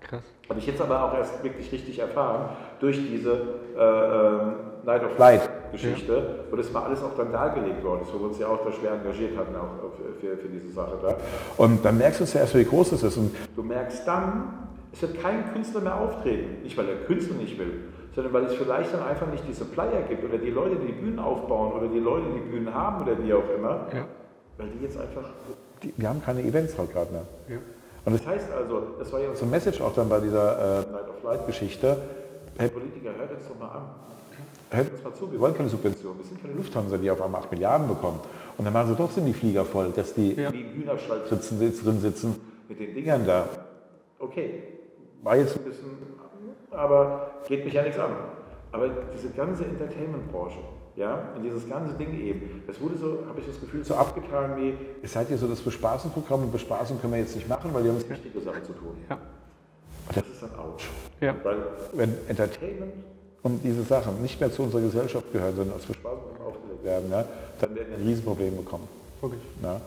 [0.00, 0.22] Krass.
[0.48, 3.32] Habe ich jetzt aber auch erst wirklich richtig erfahren durch diese
[3.76, 8.20] äh, Night of Light Geschichte, wo das mal alles auch dann dargelegt worden ist, wo
[8.20, 11.16] wir uns ja auch da schwer engagiert hatten auch für, für, für diese Sache da.
[11.56, 13.16] Und dann merkst du zuerst, wie groß es ist.
[13.16, 16.62] Und Du merkst dann, es wird kein Künstler mehr auftreten.
[16.62, 17.84] Nicht, weil der Künstler nicht will,
[18.14, 20.92] sondern weil es vielleicht dann einfach nicht die Supplier gibt oder die Leute, die die
[20.92, 24.04] Bühnen aufbauen oder die Leute, die Bühnen haben oder wie auch immer, Ja.
[24.56, 25.28] weil die jetzt einfach
[25.82, 27.24] die, wir haben keine Events halt gerade mehr.
[27.48, 27.56] Ja.
[28.06, 31.08] Und das heißt also, das war ja unsere Message auch dann bei dieser äh, Night
[31.08, 31.96] of Light Geschichte.
[32.56, 33.82] Hey Politiker, hört uns doch mal an.
[34.70, 36.18] Hört uns mal zu, wir wollen keine Subventionen.
[36.18, 38.20] Wir sind keine Lufthansa, die auf einmal 8 Milliarden bekommen.
[38.58, 40.50] Und dann machen sie trotzdem die Flieger voll, dass die Ja.
[40.50, 43.48] im Hühnerstall sitzen, drin sitzen mit den Dingern da.
[44.18, 44.62] Okay,
[45.22, 45.90] war jetzt ein bisschen,
[46.70, 48.10] aber geht mich ja nichts an.
[48.72, 50.58] Aber diese ganze Entertainment-Branche,
[50.96, 54.56] ja, und dieses ganze Ding eben, das wurde so, habe ich das Gefühl, so abgetan
[54.56, 57.84] wie, es seid ja so das Bespaßungsprogramm und Bespaßung können wir jetzt nicht machen, weil
[57.84, 58.96] wir haben jetzt wichtige Sachen zu tun.
[59.08, 59.16] Ja.
[60.08, 60.82] Und das ist dann ouch.
[61.20, 61.34] Ja.
[61.42, 61.56] Weil
[61.92, 62.92] wenn Entertainment
[63.46, 67.24] und diese Sachen nicht mehr zu unserer Gesellschaft gehören, sondern als Bespaßung aufgelegt werden, ja,
[67.60, 68.88] dann werden wir ein Riesenproblem bekommen.
[69.20, 69.40] Wirklich.
[69.62, 69.80] Ja.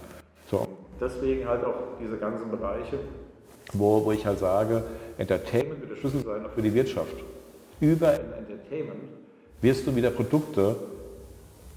[0.49, 0.65] So.
[1.01, 2.99] Deswegen halt auch diese ganzen Bereiche,
[3.73, 4.83] wo, wo ich halt sage,
[5.17, 7.13] Entertainment wird der Schlüssel sein auch für die Wirtschaft.
[7.81, 9.01] Über Entertainment
[9.61, 10.77] wirst du wieder Produkte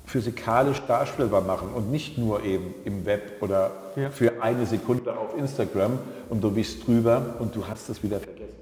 [0.07, 4.11] physikalisch darstellbar machen und nicht nur eben im Web oder Ja.
[4.11, 5.99] für eine Sekunde auf Instagram
[6.31, 8.55] und du bist drüber und du hast es wieder vergessen.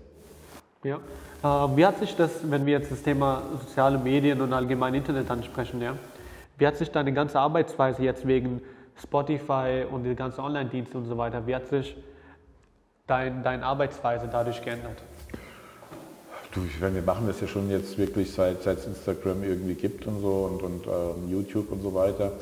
[0.84, 1.00] Ja.
[1.43, 5.30] Äh, wie hat sich das, wenn wir jetzt das Thema soziale Medien und allgemein Internet
[5.30, 5.95] ansprechen, ja,
[6.59, 8.61] wie hat sich deine ganze Arbeitsweise jetzt wegen
[9.03, 11.97] Spotify und die ganzen Online-Dienste und so weiter, wie hat sich
[13.07, 15.03] dein, deine Arbeitsweise dadurch geändert?
[16.53, 20.07] Du, ich meine, wir machen das ja schon jetzt wirklich seit, es Instagram irgendwie gibt
[20.07, 22.32] und so und, und ähm, YouTube und so weiter.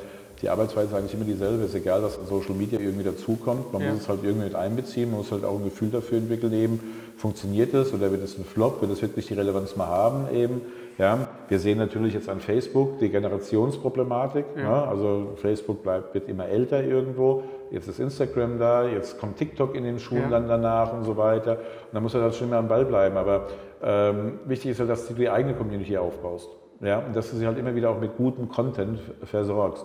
[0.40, 1.64] Die Arbeitsweise ist eigentlich immer dieselbe.
[1.64, 3.72] Es ist egal, was an Social Media irgendwie dazukommt.
[3.72, 3.92] Man Ja.
[3.92, 5.10] muss es halt irgendwie mit einbeziehen.
[5.10, 6.80] Man muss halt auch ein Gefühl dafür entwickeln eben.
[7.18, 8.80] Funktioniert es oder wird es ein Flop?
[8.80, 10.62] Wird es wirklich die Relevanz mal haben eben?
[10.98, 14.44] Ja, wir sehen natürlich jetzt an Facebook die Generationsproblematik.
[14.56, 14.84] Ja.
[14.84, 17.42] Also Facebook bleibt, wird immer älter irgendwo.
[17.72, 20.30] Jetzt ist Instagram da, jetzt kommt TikTok in den Schulen Ja.
[20.30, 21.52] dann danach und so weiter.
[21.58, 23.16] Und da muss er halt schon immer am Ball bleiben.
[23.16, 23.48] Aber
[23.82, 26.48] ähm, wichtig ist halt, dass du die eigene Community aufbaust.
[26.80, 27.00] Ja?
[27.00, 29.84] Und dass du sie halt immer wieder auch mit gutem Content versorgst.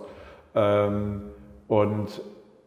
[0.54, 1.22] Ähm,
[1.66, 2.20] und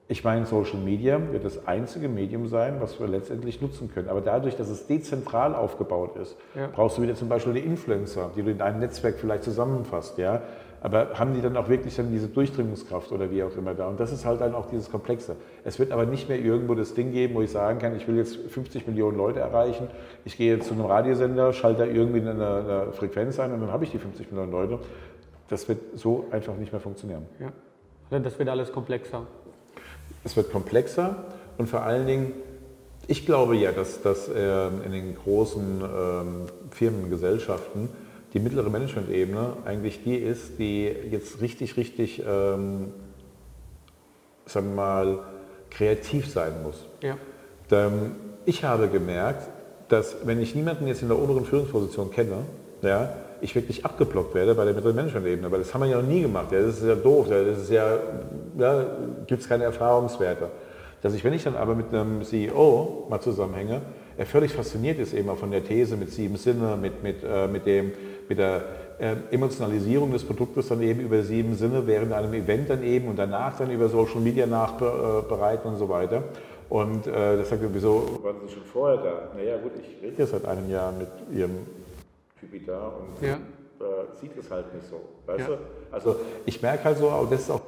[0.09, 4.07] ich meine, Social Media wird das einzige Medium sein, was wir letztendlich nutzen können.
[4.07, 6.67] Aber dadurch, dass es dezentral aufgebaut ist, Ja.
[6.73, 10.17] brauchst du wieder zum Beispiel die Influencer, die du in einem Netzwerk vielleicht zusammenfasst.
[10.17, 10.43] Ja?
[10.79, 13.89] Aber haben die dann auch wirklich dann diese Durchdringungskraft oder wie auch immer da?
[13.89, 15.35] Und das ist halt dann auch dieses Komplexe.
[15.65, 18.15] Es wird aber nicht mehr irgendwo das Ding geben, wo ich sagen kann, ich will
[18.15, 19.87] jetzt 50 Millionen Leute erreichen,
[20.23, 23.71] ich gehe jetzt zu einem Radiosender, schalte da irgendwie eine, eine Frequenz ein und dann
[23.73, 24.79] habe ich die 50 Millionen Leute.
[25.49, 27.25] Das wird so einfach nicht mehr funktionieren.
[27.39, 28.19] Ja.
[28.19, 29.27] Das wird alles komplexer.
[30.23, 31.25] Es wird komplexer
[31.57, 32.33] und vor allen Dingen,
[33.07, 37.89] ich glaube ja, dass, dass ähm, in den großen ähm, Firmen, Gesellschaften
[38.33, 42.91] die mittlere Management-Ebene eigentlich die ist, die jetzt richtig, richtig, ähm,
[44.45, 45.19] sagen wir mal,
[45.69, 46.85] kreativ sein muss.
[47.01, 47.17] Ja.
[47.71, 48.15] Ähm,
[48.45, 49.49] ich habe gemerkt,
[49.87, 52.43] dass wenn ich niemanden jetzt in der oberen Führungsposition kenne,
[52.81, 56.07] ja, ich wirklich abgeblockt werde bei der mittleren Management-Ebene, weil das haben wir ja noch
[56.07, 56.51] nie gemacht.
[56.51, 57.97] Ja, das ist ja doof, ja, das ist ja,
[58.57, 58.85] ja
[59.25, 60.49] gibt es keine Erfahrungswerte.
[61.01, 63.81] Dass ich, wenn ich dann aber mit einem CEO mal zusammenhänge,
[64.17, 67.47] er völlig fasziniert ist eben auch von der These mit sieben Sinne, mit, mit, äh,
[67.47, 67.91] mit, dem,
[68.27, 68.63] mit der
[68.97, 73.19] äh, Emotionalisierung des Produktes dann eben über sieben Sinne während einem Event dann eben und
[73.19, 76.23] danach dann über Social Media nachbereiten und so weiter.
[76.69, 79.31] Und äh, das sagt er, wieso waren Sie schon vorher da?
[79.35, 81.59] Naja gut, ich rede jetzt seit einem Jahr mit Ihrem
[82.39, 83.37] Typi da und Ja.
[84.19, 84.99] sieht es halt nicht so.
[85.25, 85.47] Weißt Ja.
[85.55, 85.57] du?
[85.91, 86.15] Also
[86.45, 87.61] ich merke halt so, und das ist auch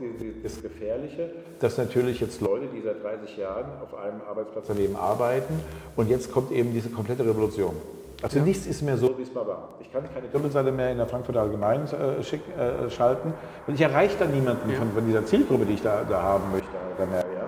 [0.44, 5.54] das Gefährliche, dass natürlich jetzt Leute, die seit 30 Jahren auf einem Arbeitsplatz daneben arbeiten
[5.96, 7.76] und jetzt kommt eben diese komplette Revolution.
[8.22, 9.70] Also nichts ist mehr so, wie es mal war.
[9.80, 13.34] Ich kann keine Doppelseite mehr in der Frankfurter Allgemeinen äh, schick, äh, schalten,
[13.66, 14.78] weil ich erreiche da niemanden Ja.
[14.78, 16.68] von, von dieser Zielgruppe, die ich da, da haben möchte.
[16.98, 17.39] Da mehr, ja.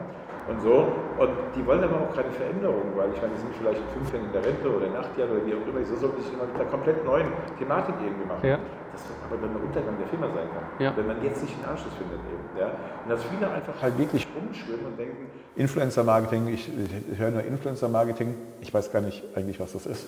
[0.52, 0.92] Und so.
[1.18, 4.12] Und die wollen aber auch keine Veränderung, weil ich meine, die sind vielleicht in fünf
[4.12, 5.80] Jahren in der Rente oder in acht Jahren oder wie auch immer.
[5.86, 8.44] So sollte ich immer mit einer komplett neuen Thematik irgendwie machen.
[8.44, 8.60] Ja.
[8.92, 10.66] Das wird aber dann der Untergang der Firma sein kann.
[10.84, 10.92] Ja.
[10.98, 12.44] Wenn man jetzt nicht einen Anschluss findet eben.
[12.60, 12.76] Ja.
[12.76, 18.36] Und dass viele einfach halt wirklich rumschwimmen und denken, Influencer-Marketing, ich, ich höre nur Influencer-Marketing,
[18.60, 20.08] ich weiß gar nicht eigentlich, was das ist.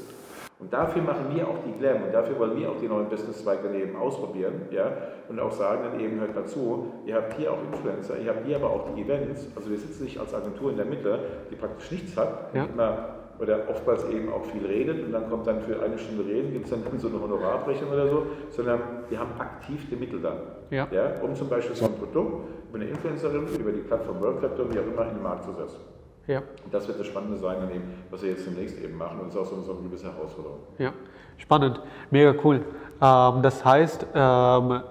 [0.64, 3.64] Und dafür machen wir auch die Glam und dafür wollen wir auch die neuen Business-Zweige
[3.64, 4.94] daneben ausprobieren ja?
[5.28, 8.46] und auch sagen dann eben, hört mal zu, ihr habt hier auch Influencer, ihr habt
[8.46, 11.20] hier aber auch die Events, also wir sitzen nicht als Agentur in der Mitte,
[11.52, 12.64] die praktisch nichts hat, Ja.
[12.64, 13.10] immer,
[13.40, 16.64] oder oftmals eben auch viel redet und dann kommt dann für eine Stunde reden, gibt
[16.64, 18.80] es dann so eine Honorarbrechung oder so, sondern
[19.10, 20.38] wir haben aktiv die Mittel dann,
[20.70, 20.88] Ja.
[20.92, 21.12] Ja?
[21.22, 24.88] um zum Beispiel so ein Produkt über eine Influencerin, über die Plattform Worldcaptor, wie auch
[24.88, 25.82] immer, in den Markt zu setzen.
[26.28, 26.40] Ja.
[26.64, 29.20] Und das wird das Spannende sein, an dem, was wir jetzt demnächst eben machen.
[29.20, 30.60] Und das ist auch so, so eine gewisse Herausforderung.
[30.78, 30.94] Ja,
[31.38, 31.82] spannend,
[32.12, 32.62] mega cool.
[33.02, 34.82] Ähm, das heißt, ähm,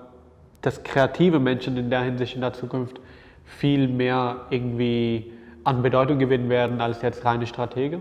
[0.60, 3.00] dass kreative Menschen in der Hinsicht in der Zukunft
[3.44, 5.32] viel mehr irgendwie
[5.64, 8.00] an Bedeutung gewinnen werden als jetzt reine Stratege?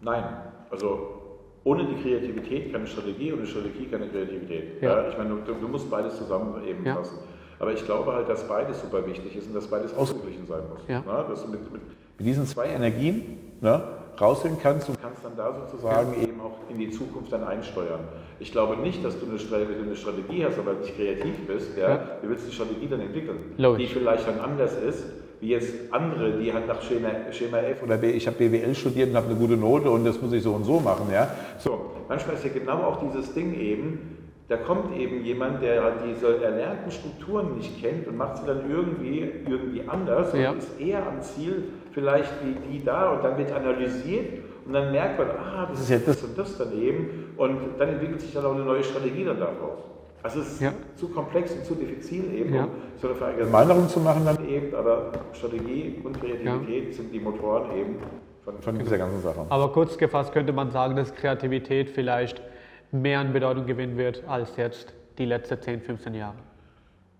[0.00, 0.24] Nein,
[0.70, 1.20] also
[1.64, 4.82] ohne die Kreativität keine Strategie und eine Strategie keine Kreativität.
[4.82, 5.08] Ja.
[5.08, 6.94] Ich meine, du, du musst beides zusammen eben Ja.
[6.96, 7.18] fassen.
[7.60, 10.80] Aber ich glaube halt, dass beides super wichtig ist und dass beides ausgeglichen sein muss.
[10.88, 11.02] Ja.
[11.06, 11.82] Na, dass du mit, mit,
[12.18, 13.82] mit diesen zwei Energien ne,
[14.18, 18.00] rausholen kannst und kannst dann da sozusagen eben auch in die Zukunft dann einsteuern.
[18.38, 21.88] Ich glaube nicht, dass du eine Strategie, eine Strategie hast, aber nicht kreativ bist, ja,
[21.90, 21.96] Ja.
[22.22, 23.86] du willst die Strategie dann entwickeln, Logisch.
[23.88, 25.04] die vielleicht dann anders ist,
[25.40, 29.10] wie jetzt andere, die halt nach Schema, Schema F oder B, ich habe BWL studiert
[29.10, 31.08] und habe eine gute Note und das muss ich so und so machen.
[31.12, 31.30] Ja?
[31.58, 34.18] So, manchmal ist ja genau auch dieses Ding eben,
[34.50, 39.20] da kommt eben jemand, der diese erlernten Strukturen nicht kennt und macht sie dann irgendwie,
[39.48, 40.50] irgendwie anders Ja.
[40.50, 44.90] und ist eher am Ziel vielleicht wie die da und dann wird analysiert und dann
[44.90, 48.32] merkt man, ah, das ist ja das und das dann eben und dann entwickelt sich
[48.34, 49.84] dann auch eine neue Strategie dann daraus.
[50.24, 50.72] Also es ist Ja.
[50.96, 52.64] zu komplex und zu diffizil eben, Ja.
[52.64, 52.70] um
[53.00, 57.96] so eine Verallgemeinerung zu machen dann eben, aber Strategie und Kreativität sind die Motoren eben
[58.44, 59.46] von, von dieser ganzen Sache.
[59.48, 62.42] Aber kurz gefasst könnte man sagen, dass Kreativität vielleicht
[62.92, 66.34] mehr an Bedeutung gewinnen wird als jetzt die letzten 10, 15 Jahre.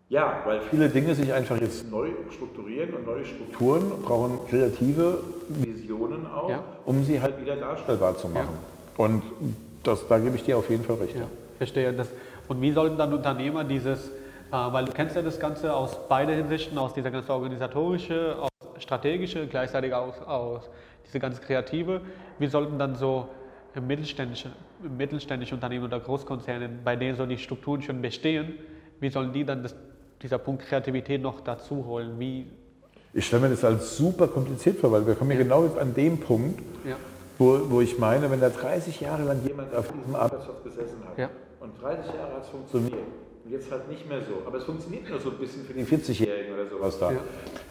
[0.09, 5.19] Ja, weil viele Dinge sich einfach jetzt neu strukturieren und neue Strukturen brauchen kreative
[5.49, 6.65] Visionen auch, Ja.
[6.85, 8.59] um sie halt wieder darstellbar zu machen.
[8.97, 9.23] Und
[9.85, 11.15] das, da gebe ich dir auf jeden Fall recht.
[11.15, 11.27] Ja,
[11.59, 11.93] verstehe.
[11.93, 12.09] Das,
[12.49, 14.13] und wie sollten dann Unternehmer dieses, äh,
[14.51, 18.51] weil du kennst ja das Ganze aus beide Hinsichten, aus dieser ganzen organisatorische, aus
[18.83, 20.69] strategische, gleichzeitig aus, aus
[21.07, 22.01] diese ganz kreative,
[22.41, 23.29] wie sollten dann so
[23.81, 24.51] mittelständische,
[24.89, 28.55] mittelständische Unternehmen oder Großkonzerne, bei denen so die Strukturen schon bestehen,
[29.01, 29.75] wie sollen die dann das,
[30.23, 32.19] dieser Punkt Kreativität noch dazu holen?
[32.19, 32.47] Wie,
[33.15, 35.95] Ich stelle mir das als super kompliziert vor, weil wir kommen ja genau jetzt an
[35.95, 36.97] dem Punkt, ja,
[37.39, 41.19] wo, wo ich meine, wenn da 30 Jahre lang jemand auf diesem Arbeitsplatz gesessen hat
[41.19, 41.31] Ja.
[41.61, 42.93] und 30 Jahre hat es funktioniert
[43.45, 45.85] und jetzt halt nicht mehr so, aber es funktioniert nur so ein bisschen für die
[45.85, 47.13] 40-Jährigen oder sowas da.
[47.13, 47.19] Ja.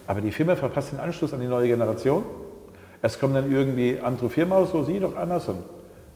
[0.07, 2.23] Aber die Firma verpasst den Anschluss an die neue Generation.
[3.02, 5.60] Es kommen dann irgendwie andere Firmen aus, so sieh doch Amazon.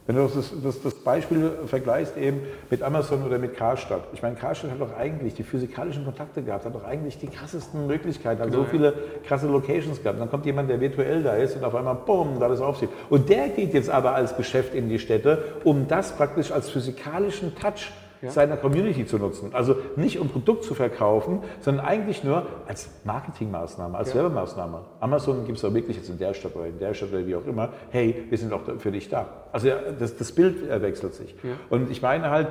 [0.05, 4.03] Wenn du das, das, das Beispiel vergleichst eben mit Amazon oder mit Karstadt.
[4.11, 7.87] Ich meine, Karstadt hat doch eigentlich die physikalischen Kontakte gehabt, hat doch eigentlich die krassesten
[7.87, 8.93] Möglichkeiten, hat so viele
[9.25, 10.19] krasse Locations gehabt.
[10.19, 12.89] Dann kommt jemand, der virtuell da ist und auf einmal, bumm, da das aufsieht.
[13.09, 17.55] Und der geht jetzt aber als Geschäft in die Städte, um das praktisch als physikalischen
[17.55, 17.89] Touch
[18.31, 19.49] seiner Community zu nutzen.
[19.53, 24.81] Also nicht um Produkt zu verkaufen, sondern eigentlich nur als Marketingmaßnahme, als Werbemaßnahme.
[24.99, 27.35] Amazon gibt es auch wirklich jetzt in der Stadt oder in der Stadt oder wie
[27.35, 29.27] auch immer, hey, wir sind auch für dich da.
[29.51, 31.35] Also ja, das, das Bild äh, wechselt sich.
[31.69, 32.47] Und ich meine halt,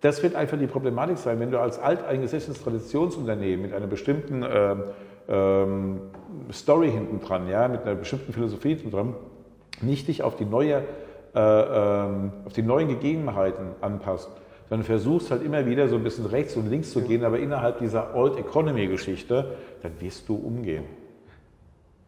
[0.00, 4.82] das wird einfach die Problematik sein, wenn du als alteingesessenes Traditionsunternehmen mit einer bestimmten ähm,
[5.28, 6.00] ähm,
[6.52, 9.14] Story hinten dran, ja, mit einer bestimmten Philosophie hinten dran,
[9.80, 10.82] nicht dich auf die, neue,
[11.34, 14.30] äh, ähm, auf die neuen Gegebenheiten anpasst,
[14.72, 17.80] sondern versuchst halt immer wieder so ein bisschen rechts und links zu gehen, aber innerhalb
[17.80, 20.84] dieser Old Economy Geschichte, dann wirst du umgehen.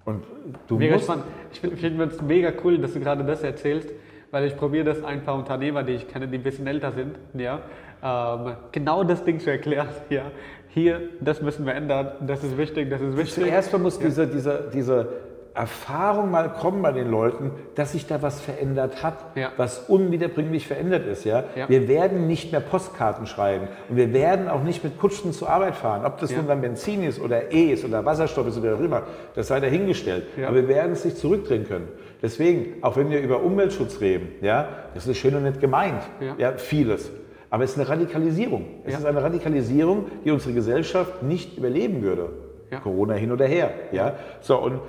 [0.07, 0.25] Und
[0.67, 1.27] du Mega musst, spannend.
[1.53, 3.91] Ich finde find es mega cool, dass du gerade das erzählst,
[4.31, 7.19] weil ich probiere das ein paar Unternehmer, die ich kenne, die ein bisschen älter sind,
[7.35, 7.61] ja,
[8.03, 9.89] ähm, genau das Ding zu erklären.
[10.09, 10.23] Ja.
[10.69, 13.45] Hier, das müssen wir ändern, das ist wichtig, das ist wichtig.
[13.45, 15.09] Zuerst muss diese, diese, diese
[15.55, 19.53] Erfahrung mal kommen bei den Leuten, dass sich da was verändert hat, Ja.
[19.57, 21.25] was unwiederbringlich verändert ist.
[21.25, 21.45] Ja?
[21.55, 21.69] Ja.
[21.69, 25.77] Wir werden nicht mehr Postkarten schreiben und wir werden auch nicht mit Kutschen zur Arbeit
[25.77, 26.05] fahren.
[26.05, 26.39] Ob das Ja.
[26.39, 29.03] nun dann Benzin ist oder E ist oder Wasserstoff ist oder wie auch immer,
[29.37, 30.25] das sei dahingestellt.
[30.45, 31.87] Aber wir werden es nicht zurückdrehen können.
[32.21, 36.03] Deswegen, auch wenn wir über Umweltschutz reden, ja, das ist schön und nett gemeint,
[36.39, 36.53] Ja.
[36.57, 37.13] vieles.
[37.51, 38.65] Aber es ist eine Radikalisierung.
[38.85, 42.31] Es ist eine Radikalisierung, die unsere Gesellschaft nicht überleben würde.
[42.73, 42.81] Ja.
[42.81, 43.71] Corona hin oder her.
[43.93, 44.15] Ja?
[44.41, 44.81] So, und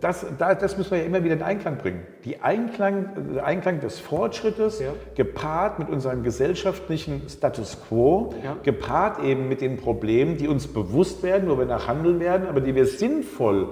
[0.00, 2.02] das, da, das müssen wir ja immer wieder in Einklang bringen.
[2.24, 4.92] Die Einklang, der Einklang des Fortschrittes, Ja.
[5.14, 8.56] gepaart mit unserem gesellschaftlichen Status quo, Ja.
[8.62, 12.60] gepaart eben mit den Problemen, die uns bewusst werden, wo wir nach handeln werden, aber
[12.60, 13.68] die wir sinnvoll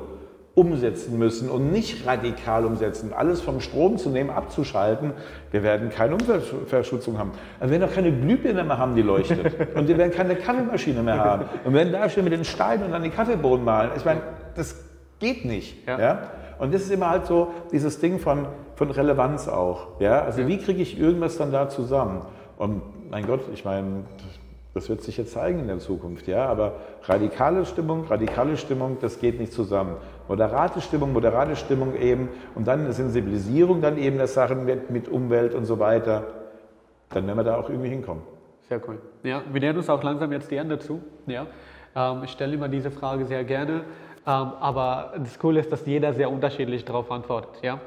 [0.55, 5.13] umsetzen müssen und nicht radikal umsetzen, alles vom Strom zu nehmen, abzuschalten,
[5.53, 7.31] wir werden keine Umweltverschmutzung haben.
[7.61, 9.55] Also wir werden auch keine Glühbirne mehr haben, die leuchtet.
[9.75, 11.45] und wir werden keine Kaffeemaschine mehr haben.
[11.65, 13.93] Und wir werden da stehen mit den Steinen und dann die Kaffeebohnen malen.
[13.97, 14.21] Ich meine,
[14.57, 14.77] das
[15.21, 15.87] geht nicht.
[15.87, 16.01] Ja.
[16.01, 16.23] Ja.
[16.59, 20.01] Und das ist immer halt so dieses Ding von, von Relevanz auch.
[20.01, 20.23] Ja?
[20.23, 22.23] Also wie kriege ich irgendwas dann da zusammen?
[22.59, 24.05] Und mein Gott, ich meine,
[24.75, 26.47] das wird sich jetzt zeigen in der Zukunft, ja.
[26.47, 26.75] Aber
[27.05, 29.97] radikale Stimmung, radikale Stimmung, das geht nicht zusammen.
[30.29, 35.09] Moderate Stimmung, moderate Stimmung eben und dann eine Sensibilisierung dann eben der Sachen mit, mit
[35.09, 36.27] Umwelt und so weiter.
[37.09, 38.23] Dann werden wir da auch irgendwie hinkommen.
[38.69, 39.01] Sehr cool.
[39.25, 41.01] Ja, wir nähern uns auch langsam jetzt die Ende zu.
[41.27, 41.47] Ja.
[41.97, 43.83] Ähm, ich stelle immer diese Frage sehr gerne,
[44.25, 47.63] aber das Coole ist, dass jeder sehr unterschiedlich darauf antwortet.
[47.63, 47.81] Ja?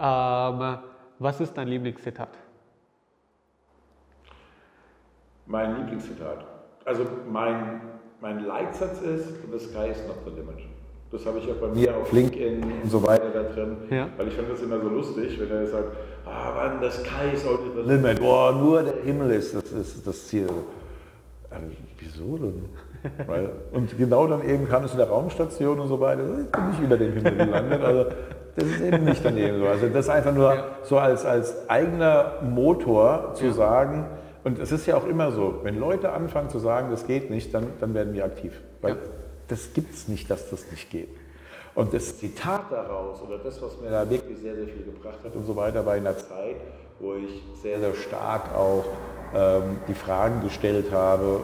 [0.00, 0.78] Ähm,
[1.18, 2.28] was ist dein Lieblingszitat?
[5.46, 6.44] Mein Lieblingszitat.
[6.84, 7.80] Also mein,
[8.20, 10.58] mein Leitsatz ist, the sky is not the limit.
[11.10, 14.08] Das habe ich auch bei mir auf LinkedIn und so weiter da drin, Ja.
[14.16, 15.88] weil ich finde das immer so lustig, wenn er sagt,
[16.24, 17.88] ah Mann, the sky is only the limit.
[18.04, 20.48] Limit, boah, nur der Himmel ist das, ist das Ziel.
[21.50, 21.66] Also,
[21.98, 22.64] wieso denn?
[23.26, 26.22] Weil, und genau dann eben kam es in der Raumstation und so weiter.
[26.44, 27.82] Ich bin nicht über dem Himmel gelandet.
[27.82, 28.06] Also,
[28.56, 29.66] das ist eben nicht daneben so.
[29.66, 30.64] Also das einfach nur Ja.
[30.82, 33.52] so als, als eigener Motor zu Ja.
[33.52, 34.06] sagen,
[34.44, 37.52] und es ist ja auch immer so, wenn Leute anfangen zu sagen, das geht nicht,
[37.54, 38.52] dann, dann werden wir aktiv.
[38.80, 38.96] Weil Ja.
[39.48, 41.08] das gibt es nicht, dass das nicht geht.
[41.74, 45.34] Und das Zitat daraus oder das, was mir da wirklich sehr, sehr viel gebracht hat
[45.34, 46.56] und so weiter, war in einer Zeit,
[46.98, 48.84] wo ich sehr, sehr stark auch
[49.34, 51.40] ähm, die Fragen gestellt habe,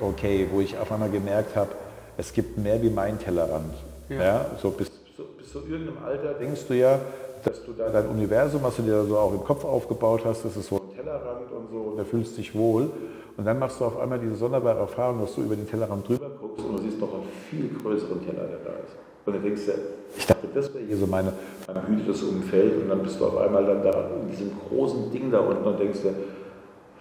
[0.00, 1.70] okay, wo ich auf einmal gemerkt habe,
[2.16, 3.74] es gibt mehr wie mein Tellerrand.
[4.08, 4.22] Ja.
[4.22, 4.46] Ja.
[4.60, 6.98] so bis, so, bis zu irgendeinem Alter denkst du ja,
[7.44, 10.56] dass du da dein Universum, was du dir so auch im Kopf aufgebaut hast, das
[10.56, 12.90] ist so ein Tellerrand und so, und da fühlst du dich wohl.
[13.36, 16.30] Und dann machst du auf einmal diese sonderbare Erfahrung, dass du über den Tellerrand drüber
[16.38, 18.94] guckst Und du siehst noch einen viel größeren Teller, der da ist.
[19.24, 19.72] Und dann denkst du,
[20.18, 21.32] Ich dachte, das wäre hier so meine,
[21.68, 25.30] ein behütetes Umfeld und dann bist du auf einmal dann da in diesem großen Ding
[25.30, 26.14] da unten und denkst dir,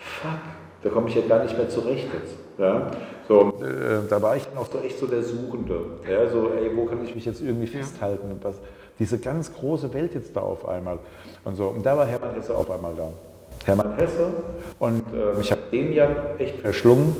[0.02, 0.40] fuck,
[0.84, 2.36] da komme ich ja gar nicht mehr zurecht jetzt.
[2.58, 2.92] Ja?
[3.28, 5.80] So, äh, da war ich dann auch so echt so der Suchende.
[6.10, 8.32] Ja, so, ey, wo kann ich mich jetzt irgendwie festhalten?
[8.32, 8.56] Und was,
[9.00, 11.00] diese ganz große Welt jetzt da auf einmal.
[11.44, 11.68] Und so.
[11.68, 13.10] Und da war Hermann Hesse auf einmal da.
[13.66, 14.28] Hermann Hesse.
[14.80, 16.08] Und äh, ich habe den ja
[16.38, 17.16] echt verschlungen.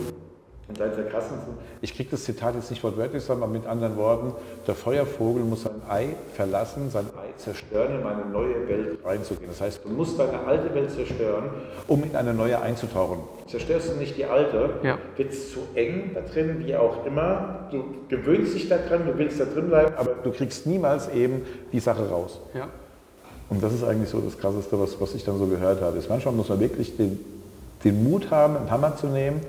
[0.72, 1.54] Und seit der krassensten.
[1.82, 4.32] Ich kriege das Zitat jetzt nicht wortwörtlich, sondern mit anderen Worten:
[4.66, 9.50] Der Feuervogel muss sein Ei verlassen, sein Ei zerstören, in eine neue Welt reinzugehen.
[9.50, 11.50] Das heißt, du musst deine alte Welt zerstören,
[11.90, 13.18] um in eine neue einzutauchen.
[13.48, 14.98] Zerstörst du nicht die alte, Ja.
[15.18, 17.68] wird es zu eng da drin, wie auch immer.
[17.70, 21.42] Du gewöhnst dich daran, du willst da drin bleiben, aber du kriegst niemals eben
[21.74, 22.40] die Sache raus.
[22.54, 22.70] Ja.
[23.50, 25.98] Und das ist eigentlich so das Krasseste, was, was ich dann so gehört habe.
[25.98, 27.20] Ist manchmal muss man wirklich den,
[27.84, 29.42] den Mut haben, einen Hammer zu nehmen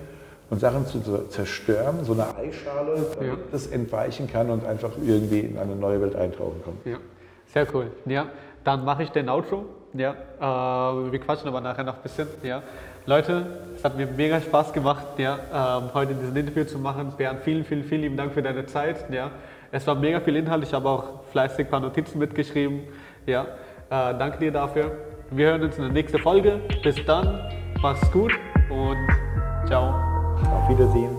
[0.53, 3.37] und Sachen zu zerstören, so eine Eischale, damit Ja.
[3.51, 6.75] das entweichen kann und einfach irgendwie in eine neue Welt eintauchen kann.
[6.85, 6.99] Ja,
[7.47, 7.87] sehr cool.
[8.05, 8.27] Ja,
[8.63, 9.65] dann mache ich den Outro.
[9.95, 12.29] Ja, äh, wir quatschen aber nachher noch ein bisschen.
[12.43, 12.63] Ja,
[13.07, 15.39] Leute, es hat mir mega Spaß gemacht, ja,
[15.81, 17.15] ähm, heute diesen Interview zu machen.
[17.17, 19.07] Bernd, vielen, vielen, vielen lieben Dank für deine Zeit.
[19.11, 19.31] Ja,
[19.71, 20.63] es war mega viel Inhalt.
[20.65, 22.81] Ich habe auch fleißig ein paar Notizen mitgeschrieben.
[23.25, 23.45] Ja,
[23.89, 24.93] äh, danke dir dafür.
[25.31, 26.61] Wir hören uns in der nächsten Folge.
[26.83, 27.41] Bis dann,
[27.81, 28.33] mach's gut
[28.69, 28.99] und
[29.67, 30.12] ciao.
[30.53, 31.19] Auf Wiedersehen.